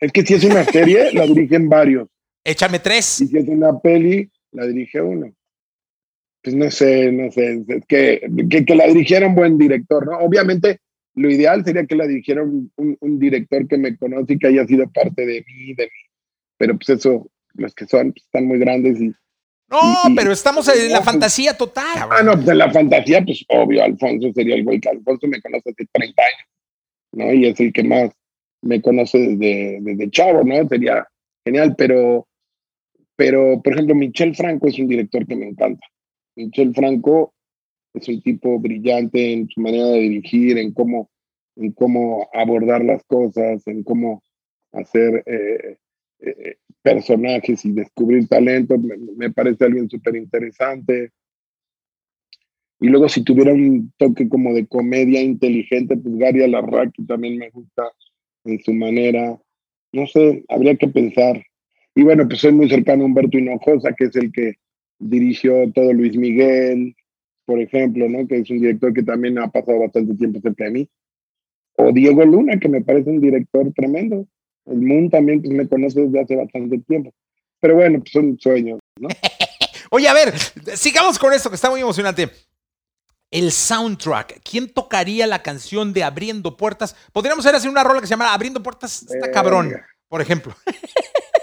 es 0.00 0.12
que 0.12 0.24
si 0.24 0.34
es 0.34 0.44
una 0.44 0.64
serie, 0.64 1.12
la 1.12 1.26
dirigen 1.26 1.68
varios. 1.68 2.08
Échame 2.44 2.78
tres. 2.78 3.20
Y 3.20 3.26
si 3.28 3.38
es 3.38 3.48
una 3.48 3.78
peli, 3.78 4.30
la 4.52 4.66
dirige 4.66 5.00
uno. 5.00 5.32
Pues 6.42 6.56
no 6.56 6.70
sé, 6.70 7.12
no 7.12 7.30
sé, 7.30 7.64
que, 7.86 8.22
que, 8.66 8.74
la 8.74 8.86
dirigiera 8.86 9.26
un 9.26 9.34
buen 9.34 9.58
director, 9.58 10.06
¿no? 10.06 10.18
Obviamente, 10.18 10.80
lo 11.14 11.30
ideal 11.30 11.64
sería 11.64 11.84
que 11.84 11.96
la 11.96 12.06
dirigiera 12.06 12.42
un, 12.42 12.72
un, 12.76 13.18
director 13.18 13.68
que 13.68 13.76
me 13.76 13.96
conoce 13.96 14.32
y 14.32 14.38
que 14.38 14.46
haya 14.46 14.66
sido 14.66 14.88
parte 14.90 15.26
de 15.26 15.44
mí, 15.46 15.74
de 15.74 15.84
mí. 15.84 16.00
Pero 16.56 16.76
pues 16.76 16.88
eso, 16.88 17.30
los 17.54 17.74
que 17.74 17.86
son, 17.86 18.12
pues, 18.12 18.24
están 18.24 18.46
muy 18.46 18.58
grandes 18.58 19.00
y... 19.00 19.12
No, 19.70 19.78
pero 20.16 20.32
estamos 20.32 20.66
en 20.68 20.90
la 20.90 21.02
fantasía 21.02 21.56
total. 21.56 22.08
Ah, 22.10 22.22
no, 22.24 22.32
pues 22.32 22.48
en 22.48 22.58
la 22.58 22.72
fantasía, 22.72 23.22
pues 23.22 23.44
obvio, 23.48 23.84
Alfonso 23.84 24.32
sería 24.34 24.56
el 24.56 24.64
güey 24.64 24.80
que 24.80 24.88
Alfonso 24.88 25.28
me 25.28 25.40
conoce 25.40 25.70
hace 25.70 25.86
30 25.92 26.22
años. 26.22 26.48
¿no? 27.12 27.32
Y 27.32 27.46
es 27.46 27.60
el 27.60 27.72
que 27.72 27.84
más 27.84 28.10
me 28.62 28.80
conoce 28.82 29.18
desde, 29.18 29.78
desde 29.80 30.10
chavo, 30.10 30.44
¿no? 30.44 30.68
Sería 30.68 31.06
genial, 31.44 31.74
pero, 31.76 32.26
pero, 33.16 33.60
por 33.62 33.72
ejemplo, 33.72 33.94
Michel 33.94 34.34
Franco 34.34 34.68
es 34.68 34.78
un 34.78 34.88
director 34.88 35.26
que 35.26 35.36
me 35.36 35.48
encanta. 35.48 35.86
Michel 36.36 36.74
Franco 36.74 37.34
es 37.94 38.08
un 38.08 38.22
tipo 38.22 38.58
brillante 38.58 39.32
en 39.32 39.48
su 39.48 39.60
manera 39.60 39.86
de 39.86 40.00
dirigir, 40.00 40.58
en 40.58 40.72
cómo, 40.72 41.10
en 41.56 41.72
cómo 41.72 42.28
abordar 42.32 42.84
las 42.84 43.02
cosas, 43.04 43.66
en 43.66 43.82
cómo 43.82 44.22
hacer 44.72 45.22
eh, 45.26 45.78
eh, 46.20 46.56
personajes 46.82 47.64
y 47.64 47.72
descubrir 47.72 48.28
talento. 48.28 48.76
Me, 48.78 49.30
parece 49.30 49.64
alguien 49.64 49.88
súper 49.88 50.16
interesante. 50.16 51.10
Y 52.80 52.88
luego 52.88 53.08
si 53.08 53.22
tuviera 53.22 53.52
un 53.52 53.92
toque 53.98 54.28
como 54.28 54.54
de 54.54 54.66
comedia 54.66 55.20
inteligente, 55.20 55.96
pues 55.96 56.16
Gary 56.16 56.42
Alarraqui 56.42 57.04
también 57.04 57.36
me 57.36 57.50
gusta 57.50 57.92
en 58.44 58.58
su 58.60 58.72
manera. 58.72 59.38
No 59.92 60.06
sé, 60.06 60.44
habría 60.48 60.76
que 60.76 60.88
pensar. 60.88 61.44
Y 61.94 62.02
bueno, 62.04 62.26
pues 62.26 62.40
soy 62.40 62.52
muy 62.52 62.70
cercano 62.70 63.02
a 63.02 63.06
Humberto 63.06 63.36
Hinojosa, 63.36 63.92
que 63.92 64.04
es 64.04 64.16
el 64.16 64.32
que 64.32 64.54
dirigió 65.00 65.70
todo 65.72 65.92
Luis 65.92 66.16
Miguel, 66.16 66.94
por 67.44 67.60
ejemplo, 67.60 68.08
¿no? 68.08 68.28
Que 68.28 68.38
es 68.38 68.50
un 68.50 68.60
director 68.60 68.94
que 68.94 69.02
también 69.02 69.38
ha 69.38 69.48
pasado 69.48 69.80
bastante 69.80 70.14
tiempo 70.14 70.40
cerca 70.40 70.64
de 70.64 70.70
mí. 70.70 70.88
O 71.76 71.90
Diego 71.90 72.24
Luna, 72.24 72.60
que 72.60 72.68
me 72.68 72.82
parece 72.82 73.10
un 73.10 73.20
director 73.20 73.72
tremendo. 73.74 74.26
El 74.66 74.82
Moon 74.82 75.10
también 75.10 75.42
pues, 75.42 75.52
me 75.52 75.66
conoce 75.66 76.02
desde 76.02 76.20
hace 76.20 76.36
bastante 76.36 76.78
tiempo. 76.78 77.12
Pero 77.58 77.74
bueno, 77.74 77.98
pues 77.98 78.12
son 78.12 78.38
sueños, 78.38 78.78
¿no? 79.00 79.08
Oye, 79.90 80.06
a 80.06 80.14
ver, 80.14 80.32
sigamos 80.76 81.18
con 81.18 81.32
esto 81.32 81.48
que 81.48 81.56
está 81.56 81.68
muy 81.68 81.80
emocionante 81.80 82.28
el 83.30 83.52
soundtrack. 83.52 84.40
¿Quién 84.42 84.68
tocaría 84.72 85.26
la 85.26 85.42
canción 85.42 85.92
de 85.92 86.02
Abriendo 86.02 86.56
Puertas? 86.56 86.96
Podríamos 87.12 87.44
hacer 87.44 87.56
así 87.56 87.68
una 87.68 87.84
rola 87.84 88.00
que 88.00 88.06
se 88.06 88.10
llama 88.10 88.32
Abriendo 88.32 88.62
Puertas 88.62 89.02
está 89.02 89.30
cabrón, 89.30 89.72
por 90.08 90.20
ejemplo. 90.20 90.54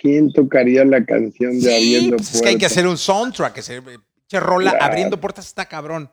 ¿Quién 0.00 0.32
tocaría 0.32 0.82
la 0.86 1.04
canción 1.04 1.60
de 1.60 1.74
Abriendo 1.74 2.16
Puertas? 2.16 2.34
Es 2.34 2.40
que 2.40 2.48
hay 2.48 2.56
que 2.56 2.64
hacer 2.64 2.86
un 2.86 2.96
soundtrack, 2.96 3.52
que 3.52 3.60
se 3.60 4.40
rola 4.40 4.70
Abriendo 4.80 5.20
Puertas 5.20 5.46
está 5.46 5.66
cabrón. 5.66 6.10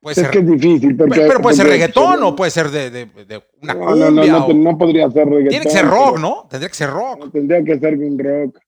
puede 0.00 0.14
ser, 0.14 0.24
es 0.26 0.30
que 0.30 0.38
es 0.38 0.46
difícil. 0.46 0.96
pero 0.96 1.40
puede 1.40 1.56
ser 1.56 1.66
reggaetón 1.66 2.22
o 2.22 2.36
puede 2.36 2.52
ser 2.52 2.70
de, 2.70 3.08
una 3.60 3.74
cumbia. 3.74 4.10
No, 4.10 4.48
no, 4.48 4.54
no, 4.54 4.78
podría 4.78 5.10
ser 5.10 5.26
reggaetón. 5.26 5.48
Tiene 5.48 5.64
que 5.64 5.70
ser 5.70 5.86
rock, 5.86 6.20
¿no? 6.20 6.46
Tendría 6.48 6.68
que 6.68 6.76
ser 6.76 6.90
rock. 6.90 7.32
tendría 7.32 7.64
que 7.64 7.78
ser 7.80 7.98
un 7.98 8.18
rock. 8.18 8.58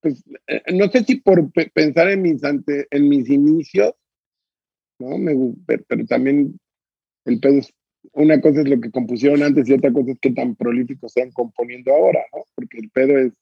Pues, 0.00 0.22
eh, 0.46 0.62
no 0.74 0.88
sé 0.90 1.02
si 1.04 1.16
por 1.16 1.50
pensar 1.72 2.08
en 2.08 2.22
mis, 2.22 2.42
ante, 2.44 2.86
en 2.90 3.08
mis 3.08 3.28
inicios, 3.28 3.94
¿no? 5.00 5.18
Me, 5.18 5.34
pero, 5.66 5.82
pero, 5.88 6.06
también 6.06 6.58
el 7.24 7.40
pedo 7.40 7.58
es, 7.58 7.72
una 8.12 8.40
cosa 8.40 8.60
es 8.60 8.68
lo 8.68 8.80
que 8.80 8.90
compusieron 8.90 9.42
antes 9.42 9.68
y 9.68 9.72
otra 9.72 9.92
cosa 9.92 10.12
es 10.12 10.18
qué 10.20 10.30
tan 10.30 10.54
prolíficos 10.56 11.12
sean 11.12 11.30
componiendo 11.30 11.92
ahora, 11.92 12.20
¿no? 12.32 12.44
Porque 12.54 12.78
el 12.78 12.90
pedo 12.90 13.18
es, 13.18 13.32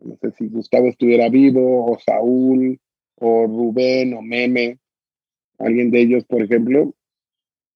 no 0.00 0.16
sé 0.20 0.32
si 0.32 0.48
Gustavo 0.48 0.88
estuviera 0.88 1.28
vivo, 1.28 1.92
o 1.92 1.98
Saúl, 1.98 2.78
o 3.16 3.46
Rubén, 3.46 4.14
o 4.14 4.22
Meme, 4.22 4.78
alguien 5.58 5.90
de 5.90 6.00
ellos, 6.00 6.24
por 6.24 6.42
ejemplo. 6.42 6.94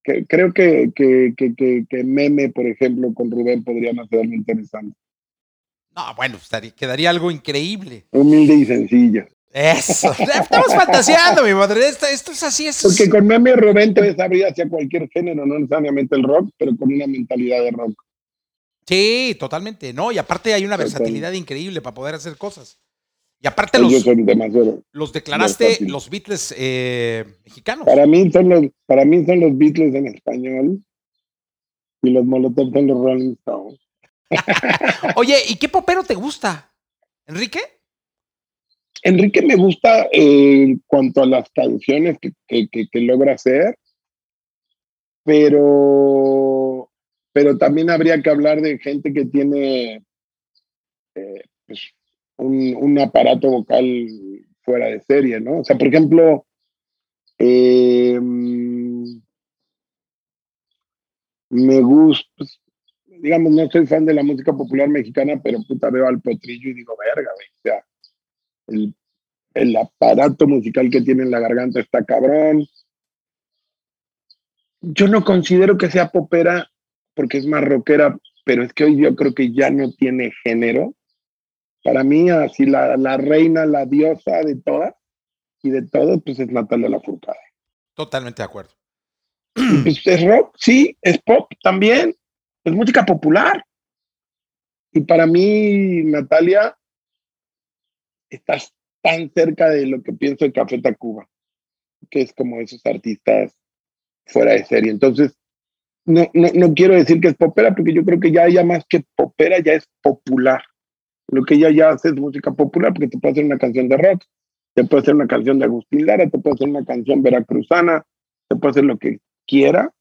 Que, 0.03 0.27
creo 0.27 0.53
que, 0.53 0.91
que, 0.95 1.35
que, 1.37 1.87
que, 1.89 2.05
Meme, 2.05 2.51
por 2.51 2.67
ejemplo, 2.67 3.13
con 3.15 3.31
Rubén 3.31 3.65
podrían 3.65 3.99
hacer 4.01 4.21
algo 4.21 4.35
interesante. 4.35 4.97
No, 5.95 6.03
bueno, 6.17 6.39
quedaría 6.77 7.11
algo 7.11 7.31
increíble. 7.31 8.05
Humilde 8.11 8.55
y 8.55 8.65
sencillo. 8.65 9.27
Eso, 9.55 10.13
estamos 10.19 10.75
fantaseando, 10.75 11.45
mi 11.45 11.55
madre. 11.55 11.87
Esto, 11.87 12.07
es 12.33 12.43
así. 12.43 12.67
es 12.67 12.83
Porque 12.83 13.09
con 13.09 13.25
Meme 13.25 13.51
y 13.51 13.55
Rubén 13.55 13.95
te 13.95 14.03
desabría 14.03 14.49
hacia 14.49 14.69
cualquier 14.69 15.09
género, 15.09 15.47
no 15.47 15.57
necesariamente 15.57 16.17
el 16.17 16.25
rock, 16.25 16.51
pero 16.59 16.77
con 16.77 16.93
una 16.93 17.07
mentalidad 17.07 17.63
de 17.63 17.71
rock. 17.71 17.95
Sí, 18.85 19.37
totalmente. 19.39 19.93
No, 19.93 20.11
y 20.11 20.19
aparte 20.19 20.53
hay 20.53 20.65
una 20.65 20.77
versatilidad 20.77 21.31
increíble 21.33 21.81
para 21.81 21.95
poder 21.95 22.17
hacer 22.17 22.37
cosas. 22.37 22.81
Y 23.41 23.47
aparte 23.47 23.79
los, 23.79 23.93
los 24.91 25.13
declaraste 25.13 25.79
los 25.87 26.11
Beatles 26.11 26.53
eh, 26.59 27.25
mexicanos. 27.45 27.87
Para 27.87 28.07
mí, 28.09 28.33
son 28.33 28.49
los, 28.49 28.65
para 28.87 29.05
mí 29.05 29.25
son 29.25 29.39
los 29.39 29.57
Beatles 29.57 29.95
en 29.95 30.09
español 30.09 30.83
y 32.03 32.11
los 32.11 32.25
Molotov 32.25 32.73
son 32.73 32.89
los 32.89 32.97
Rolling 32.97 33.35
Stones. 33.35 33.79
Oye, 35.17 35.37
¿y 35.49 35.57
qué 35.57 35.69
popero 35.69 36.03
te 36.03 36.15
gusta? 36.17 36.73
¿Enrique? 37.27 37.61
Enrique 39.03 39.43
me 39.43 39.57
gusta 39.57 40.05
eh, 40.05 40.63
en 40.63 40.83
cuanto 40.87 41.23
a 41.23 41.27
las 41.27 41.51
canciones 41.51 42.19
que, 42.19 42.69
que, 42.69 43.01
logra 43.01 43.35
hacer, 43.35 43.77
pero, 45.25 46.91
pero 47.33 47.59
también 47.59 47.91
habría 47.91 48.23
que 48.23 48.31
hablar 48.31 48.61
de 48.61 48.79
gente 48.79 49.13
que 49.13 49.27
tiene 49.27 50.03
eh, 51.15 51.43
pues, 51.67 51.93
un, 52.37 52.99
aparato 52.99 53.51
vocal 53.51 54.09
fuera 54.63 54.87
de 54.87 55.01
serie, 55.01 55.41
¿no? 55.41 55.61
O 55.61 55.65
sea, 55.65 55.77
por 55.77 55.89
ejemplo, 55.89 56.47
em, 57.39 59.21
me 61.51 61.81
gusta, 61.81 62.31
pues, 62.37 62.61
digamos, 63.07 63.53
no 63.53 63.69
soy 63.71 63.87
fan 63.87 64.05
de 64.05 64.15
la 64.15 64.23
música 64.23 64.53
popular 64.53 64.89
mexicana, 64.89 65.41
pero 65.43 65.63
puta 65.67 65.91
veo 65.91 66.07
al 66.07 66.21
potrillo 66.21 66.71
y 66.71 66.75
digo, 66.75 66.97
verga, 66.97 67.31
güey. 67.35 67.47
O 67.49 67.61
sea, 67.63 67.85
el, 68.67 68.95
el 69.55 69.77
aparato 69.77 70.47
musical 70.47 70.91
que 70.91 71.03
tiene 71.03 71.23
en 71.23 71.31
la 71.31 71.41
garganta 71.41 71.81
está 71.81 72.05
cabrón. 72.05 72.67
Yo 74.81 75.09
no 75.09 75.25
considero 75.25 75.79
que 75.79 75.91
sea 75.91 76.09
popera 76.09 76.71
porque 77.15 77.39
es 77.39 77.47
más 77.47 77.65
rockera, 77.65 78.19
pero 78.45 78.63
es 78.63 78.73
que 78.73 78.85
hoy 78.85 78.97
yo 78.97 79.15
creo 79.15 79.35
que 79.35 79.53
ya 79.53 79.71
no 79.71 79.93
tiene 79.93 80.33
género 80.43 80.95
para 81.85 82.03
mí, 82.03 82.31
así 82.31 82.65
la, 82.65 82.97
la 82.97 83.19
reina, 83.19 83.67
la 83.67 83.85
diosa 83.85 84.39
de 84.43 84.57
todas 84.57 84.95
y 85.63 85.71
de 85.71 85.83
todo, 85.83 86.19
pues 86.21 86.41
es 86.41 86.49
Natalia 86.49 86.89
Lafourcade. 86.89 87.39
Totalmente 87.95 88.43
de 88.43 88.47
acuerdo. 88.47 88.73
Pues 89.85 90.05
es 90.05 90.25
rock, 90.25 90.57
sí, 90.59 90.97
es 91.01 91.19
pop 91.23 91.49
también, 91.63 92.17
es 92.65 92.73
música 92.73 93.05
popular. 93.05 93.65
Y 94.93 95.03
para 95.03 95.27
mí, 95.27 96.03
Natalia, 96.05 96.77
estás 98.35 98.75
tan 99.03 99.31
cerca 99.33 99.69
de 99.69 99.87
lo 99.87 100.03
que 100.03 100.13
pienso 100.13 100.45
de 100.45 100.53
Café 100.53 100.81
Tacuba, 100.81 101.29
que 102.11 102.23
es 102.23 102.33
como 102.33 102.61
esos 102.61 102.85
artistas 102.87 103.57
fuera 104.27 104.53
de 104.53 104.65
serie. 104.65 104.91
Entonces, 104.91 105.37
no, 106.07 106.29
no, 106.35 106.49
no 106.55 106.75
quiero 106.75 106.95
decir 106.95 107.21
que 107.21 107.29
es 107.29 107.35
popera, 107.35 107.75
porque 107.75 107.93
yo 107.93 108.05
creo 108.05 108.21
que 108.21 108.33
ya, 108.33 108.49
ya 108.49 108.65
más 108.65 108.85
que 108.89 109.05
popera, 109.17 109.59
ya 109.61 109.75
es 109.75 109.89
popular. 110.03 110.63
Lo 111.29 111.45
que 111.45 111.55
ella 111.55 111.71
ya 111.71 111.91
hace 111.91 112.09
es 112.09 112.15
música 112.15 112.53
popular, 112.53 112.93
porque 112.93 113.09
te 113.09 113.19
puede 113.19 113.33
hacer 113.33 113.45
una 113.45 113.59
canción 113.59 113.89
de 113.89 113.97
rock, 113.97 114.25
te 114.75 114.85
puede 114.85 115.03
hacer 115.03 115.15
una 115.15 115.27
canción 115.27 115.59
de 115.59 115.65
Agustín 115.65 116.07
Lara, 116.07 116.29
te 116.29 116.39
puede 116.39 116.55
hacer 116.55 116.69
una 116.69 116.85
canción 116.85 117.23
veracruzana, 117.23 118.05
te 118.49 118.57
puede 118.57 118.71
hacer 118.71 118.85
lo 118.85 118.99
que 118.99 119.21
quiera. 119.47 119.93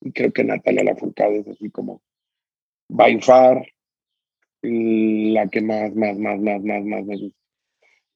Y 0.00 0.12
creo 0.12 0.32
que 0.32 0.44
Natalia 0.44 0.84
Lafourcade 0.84 1.38
es 1.38 1.48
así 1.48 1.70
como 1.70 2.00
by 2.88 3.20
far 3.20 3.66
la 4.62 5.48
que 5.48 5.60
más, 5.60 5.94
más, 5.94 6.18
más, 6.18 6.40
más, 6.40 6.62
más, 6.62 6.84
más 6.84 7.04
me 7.04 7.16
gusta. 7.16 7.39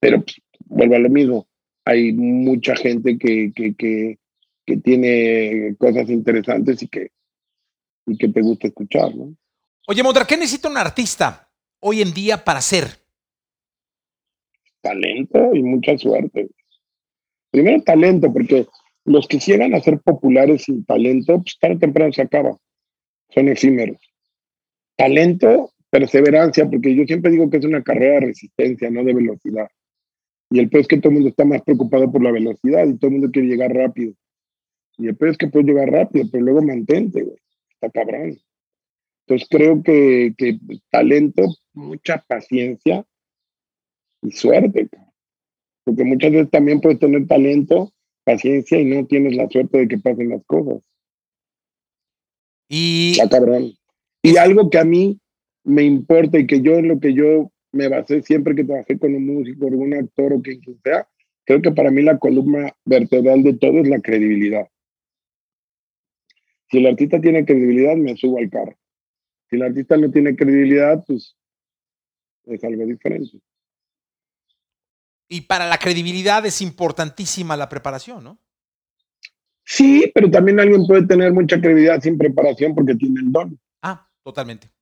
Pero 0.04 0.22
pues, 0.22 0.36
vuelvo 0.66 0.94
a 0.96 0.98
lo 0.98 1.10
mismo. 1.10 1.46
Hay 1.84 2.12
mucha 2.12 2.76
gente 2.76 3.18
que, 3.18 3.52
que, 3.54 3.74
que, 3.74 4.18
que 4.64 4.76
tiene 4.78 5.74
cosas 5.78 6.08
interesantes 6.08 6.82
y 6.82 6.88
que, 6.88 7.10
y 8.06 8.16
que 8.16 8.28
te 8.28 8.40
gusta 8.40 8.68
escuchar, 8.68 9.14
¿no? 9.14 9.34
Oye, 9.86 10.02
Mondra, 10.02 10.24
¿qué 10.24 10.36
necesita 10.36 10.68
un 10.68 10.78
artista 10.78 11.50
hoy 11.80 12.00
en 12.00 12.12
día 12.12 12.42
para 12.42 12.60
ser? 12.60 13.04
talento 14.84 15.54
y 15.54 15.62
mucha 15.62 15.96
suerte. 15.98 16.50
Primero 17.50 17.82
talento, 17.82 18.32
porque 18.32 18.66
los 19.06 19.26
que 19.26 19.38
llegan 19.38 19.74
a 19.74 19.80
ser 19.80 19.98
populares 20.00 20.64
sin 20.64 20.84
talento, 20.84 21.38
pues 21.38 21.58
tarde 21.58 21.76
o 21.76 21.78
temprano 21.78 22.12
se 22.12 22.22
acaba. 22.22 22.56
Son 23.30 23.48
efímeros. 23.48 23.98
Talento, 24.96 25.72
perseverancia, 25.90 26.68
porque 26.68 26.94
yo 26.94 27.04
siempre 27.04 27.32
digo 27.32 27.48
que 27.48 27.56
es 27.56 27.64
una 27.64 27.82
carrera 27.82 28.14
de 28.14 28.26
resistencia, 28.26 28.90
no 28.90 29.02
de 29.02 29.14
velocidad. 29.14 29.68
Y 30.54 30.60
el 30.60 30.68
peor 30.68 30.82
es 30.82 30.86
que 30.86 30.98
todo 30.98 31.08
el 31.08 31.14
mundo 31.14 31.30
está 31.30 31.44
más 31.44 31.62
preocupado 31.62 32.12
por 32.12 32.22
la 32.22 32.30
velocidad 32.30 32.86
y 32.86 32.96
todo 32.96 33.08
el 33.08 33.14
mundo 33.14 33.30
quiere 33.32 33.48
llegar 33.48 33.74
rápido. 33.74 34.14
Y 34.96 35.08
el 35.08 35.16
peor 35.16 35.32
es 35.32 35.36
que 35.36 35.48
puedes 35.48 35.66
llegar 35.66 35.90
rápido, 35.90 36.28
pero 36.30 36.44
luego 36.44 36.62
mantente, 36.62 37.24
güey. 37.24 37.38
Está 37.70 37.90
cabrón. 37.90 38.38
Entonces 39.26 39.48
creo 39.50 39.82
que, 39.82 40.32
que 40.38 40.56
talento, 40.90 41.42
mucha 41.72 42.24
paciencia 42.28 43.04
y 44.22 44.30
suerte. 44.30 44.88
Porque 45.82 46.04
muchas 46.04 46.30
veces 46.30 46.50
también 46.50 46.80
puedes 46.80 47.00
tener 47.00 47.26
talento, 47.26 47.92
paciencia 48.22 48.78
y 48.78 48.84
no 48.84 49.04
tienes 49.06 49.34
la 49.34 49.48
suerte 49.48 49.78
de 49.78 49.88
que 49.88 49.98
pasen 49.98 50.28
las 50.28 50.44
cosas. 50.46 50.84
Y. 52.68 53.18
Está 53.18 53.28
cabrón. 53.28 53.72
Y 54.22 54.36
algo 54.36 54.70
que 54.70 54.78
a 54.78 54.84
mí 54.84 55.18
me 55.64 55.82
importa 55.82 56.38
y 56.38 56.46
que 56.46 56.60
yo 56.60 56.74
en 56.74 56.86
lo 56.86 57.00
que 57.00 57.12
yo 57.12 57.50
me 57.74 57.88
basé 57.88 58.22
siempre 58.22 58.54
que 58.54 58.64
trabajé 58.64 58.98
con 58.98 59.14
un 59.14 59.26
músico, 59.26 59.66
algún 59.66 59.94
actor 59.94 60.32
o 60.32 60.40
quien 60.40 60.60
sea, 60.82 61.08
creo 61.44 61.60
que 61.60 61.72
para 61.72 61.90
mí 61.90 62.02
la 62.02 62.18
columna 62.18 62.74
vertebral 62.84 63.42
de 63.42 63.54
todo 63.54 63.80
es 63.80 63.88
la 63.88 64.00
credibilidad. 64.00 64.68
Si 66.70 66.78
el 66.78 66.86
artista 66.86 67.20
tiene 67.20 67.44
credibilidad, 67.44 67.96
me 67.96 68.16
subo 68.16 68.38
al 68.38 68.50
carro. 68.50 68.76
Si 69.50 69.56
el 69.56 69.62
artista 69.62 69.96
no 69.96 70.10
tiene 70.10 70.34
credibilidad, 70.34 71.04
pues 71.06 71.36
es 72.46 72.64
algo 72.64 72.86
diferente. 72.86 73.38
Y 75.28 75.42
para 75.42 75.66
la 75.68 75.78
credibilidad 75.78 76.44
es 76.46 76.60
importantísima 76.60 77.56
la 77.56 77.68
preparación, 77.68 78.24
¿no? 78.24 78.38
Sí, 79.64 80.10
pero 80.14 80.30
también 80.30 80.60
alguien 80.60 80.86
puede 80.86 81.06
tener 81.06 81.32
mucha 81.32 81.58
credibilidad 81.60 82.00
sin 82.00 82.18
preparación 82.18 82.74
porque 82.74 82.94
tiene 82.94 83.20
el 83.20 83.32
don. 83.32 83.58
Ah, 83.80 84.06
totalmente. 84.22 84.73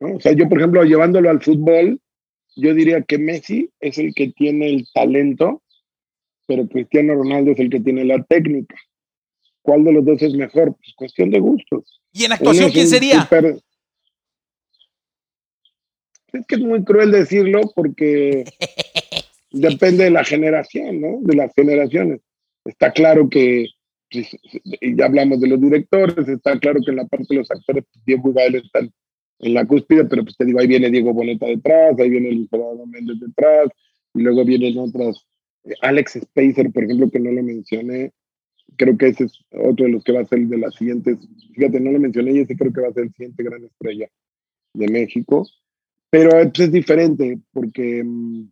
O 0.00 0.20
sea, 0.20 0.32
yo, 0.32 0.48
por 0.48 0.58
ejemplo, 0.58 0.82
llevándolo 0.84 1.28
al 1.28 1.42
fútbol, 1.42 2.00
yo 2.56 2.74
diría 2.74 3.02
que 3.02 3.18
Messi 3.18 3.70
es 3.80 3.98
el 3.98 4.14
que 4.14 4.32
tiene 4.32 4.70
el 4.70 4.86
talento, 4.92 5.62
pero 6.46 6.66
Cristiano 6.68 7.14
Ronaldo 7.14 7.52
es 7.52 7.58
el 7.58 7.70
que 7.70 7.80
tiene 7.80 8.04
la 8.04 8.22
técnica. 8.24 8.76
¿Cuál 9.62 9.84
de 9.84 9.92
los 9.92 10.04
dos 10.04 10.22
es 10.22 10.34
mejor? 10.34 10.74
Pues 10.74 10.94
cuestión 10.96 11.30
de 11.30 11.38
gustos. 11.38 12.00
¿Y 12.12 12.24
en 12.24 12.32
actuación 12.32 12.70
quién 12.70 12.88
sería? 12.88 13.28
Es 16.32 16.46
que 16.46 16.54
es 16.54 16.60
muy 16.60 16.82
cruel 16.84 17.10
decirlo 17.10 17.60
porque 17.74 18.44
depende 19.50 20.04
de 20.04 20.10
la 20.10 20.24
generación, 20.24 21.00
¿no? 21.00 21.18
De 21.20 21.36
las 21.36 21.52
generaciones. 21.54 22.20
Está 22.64 22.92
claro 22.92 23.28
que, 23.28 23.66
pues, 24.10 24.30
ya 24.96 25.06
hablamos 25.06 25.40
de 25.40 25.48
los 25.48 25.60
directores, 25.60 26.26
está 26.28 26.58
claro 26.58 26.80
que 26.84 26.90
en 26.90 26.96
la 26.96 27.06
parte 27.06 27.26
de 27.28 27.36
los 27.36 27.50
actores, 27.50 27.84
pues, 27.92 28.04
Diego 28.04 28.32
Gael 28.32 28.54
están 28.56 28.92
en 29.40 29.54
la 29.54 29.66
cúspide, 29.66 30.04
pero 30.04 30.22
pues 30.22 30.36
te 30.36 30.44
digo, 30.44 30.60
ahí 30.60 30.66
viene 30.66 30.90
Diego 30.90 31.12
Boneta 31.12 31.46
detrás, 31.46 31.98
ahí 31.98 32.10
viene 32.10 32.32
Luis 32.32 32.50
Fernando 32.50 32.86
Méndez 32.86 33.20
detrás, 33.20 33.70
y 34.14 34.22
luego 34.22 34.44
vienen 34.44 34.78
otras, 34.78 35.26
eh, 35.64 35.74
Alex 35.80 36.18
Spacer, 36.22 36.70
por 36.72 36.84
ejemplo, 36.84 37.10
que 37.10 37.20
no 37.20 37.32
lo 37.32 37.42
mencioné, 37.42 38.12
creo 38.76 38.96
que 38.96 39.08
ese 39.08 39.24
es 39.24 39.32
otro 39.52 39.86
de 39.86 39.92
los 39.92 40.04
que 40.04 40.12
va 40.12 40.20
a 40.20 40.26
ser 40.26 40.40
de 40.40 40.58
las 40.58 40.74
siguientes, 40.74 41.18
fíjate, 41.54 41.80
no 41.80 41.90
lo 41.90 41.98
mencioné 41.98 42.32
y 42.32 42.38
ese 42.40 42.56
creo 42.56 42.72
que 42.72 42.82
va 42.82 42.88
a 42.88 42.92
ser 42.92 43.04
el 43.04 43.12
siguiente 43.12 43.42
gran 43.42 43.64
estrella 43.64 44.08
de 44.74 44.88
México, 44.88 45.46
pero 46.10 46.30
pues, 46.30 46.60
es 46.60 46.72
diferente 46.72 47.38
porque 47.52 48.02
mm, 48.04 48.50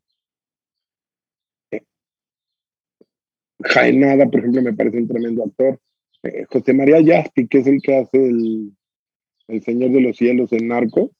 eh, 1.72 1.82
Jaenada, 3.60 4.26
por 4.26 4.40
ejemplo, 4.40 4.62
me 4.62 4.72
parece 4.72 4.98
un 4.98 5.08
tremendo 5.08 5.44
actor. 5.44 5.80
Eh, 6.22 6.46
José 6.50 6.72
María 6.72 7.00
Yaspi, 7.00 7.46
que 7.46 7.58
es 7.58 7.66
el 7.66 7.80
que 7.80 7.96
hace 7.96 8.16
el, 8.16 8.72
el 9.48 9.62
Señor 9.62 9.90
de 9.90 10.00
los 10.00 10.16
Cielos 10.16 10.52
en 10.52 10.68
Narco, 10.68 11.10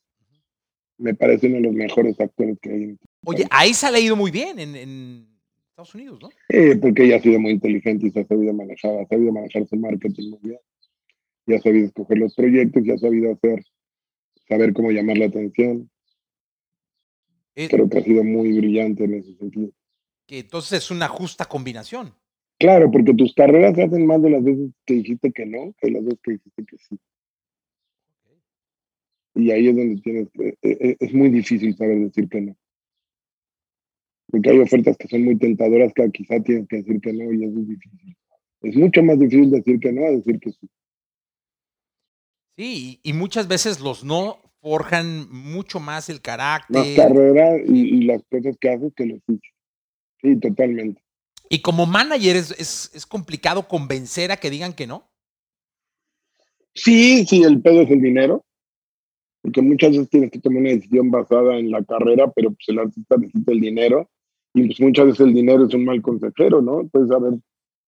me 0.99 1.15
parece 1.15 1.47
uno 1.47 1.57
de 1.57 1.63
los 1.63 1.73
mejores 1.73 2.21
actores 2.21 2.59
que 2.61 2.71
hay. 2.71 2.99
Oye, 3.25 3.47
ahí 3.51 3.75
se 3.75 3.87
ha 3.87 3.91
leído 3.91 4.17
muy 4.17 4.31
bien 4.31 4.59
en, 4.59 5.27
Estados 5.71 5.95
Unidos, 5.95 6.19
¿no? 6.21 6.29
Eh, 6.49 6.77
porque 6.77 7.05
ella 7.05 7.17
ha 7.17 7.21
sido 7.21 7.39
muy 7.39 7.53
inteligente 7.53 8.07
y 8.07 8.11
se 8.11 8.21
ha 8.21 8.25
sabido 8.25 8.53
manejar, 8.53 8.99
ha 8.99 9.07
sabido 9.07 9.33
manejar 9.33 9.67
su 9.67 9.77
marketing 9.77 10.31
muy 10.31 10.41
bien. 10.43 10.59
Ya 11.47 11.57
ha 11.57 11.61
sabido 11.61 11.87
escoger 11.87 12.19
los 12.19 12.35
proyectos, 12.35 12.83
ya 12.85 12.95
ha 12.95 12.99
sabido 12.99 13.33
hacer, 13.33 13.65
saber 14.49 14.73
cómo 14.73 14.91
llamar 14.91 15.19
la 15.19 15.27
atención. 15.27 15.89
Eh, 17.55 17.69
Creo 17.71 17.89
que 17.89 17.99
ha 17.99 18.03
sido 18.03 18.25
muy 18.25 18.53
brillante 18.53 19.05
en 19.05 19.15
ese 19.15 19.35
sentido. 19.37 19.71
Que 20.27 20.41
entonces 20.41 20.79
es 20.79 20.91
una 20.91 21.07
justa 21.09 21.45
combinación. 21.45 22.13
Claro, 22.59 22.91
porque 22.91 23.15
tus 23.15 23.33
carreras 23.35 23.77
se 23.77 23.85
hacen 23.85 24.05
más 24.05 24.21
de 24.21 24.31
las 24.31 24.43
veces 24.43 24.71
que 24.85 24.95
dijiste 24.95 25.33
que 25.33 25.47
no, 25.47 25.73
que 25.81 25.93
las 25.93 26.05
veces 26.05 26.21
que 26.25 26.33
dijiste 26.33 26.65
que 26.65 26.77
sí. 26.77 26.99
Y 29.39 29.53
ahí 29.53 29.69
es 29.69 29.77
donde 29.77 30.01
tienes, 30.03 30.29
eh, 30.41 30.57
eh, 30.63 30.97
es 30.99 31.15
muy 31.15 31.31
difícil 31.31 31.77
saber 31.77 32.01
decir 32.01 32.29
que 32.29 32.41
no. 32.41 32.57
Porque 34.27 34.51
hay 34.51 34.59
ofertas 34.59 34.97
que 34.97 35.07
son 35.07 35.25
muy 35.25 35.39
tentadoras 35.39 35.93
que 35.95 36.11
quizá 36.11 36.41
tienes 36.41 36.67
que 36.67 36.79
decir 36.79 37.01
que 37.01 37.13
no 37.13 37.33
y 37.33 37.45
es 37.45 37.53
muy 37.53 37.63
difícil. 37.63 38.17
Es 38.63 38.75
mucho 38.75 39.01
más 39.05 39.17
difícil 39.21 39.53
decir 39.53 39.79
que 39.79 39.93
no 39.93 40.07
a 40.07 40.11
decir 40.11 40.41
que 40.41 40.51
sí. 40.51 40.69
Sí, 42.57 43.01
y 43.05 43.13
muchas 43.13 43.47
veces 43.47 43.79
los 43.79 44.03
no 44.03 44.41
forjan 44.61 45.31
mucho 45.31 45.79
más 45.79 46.09
el 46.09 46.21
carácter. 46.21 46.85
La 46.97 47.05
carrera 47.05 47.59
y, 47.65 48.03
las 48.03 48.21
cosas 48.29 48.57
que 48.61 48.71
haces 48.71 48.93
que 48.97 49.07
los 49.07 49.21
sí. 49.25 49.41
Sí, 50.21 50.37
totalmente. 50.41 51.01
Y 51.49 51.63
como 51.63 51.87
manager 51.87 52.35
es, 52.35 52.51
es, 52.59 52.91
es, 52.93 53.07
complicado 53.07 53.69
convencer 53.69 54.33
a 54.33 54.37
que 54.37 54.51
digan 54.51 54.73
que 54.73 54.89
no. 54.89 55.09
Sí, 56.75 57.25
sí, 57.25 57.45
el 57.45 57.63
pedo 57.63 57.83
es 57.83 57.91
el 57.91 58.03
dinero 58.03 58.45
porque 59.49 59.63
muchas 59.63 59.93
veces 59.93 60.11
tienes 60.11 60.31
que 60.31 60.41
tomar 60.41 60.61
una 60.61 60.69
decisión 60.69 61.11
basada 61.11 61.57
en 61.57 61.71
la 61.71 61.83
carrera, 61.83 62.31
pero 62.31 62.51
pues 62.51 62.69
el 62.69 62.81
artista 62.81 63.17
necesita 63.17 63.53
el 63.53 63.61
dinero 63.61 64.11
y 64.53 64.67
pues 64.67 64.79
muchas 64.79 65.07
veces 65.07 65.21
el 65.21 65.33
dinero 65.33 65.65
es 65.65 65.73
un 65.73 65.87
mal 65.87 66.03
consejero, 66.03 66.61
¿no? 66.61 66.87
Puedes 66.89 67.11
haber, 67.11 67.39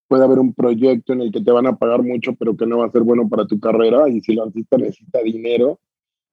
puede 0.09 0.25
haber 0.25 0.39
un 0.39 0.55
proyecto 0.55 1.13
en 1.13 1.21
el 1.21 1.31
que 1.31 1.43
te 1.43 1.51
van 1.51 1.67
a 1.67 1.77
pagar 1.77 2.03
mucho, 2.03 2.35
pero 2.35 2.57
que 2.57 2.65
no 2.65 2.79
va 2.79 2.87
a 2.87 2.91
ser 2.91 3.03
bueno 3.03 3.29
para 3.29 3.47
tu 3.47 3.61
carrera 3.61 4.09
y 4.09 4.23
si 4.23 4.33
el 4.33 4.41
artista 4.41 4.79
necesita 4.79 5.23
dinero, 5.23 5.81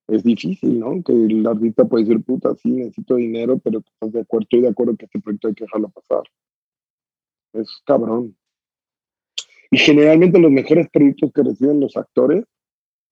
es 0.07 0.23
difícil, 0.23 0.79
¿no? 0.79 1.03
Que 1.03 1.11
el 1.11 1.45
artista 1.45 1.83
puede 1.83 2.05
decir, 2.05 2.23
puta, 2.23 2.55
sí, 2.55 2.71
necesito 2.71 3.15
dinero, 3.15 3.59
pero 3.59 3.79
estás 3.79 4.13
de 4.13 4.21
acuerdo, 4.21 4.43
estoy 4.43 4.61
de 4.61 4.69
acuerdo 4.69 4.95
que 4.95 5.05
este 5.07 5.19
proyecto 5.19 5.49
hay 5.49 5.55
que 5.55 5.65
dejarlo 5.65 5.89
pasar. 5.89 6.23
Es 7.51 7.67
cabrón. 7.85 8.33
Y 9.71 9.77
generalmente 9.77 10.39
los 10.39 10.51
mejores 10.51 10.87
proyectos 10.89 11.33
que 11.33 11.43
reciben 11.43 11.81
los 11.81 11.97
actores 11.97 12.45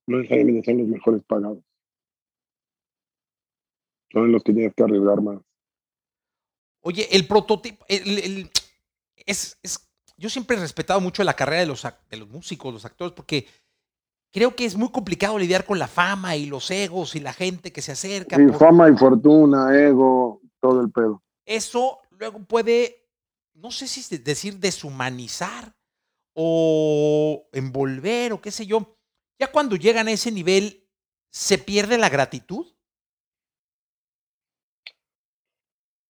no 0.07 0.19
necesariamente 0.19 0.63
son 0.63 0.77
los 0.77 0.87
mejores 0.87 1.21
pagados 1.23 1.74
son 4.15 4.31
los 4.31 4.43
que 4.43 4.53
tienes 4.53 4.73
que 4.73 4.83
arriesgar 4.83 5.21
más. 5.21 5.41
Oye, 6.81 7.07
el 7.11 7.27
prototipo, 7.27 7.83
el, 7.89 8.49
es, 9.15 9.57
es, 9.61 9.89
yo 10.17 10.29
siempre 10.29 10.55
he 10.55 10.59
respetado 10.59 11.01
mucho 11.01 11.23
la 11.23 11.33
carrera 11.33 11.61
de 11.61 11.67
los, 11.67 11.85
de 12.09 12.17
los 12.17 12.29
músicos, 12.29 12.73
los 12.73 12.85
actores, 12.85 13.13
porque 13.13 13.45
creo 14.31 14.55
que 14.55 14.65
es 14.65 14.77
muy 14.77 14.89
complicado 14.89 15.37
lidiar 15.37 15.65
con 15.65 15.79
la 15.79 15.87
fama 15.87 16.37
y 16.37 16.45
los 16.45 16.71
egos 16.71 17.15
y 17.15 17.19
la 17.19 17.33
gente 17.33 17.73
que 17.73 17.81
se 17.81 17.91
acerca. 17.91 18.37
Sí, 18.37 18.47
fama 18.57 18.89
y 18.89 18.95
fortuna, 18.95 19.75
ego, 19.77 20.41
todo 20.61 20.79
el 20.79 20.91
pedo. 20.91 21.21
Eso 21.45 21.99
luego 22.11 22.39
puede, 22.45 23.09
no 23.53 23.71
sé 23.71 23.87
si 23.87 24.17
decir 24.17 24.59
deshumanizar 24.59 25.75
o 26.33 27.47
envolver 27.51 28.31
o 28.31 28.41
qué 28.41 28.51
sé 28.51 28.65
yo. 28.65 28.95
Ya 29.37 29.51
cuando 29.51 29.75
llegan 29.75 30.07
a 30.07 30.11
ese 30.11 30.31
nivel, 30.31 30.87
¿se 31.31 31.57
pierde 31.57 31.97
la 31.97 32.09
gratitud? 32.09 32.74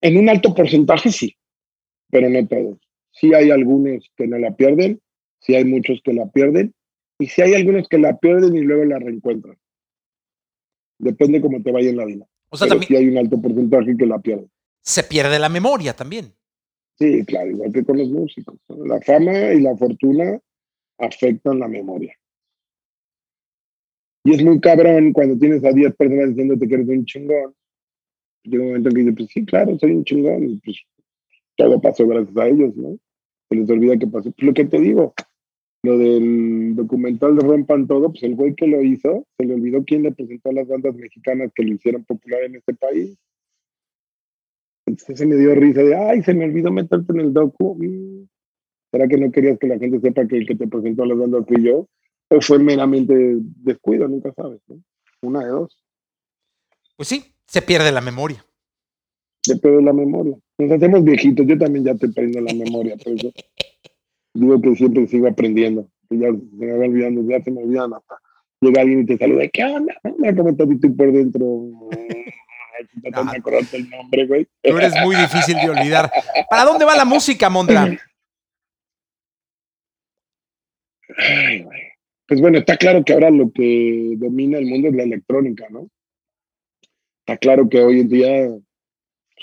En 0.05 0.17
un 0.17 0.29
alto 0.29 0.53
porcentaje 0.53 1.11
sí, 1.11 1.35
pero 2.11 2.29
no 2.29 2.47
todos. 2.47 2.77
Sí 3.09 3.33
hay 3.33 3.49
algunos 3.49 4.07
que 4.15 4.27
no 4.27 4.37
la 4.37 4.55
pierden, 4.55 5.01
sí 5.39 5.55
hay 5.55 5.65
muchos 5.65 5.99
que 6.03 6.13
la 6.13 6.27
pierden, 6.27 6.75
y 7.17 7.25
sí 7.25 7.41
hay 7.41 7.55
algunos 7.55 7.87
que 7.87 7.97
la 7.97 8.15
pierden 8.15 8.55
y 8.55 8.61
luego 8.61 8.85
la 8.85 8.99
reencuentran. 8.99 9.57
Depende 10.99 11.41
cómo 11.41 11.59
te 11.63 11.71
vaya 11.71 11.89
en 11.89 11.97
la 11.97 12.05
vida. 12.05 12.27
O 12.51 12.55
sea, 12.55 12.67
también 12.67 12.87
sí 12.87 12.95
hay 12.95 13.09
un 13.09 13.17
alto 13.17 13.41
porcentaje 13.41 13.97
que 13.97 14.05
la 14.05 14.19
pierde. 14.19 14.47
Se 14.83 15.01
pierde 15.01 15.39
la 15.39 15.49
memoria 15.49 15.95
también. 15.95 16.35
Sí, 16.99 17.25
claro, 17.25 17.49
igual 17.49 17.73
que 17.73 17.83
con 17.83 17.97
los 17.97 18.09
músicos. 18.09 18.59
La 18.67 19.01
fama 19.01 19.53
y 19.53 19.61
la 19.61 19.75
fortuna 19.75 20.39
afectan 20.99 21.57
la 21.57 21.67
memoria. 21.67 22.15
Y 24.23 24.35
es 24.35 24.43
muy 24.43 24.59
cabrón 24.59 25.13
cuando 25.13 25.35
tienes 25.35 25.63
a 25.63 25.71
10 25.71 25.95
personas 25.95 26.29
diciéndote 26.29 26.67
que 26.67 26.75
eres 26.75 26.89
un 26.89 27.05
chingón 27.05 27.55
llega 28.49 28.63
un 28.63 28.69
momento 28.69 28.89
en 28.89 28.95
que 28.95 29.01
dice, 29.01 29.13
pues 29.13 29.29
sí, 29.29 29.45
claro, 29.45 29.77
soy 29.79 29.91
un 29.91 30.03
chingón, 30.03 30.49
y 30.49 30.57
pues 30.57 30.77
todo 31.55 31.81
pasó 31.81 32.07
gracias 32.07 32.35
a 32.37 32.47
ellos, 32.47 32.75
¿no? 32.75 32.97
Se 33.49 33.55
les 33.55 33.69
olvida 33.69 33.97
que 33.97 34.07
pasó. 34.07 34.31
Pues 34.31 34.45
lo 34.45 34.53
que 34.53 34.65
te 34.65 34.79
digo, 34.79 35.13
lo 35.83 35.97
del 35.97 36.75
documental 36.75 37.35
de 37.35 37.45
Rompan 37.45 37.87
Todo, 37.87 38.11
pues 38.11 38.23
el 38.23 38.35
güey 38.35 38.55
que 38.55 38.67
lo 38.67 38.81
hizo, 38.81 39.25
se 39.37 39.45
le 39.45 39.53
olvidó 39.53 39.83
quién 39.85 40.03
le 40.03 40.11
presentó 40.11 40.49
a 40.49 40.53
las 40.53 40.67
bandas 40.67 40.95
mexicanas 40.95 41.51
que 41.53 41.63
lo 41.63 41.73
hicieron 41.73 42.03
popular 42.05 42.43
en 42.43 42.55
este 42.55 42.73
país. 42.73 43.17
se 44.97 45.25
me 45.25 45.35
dio 45.35 45.53
risa 45.55 45.83
de, 45.83 45.95
ay, 45.95 46.23
se 46.23 46.33
me 46.33 46.45
olvidó 46.45 46.71
meterte 46.71 47.13
en 47.13 47.19
el 47.19 47.33
docu. 47.33 47.75
Mm, 47.75 48.27
¿Será 48.91 49.07
que 49.07 49.17
no 49.17 49.31
querías 49.31 49.59
que 49.59 49.67
la 49.67 49.77
gente 49.77 49.99
sepa 49.99 50.27
que 50.27 50.37
el 50.37 50.47
que 50.47 50.55
te 50.55 50.67
presentó 50.67 51.03
a 51.03 51.07
las 51.07 51.17
bandas 51.17 51.45
fui 51.47 51.63
yo? 51.63 51.87
¿O 52.29 52.41
fue 52.41 52.59
meramente 52.59 53.13
descuido? 53.63 54.07
Nunca 54.07 54.33
sabes, 54.33 54.61
¿no? 54.67 54.81
Una 55.21 55.43
de 55.43 55.49
dos. 55.49 55.77
Pues 56.97 57.09
sí, 57.09 57.34
se 57.47 57.61
pierde 57.61 57.91
la 57.91 58.01
memoria. 58.01 58.45
Se 59.41 59.57
pierde 59.57 59.81
la 59.81 59.93
memoria. 59.93 60.35
Nos 60.57 60.71
hacemos 60.71 61.03
viejitos, 61.03 61.45
yo 61.45 61.57
también 61.57 61.85
ya 61.85 61.95
te 61.95 62.07
prendo 62.09 62.41
la 62.41 62.53
memoria, 62.53 62.95
por 62.97 63.13
eso 63.13 63.31
digo 64.33 64.61
que 64.61 64.75
siempre 64.75 65.07
sigo 65.07 65.27
aprendiendo. 65.27 65.87
Ya 66.09 66.27
se 66.27 66.55
me 66.55 66.71
va 66.71 66.85
olvidando, 66.85 67.29
ya 67.29 67.43
se 67.43 67.51
me 67.51 67.63
olvidan 67.63 67.93
hasta. 67.93 68.15
Llega 68.61 68.81
alguien 68.81 69.01
y 69.01 69.05
te 69.05 69.17
saluda, 69.17 69.47
¿qué 69.51 69.63
onda? 69.63 69.93
¿Cómo 70.03 70.49
estás 70.49 70.67
tú 70.81 70.95
por 70.95 71.11
dentro? 71.11 71.45
No, 73.09 73.23
me 73.23 73.37
acordaste 73.37 73.77
el 73.77 73.89
nombre, 73.89 74.27
güey. 74.27 74.47
Tú 74.61 74.77
eres 74.77 74.93
muy 75.01 75.15
difícil 75.15 75.55
de 75.55 75.69
olvidar. 75.69 76.11
¿Para 76.49 76.65
dónde 76.65 76.83
va 76.83 76.93
la 76.93 77.05
música, 77.05 77.49
Mondra? 77.49 77.97
Ay. 81.17 81.65
Pues 82.27 82.41
bueno, 82.41 82.57
está 82.57 82.75
claro 82.77 83.03
que 83.05 83.13
ahora 83.13 83.29
lo 83.29 83.51
que 83.51 84.15
domina 84.17 84.57
el 84.57 84.65
mundo 84.65 84.87
es 84.87 84.95
la 84.95 85.03
electrónica, 85.03 85.67
¿no? 85.69 85.87
Está 87.25 87.37
claro 87.37 87.67
que 87.67 87.81
hoy 87.81 88.01
en 88.01 88.07
día 88.07 88.47
o 88.49 88.61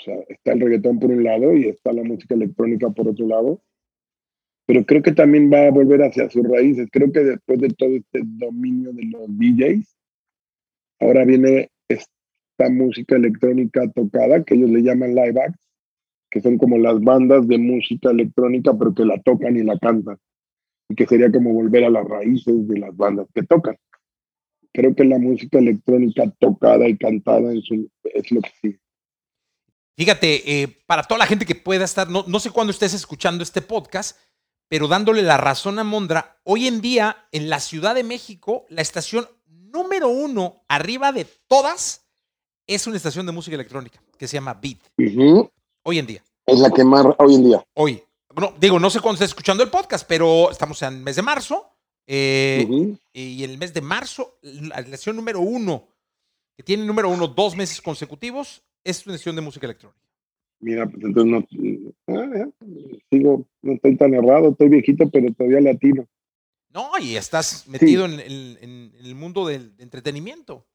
sea, 0.03 0.15
está 0.29 0.53
el 0.53 0.61
reggaetón 0.61 0.99
por 0.99 1.11
un 1.11 1.23
lado 1.23 1.53
y 1.53 1.67
está 1.67 1.91
la 1.91 2.03
música 2.03 2.33
electrónica 2.33 2.89
por 2.89 3.09
otro 3.09 3.27
lado. 3.27 3.61
Pero 4.65 4.85
creo 4.85 5.01
que 5.01 5.11
también 5.11 5.51
va 5.51 5.67
a 5.67 5.71
volver 5.71 6.01
hacia 6.01 6.29
sus 6.29 6.47
raíces. 6.47 6.87
Creo 6.91 7.11
que 7.11 7.19
después 7.19 7.59
de 7.59 7.67
todo 7.69 7.89
este 7.89 8.21
dominio 8.23 8.93
de 8.93 9.03
los 9.03 9.27
DJs, 9.37 9.97
ahora 11.01 11.25
viene 11.25 11.69
esta 11.89 12.69
música 12.69 13.17
electrónica 13.17 13.91
tocada, 13.91 14.43
que 14.45 14.55
ellos 14.55 14.69
le 14.69 14.81
llaman 14.81 15.13
live 15.13 15.41
acts, 15.41 15.69
que 16.31 16.39
son 16.39 16.57
como 16.57 16.77
las 16.77 17.01
bandas 17.01 17.45
de 17.49 17.57
música 17.57 18.11
electrónica, 18.11 18.73
pero 18.77 18.93
que 18.95 19.03
la 19.03 19.21
tocan 19.21 19.57
y 19.57 19.63
la 19.63 19.77
cantan 19.77 20.17
y 20.89 20.95
que 20.95 21.05
sería 21.05 21.29
como 21.29 21.53
volver 21.53 21.83
a 21.83 21.89
las 21.89 22.07
raíces 22.07 22.65
de 22.67 22.79
las 22.79 22.95
bandas 22.95 23.27
que 23.33 23.43
tocan. 23.43 23.75
Creo 24.73 24.95
que 24.95 25.03
la 25.03 25.19
música 25.19 25.59
electrónica 25.59 26.23
tocada 26.39 26.87
y 26.87 26.97
cantada 26.97 27.53
es, 27.53 27.63
es 28.03 28.31
lo 28.31 28.41
que 28.41 28.51
sí. 28.61 28.79
Fíjate, 29.95 30.61
eh, 30.61 30.83
para 30.87 31.03
toda 31.03 31.19
la 31.19 31.27
gente 31.27 31.45
que 31.45 31.55
pueda 31.55 31.85
estar, 31.85 32.09
no, 32.09 32.25
no 32.27 32.39
sé 32.39 32.49
cuándo 32.49 32.71
estés 32.71 32.93
escuchando 32.95 33.43
este 33.43 33.61
podcast, 33.61 34.17
pero 34.67 34.87
dándole 34.87 35.21
la 35.21 35.37
razón 35.37 35.77
a 35.77 35.83
Mondra, 35.83 36.39
hoy 36.43 36.67
en 36.67 36.81
día 36.81 37.27
en 37.31 37.49
la 37.49 37.59
Ciudad 37.59 37.93
de 37.93 38.03
México, 38.03 38.65
la 38.69 38.81
estación 38.81 39.27
número 39.45 40.09
uno 40.09 40.63
arriba 40.67 41.11
de 41.11 41.27
todas 41.47 42.07
es 42.65 42.87
una 42.87 42.97
estación 42.97 43.25
de 43.25 43.31
música 43.31 43.55
electrónica 43.55 44.01
que 44.17 44.27
se 44.27 44.37
llama 44.37 44.55
Beat. 44.55 44.79
Hoy 45.83 45.99
en 45.99 46.07
día. 46.07 46.23
Es 46.45 46.59
la 46.59 46.71
que 46.71 46.83
más 46.83 47.05
hoy 47.19 47.35
en 47.35 47.43
día. 47.43 47.63
Hoy 47.75 48.03
digo, 48.59 48.79
no 48.79 48.89
sé 48.89 48.99
cuándo 48.99 49.15
estás 49.15 49.29
escuchando 49.29 49.63
el 49.63 49.69
podcast, 49.69 50.05
pero 50.07 50.49
estamos 50.51 50.81
en 50.81 50.95
el 50.95 50.99
mes 51.01 51.15
de 51.15 51.21
marzo. 51.21 51.69
Eh, 52.05 52.97
y 53.13 53.43
en 53.43 53.49
el 53.49 53.57
mes 53.57 53.73
de 53.73 53.81
marzo, 53.81 54.37
la 54.41 54.81
lección 54.81 55.15
número 55.15 55.39
uno, 55.39 55.87
que 56.55 56.63
tiene 56.63 56.85
número 56.85 57.09
uno 57.09 57.27
dos 57.27 57.55
meses 57.55 57.81
consecutivos, 57.81 58.63
es 58.83 59.05
una 59.05 59.13
lección 59.13 59.35
de 59.35 59.41
música 59.41 59.65
electrónica. 59.65 59.99
Mira, 60.59 60.87
pues 60.87 61.03
entonces 61.03 61.47
no, 61.57 62.15
ah, 62.15 62.49
sigo, 63.11 63.45
no 63.61 63.73
estoy 63.73 63.97
tan 63.97 64.13
errado, 64.13 64.51
estoy 64.51 64.69
viejito, 64.69 65.09
pero 65.09 65.33
todavía 65.33 65.59
latino. 65.59 66.07
No, 66.73 66.91
y 67.01 67.15
estás 67.15 67.67
metido 67.67 68.05
en, 68.05 68.91
el 68.97 69.15
mundo 69.15 69.45
del 69.45 69.73
entretenimiento. 69.77 70.65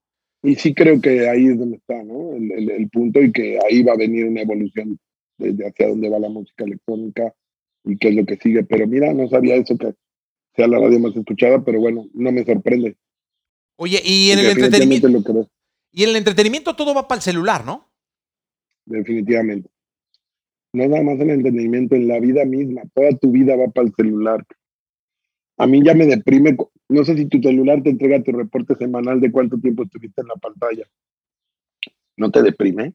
Y 0.43 0.55
sí 0.55 0.74
creo 0.74 1.01
que 1.01 1.29
ahí 1.29 1.47
es 1.47 1.59
donde 1.59 1.79
está, 1.79 2.03
¿no? 2.05 2.35
El, 2.35 2.70
el, 2.70 2.89
punto 2.91 3.20
y 3.20 3.33
que 3.33 3.59
ahí 3.66 3.83
va 3.83 3.95
a 3.95 3.97
venir 3.97 4.26
una 4.26 4.43
evolución 4.43 4.99
desde 5.37 5.66
hacia 5.66 5.89
dónde 5.89 6.09
va 6.09 6.20
la 6.20 6.29
música 6.29 6.64
electrónica 6.64 7.35
y 7.85 7.97
qué 7.97 8.09
es 8.11 8.14
lo 8.14 8.24
que 8.24 8.37
sigue. 8.37 8.62
Pero 8.64 8.87
mira, 8.87 9.12
no 9.14 9.29
sabía 9.29 9.57
eso 9.57 9.76
que 9.76 9.95
sea 10.59 10.66
la 10.66 10.80
radio 10.80 10.98
más 10.98 11.14
escuchada, 11.14 11.64
pero 11.64 11.78
bueno, 11.78 12.09
no 12.14 12.32
me 12.32 12.44
sorprende. 12.44 12.96
Oye, 13.76 14.02
y 14.04 14.32
en 14.32 14.40
el 14.40 14.46
entretenimiento. 14.46 15.09
y 15.92 16.02
en 16.02 16.11
el 16.11 16.16
entretenimiento 16.16 16.74
todo 16.74 16.94
va 16.94 17.06
para 17.06 17.18
el 17.18 17.22
celular, 17.22 17.64
¿no? 17.64 17.88
Definitivamente. 18.84 19.70
No 20.72 20.88
nada 20.88 21.04
más 21.04 21.14
en 21.20 21.30
el 21.30 21.36
entretenimiento, 21.36 21.94
en 21.94 22.09
la 22.09 22.18
vida 22.18 22.44
misma. 22.44 22.82
Toda 22.92 23.11
tu 23.12 23.30
vida 23.30 23.54
va 23.54 23.68
para 23.68 23.86
el 23.86 23.94
celular. 23.94 24.44
A 25.59 25.66
mí 25.68 25.80
ya 25.84 25.94
me 25.94 26.06
deprime. 26.06 26.56
No 26.88 27.04
sé 27.04 27.16
si 27.16 27.26
tu 27.26 27.40
celular 27.40 27.80
te 27.84 27.90
entrega 27.90 28.20
tu 28.20 28.32
reporte 28.32 28.74
semanal 28.74 29.20
de 29.20 29.30
cuánto 29.30 29.59
tiempo 29.59 29.84
estuviste 29.84 30.22
en 30.22 30.26
la 30.26 30.34
pantalla. 30.34 30.88
¿No 32.16 32.32
te 32.32 32.42
deprime? 32.42 32.94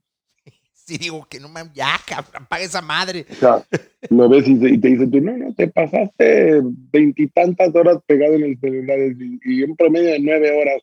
Sí 0.85 0.97
digo 0.97 1.25
que 1.29 1.39
no 1.39 1.49
me, 1.49 1.61
ya, 1.73 1.95
cabrón, 2.05 2.43
apaga 2.43 2.63
esa 2.63 2.81
madre. 2.81 3.25
O 3.31 3.35
sea, 3.35 3.63
lo 4.09 4.29
ves 4.29 4.47
y, 4.47 4.57
te 4.57 4.87
dice 4.87 5.07
tú, 5.07 5.21
no, 5.21 5.37
no, 5.37 5.53
te 5.53 5.67
pasaste 5.67 6.61
veintitantas 6.91 7.73
horas 7.75 7.97
pegado 8.05 8.33
en 8.33 8.43
el 8.43 8.59
celular 8.59 8.97
y, 8.99 9.63
un 9.63 9.75
promedio 9.75 10.11
de 10.11 10.19
nueve 10.19 10.51
horas. 10.51 10.81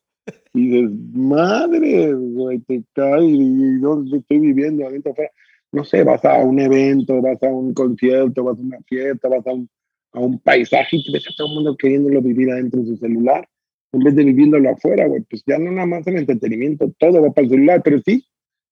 Y 0.55 0.68
dices, 0.68 0.90
madre, 1.12 2.12
güey, 2.14 2.59
te 2.61 2.82
cae 2.94 3.24
y 3.24 3.78
dónde 3.78 4.18
estoy 4.18 4.38
viviendo 4.38 4.86
adentro 4.86 5.12
afuera. 5.12 5.30
No 5.72 5.84
sé, 5.84 6.03
vas 6.03 6.24
a 6.24 6.38
un 6.38 6.59
evento, 6.59 7.20
vas 7.22 7.42
a 7.42 7.46
un 7.46 7.72
concierto, 7.74 8.44
vas 8.44 8.59
a 8.59 8.61
una 8.61 8.78
fiesta, 8.88 9.28
vas 9.28 9.46
a 9.46 9.53
un, 9.53 9.68
a 10.12 10.18
un 10.18 10.38
paisaje 10.40 10.96
y 10.96 11.05
te 11.05 11.12
ves 11.12 11.28
a 11.28 11.34
todo 11.36 11.48
el 11.48 11.55
mundo 11.55 11.76
queriéndolo 11.76 12.20
vivir 12.20 12.51
adentro 12.51 12.80
de 12.80 12.86
su 12.86 12.96
celular 12.96 13.48
en 13.92 14.01
vez 14.01 14.14
de 14.14 14.24
viviéndolo 14.24 14.70
afuera, 14.70 15.07
güey. 15.07 15.22
Pues 15.22 15.42
ya 15.46 15.59
no 15.59 15.70
nada 15.70 15.86
más 15.86 16.07
en 16.07 16.18
entretenimiento, 16.18 16.92
todo 16.98 17.22
va 17.22 17.32
para 17.32 17.44
el 17.46 17.51
celular, 17.51 17.82
pero 17.84 18.01
sí, 18.05 18.24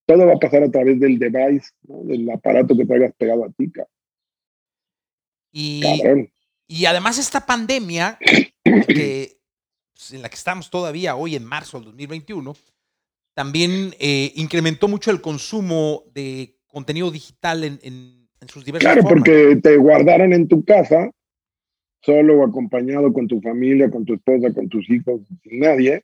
todo 0.08 0.26
va 0.26 0.32
a 0.32 0.38
pasar 0.38 0.62
a 0.62 0.70
través 0.70 0.98
del 0.98 1.18
device, 1.18 1.68
del 1.82 2.30
aparato 2.30 2.74
que 2.74 2.86
traigas 2.86 3.12
pegado 3.18 3.44
a 3.44 3.50
ti. 3.50 3.70
Y, 5.52 5.82
y 6.66 6.86
además 6.86 7.18
esta 7.18 7.44
pandemia 7.44 8.18
que, 8.64 9.38
pues, 9.94 10.12
en 10.14 10.22
la 10.22 10.30
que 10.30 10.34
estamos 10.34 10.70
todavía 10.70 11.14
hoy 11.14 11.36
en 11.36 11.44
marzo 11.44 11.76
del 11.76 11.86
2021, 11.88 12.56
también 13.34 13.94
eh, 14.00 14.32
incrementó 14.36 14.88
mucho 14.88 15.10
el 15.10 15.20
consumo 15.20 16.04
de 16.14 16.56
contenido 16.68 17.10
digital 17.10 17.64
en, 17.64 17.78
en, 17.82 18.48
sus 18.48 18.64
diversas 18.64 18.94
Claro, 18.94 19.06
porque 19.06 19.56
te 19.62 19.76
guardaron 19.76 20.32
en 20.32 20.48
tu 20.48 20.64
casa, 20.64 21.10
solo 22.00 22.38
o 22.38 22.46
acompañado 22.46 23.12
con 23.12 23.28
tu 23.28 23.42
familia, 23.42 23.90
con 23.90 24.06
tu 24.06 24.14
esposa, 24.14 24.54
con 24.54 24.70
tus 24.70 24.88
hijos, 24.88 25.20
sin 25.42 25.60
nadie. 25.60 26.02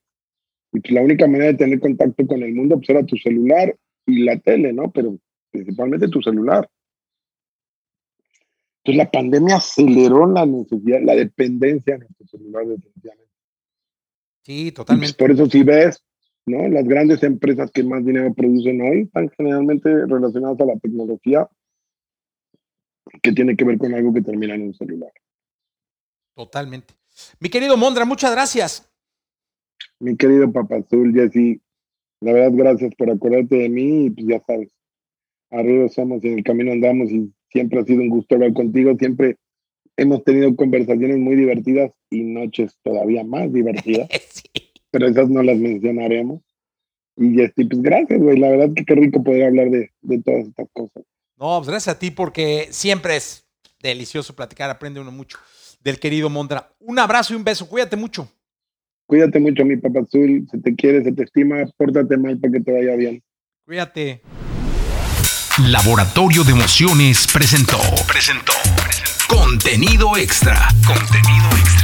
Y 0.74 0.80
pues 0.80 0.92
la 0.92 1.00
única 1.00 1.26
manera 1.26 1.52
de 1.52 1.58
tener 1.58 1.80
contacto 1.80 2.26
con 2.26 2.42
el 2.42 2.52
mundo 2.52 2.76
pues, 2.76 2.90
era 2.90 3.06
tu 3.06 3.16
celular 3.16 3.74
y 4.06 4.24
la 4.24 4.38
tele, 4.38 4.72
¿no? 4.72 4.90
Pero 4.90 5.18
principalmente 5.50 6.08
tu 6.08 6.20
celular. 6.20 6.68
Entonces 8.84 8.98
la 8.98 9.10
pandemia 9.10 9.56
aceleró 9.56 10.26
la 10.26 10.44
necesidad, 10.44 11.00
la 11.02 11.14
dependencia 11.14 11.94
de 11.94 12.00
nuestro 12.00 12.26
celular 12.26 12.66
definitivamente. 12.66 13.32
Sí, 14.42 14.72
totalmente. 14.72 15.16
por 15.16 15.30
eso 15.30 15.46
si 15.46 15.62
ves, 15.62 16.04
¿no? 16.44 16.68
Las 16.68 16.84
grandes 16.84 17.22
empresas 17.22 17.70
que 17.70 17.82
más 17.82 18.04
dinero 18.04 18.34
producen 18.34 18.82
hoy 18.82 19.00
están 19.02 19.30
generalmente 19.30 19.88
relacionadas 20.06 20.60
a 20.60 20.66
la 20.66 20.76
tecnología 20.76 21.48
que 23.22 23.32
tiene 23.32 23.56
que 23.56 23.64
ver 23.64 23.78
con 23.78 23.94
algo 23.94 24.12
que 24.12 24.20
termina 24.20 24.54
en 24.54 24.62
un 24.62 24.74
celular. 24.74 25.12
Totalmente. 26.34 26.94
Mi 27.38 27.48
querido 27.48 27.76
Mondra, 27.76 28.04
muchas 28.04 28.32
gracias. 28.32 28.90
Mi 29.98 30.16
querido 30.16 30.52
Papazul, 30.52 31.14
Jessy, 31.14 31.62
la 32.20 32.32
verdad, 32.32 32.52
gracias 32.52 32.94
por 32.96 33.10
acordarte 33.10 33.56
de 33.56 33.68
mí 33.68 34.06
y 34.06 34.10
pues 34.10 34.26
ya 34.26 34.40
sabes, 34.40 34.70
arriba 35.50 35.88
somos 35.88 36.24
y 36.24 36.28
en 36.28 36.38
el 36.38 36.44
camino 36.44 36.72
andamos 36.72 37.10
y 37.10 37.32
siempre 37.50 37.80
ha 37.80 37.84
sido 37.84 38.02
un 38.02 38.08
gusto 38.08 38.34
hablar 38.34 38.52
contigo, 38.52 38.96
siempre 38.98 39.36
hemos 39.96 40.24
tenido 40.24 40.54
conversaciones 40.56 41.18
muy 41.18 41.36
divertidas 41.36 41.92
y 42.10 42.22
noches 42.22 42.78
todavía 42.82 43.24
más 43.24 43.52
divertidas, 43.52 44.08
pero 44.90 45.06
esas 45.06 45.28
no 45.28 45.42
las 45.42 45.58
mencionaremos. 45.58 46.40
Y 47.16 47.40
este, 47.40 47.64
pues 47.66 47.80
gracias, 47.80 48.20
güey, 48.20 48.38
la 48.38 48.48
verdad 48.48 48.74
que 48.74 48.84
qué 48.84 48.94
rico 48.96 49.22
poder 49.22 49.44
hablar 49.44 49.70
de, 49.70 49.90
de 50.02 50.22
todas 50.22 50.48
estas 50.48 50.68
cosas. 50.72 51.04
No, 51.36 51.58
pues 51.58 51.68
gracias 51.68 51.94
a 51.94 51.98
ti 51.98 52.10
porque 52.10 52.66
siempre 52.70 53.16
es 53.16 53.46
delicioso 53.80 54.34
platicar, 54.34 54.70
aprende 54.70 55.00
uno 55.00 55.12
mucho 55.12 55.38
del 55.80 56.00
querido 56.00 56.28
Mondra. 56.30 56.74
Un 56.80 56.98
abrazo 56.98 57.34
y 57.34 57.36
un 57.36 57.44
beso, 57.44 57.68
cuídate 57.68 57.96
mucho. 57.96 58.28
Cuídate 59.06 59.38
mucho, 59.38 59.64
mi 59.64 59.76
papá 59.76 60.00
azul. 60.00 60.46
Se 60.50 60.58
te 60.58 60.74
quiere, 60.74 61.04
se 61.04 61.12
te 61.12 61.24
estima. 61.24 61.56
Pórtate 61.76 62.16
mal 62.16 62.38
para 62.38 62.52
que 62.52 62.60
te 62.60 62.72
vaya 62.72 62.96
bien. 62.96 63.22
Cuídate. 63.66 64.22
Laboratorio 65.68 66.42
de 66.42 66.52
Emociones 66.52 67.26
presentó. 67.32 67.78
Presentó. 68.08 68.52
Contenido 69.28 70.16
extra. 70.16 70.68
Contenido 70.86 71.48
extra. 71.56 71.83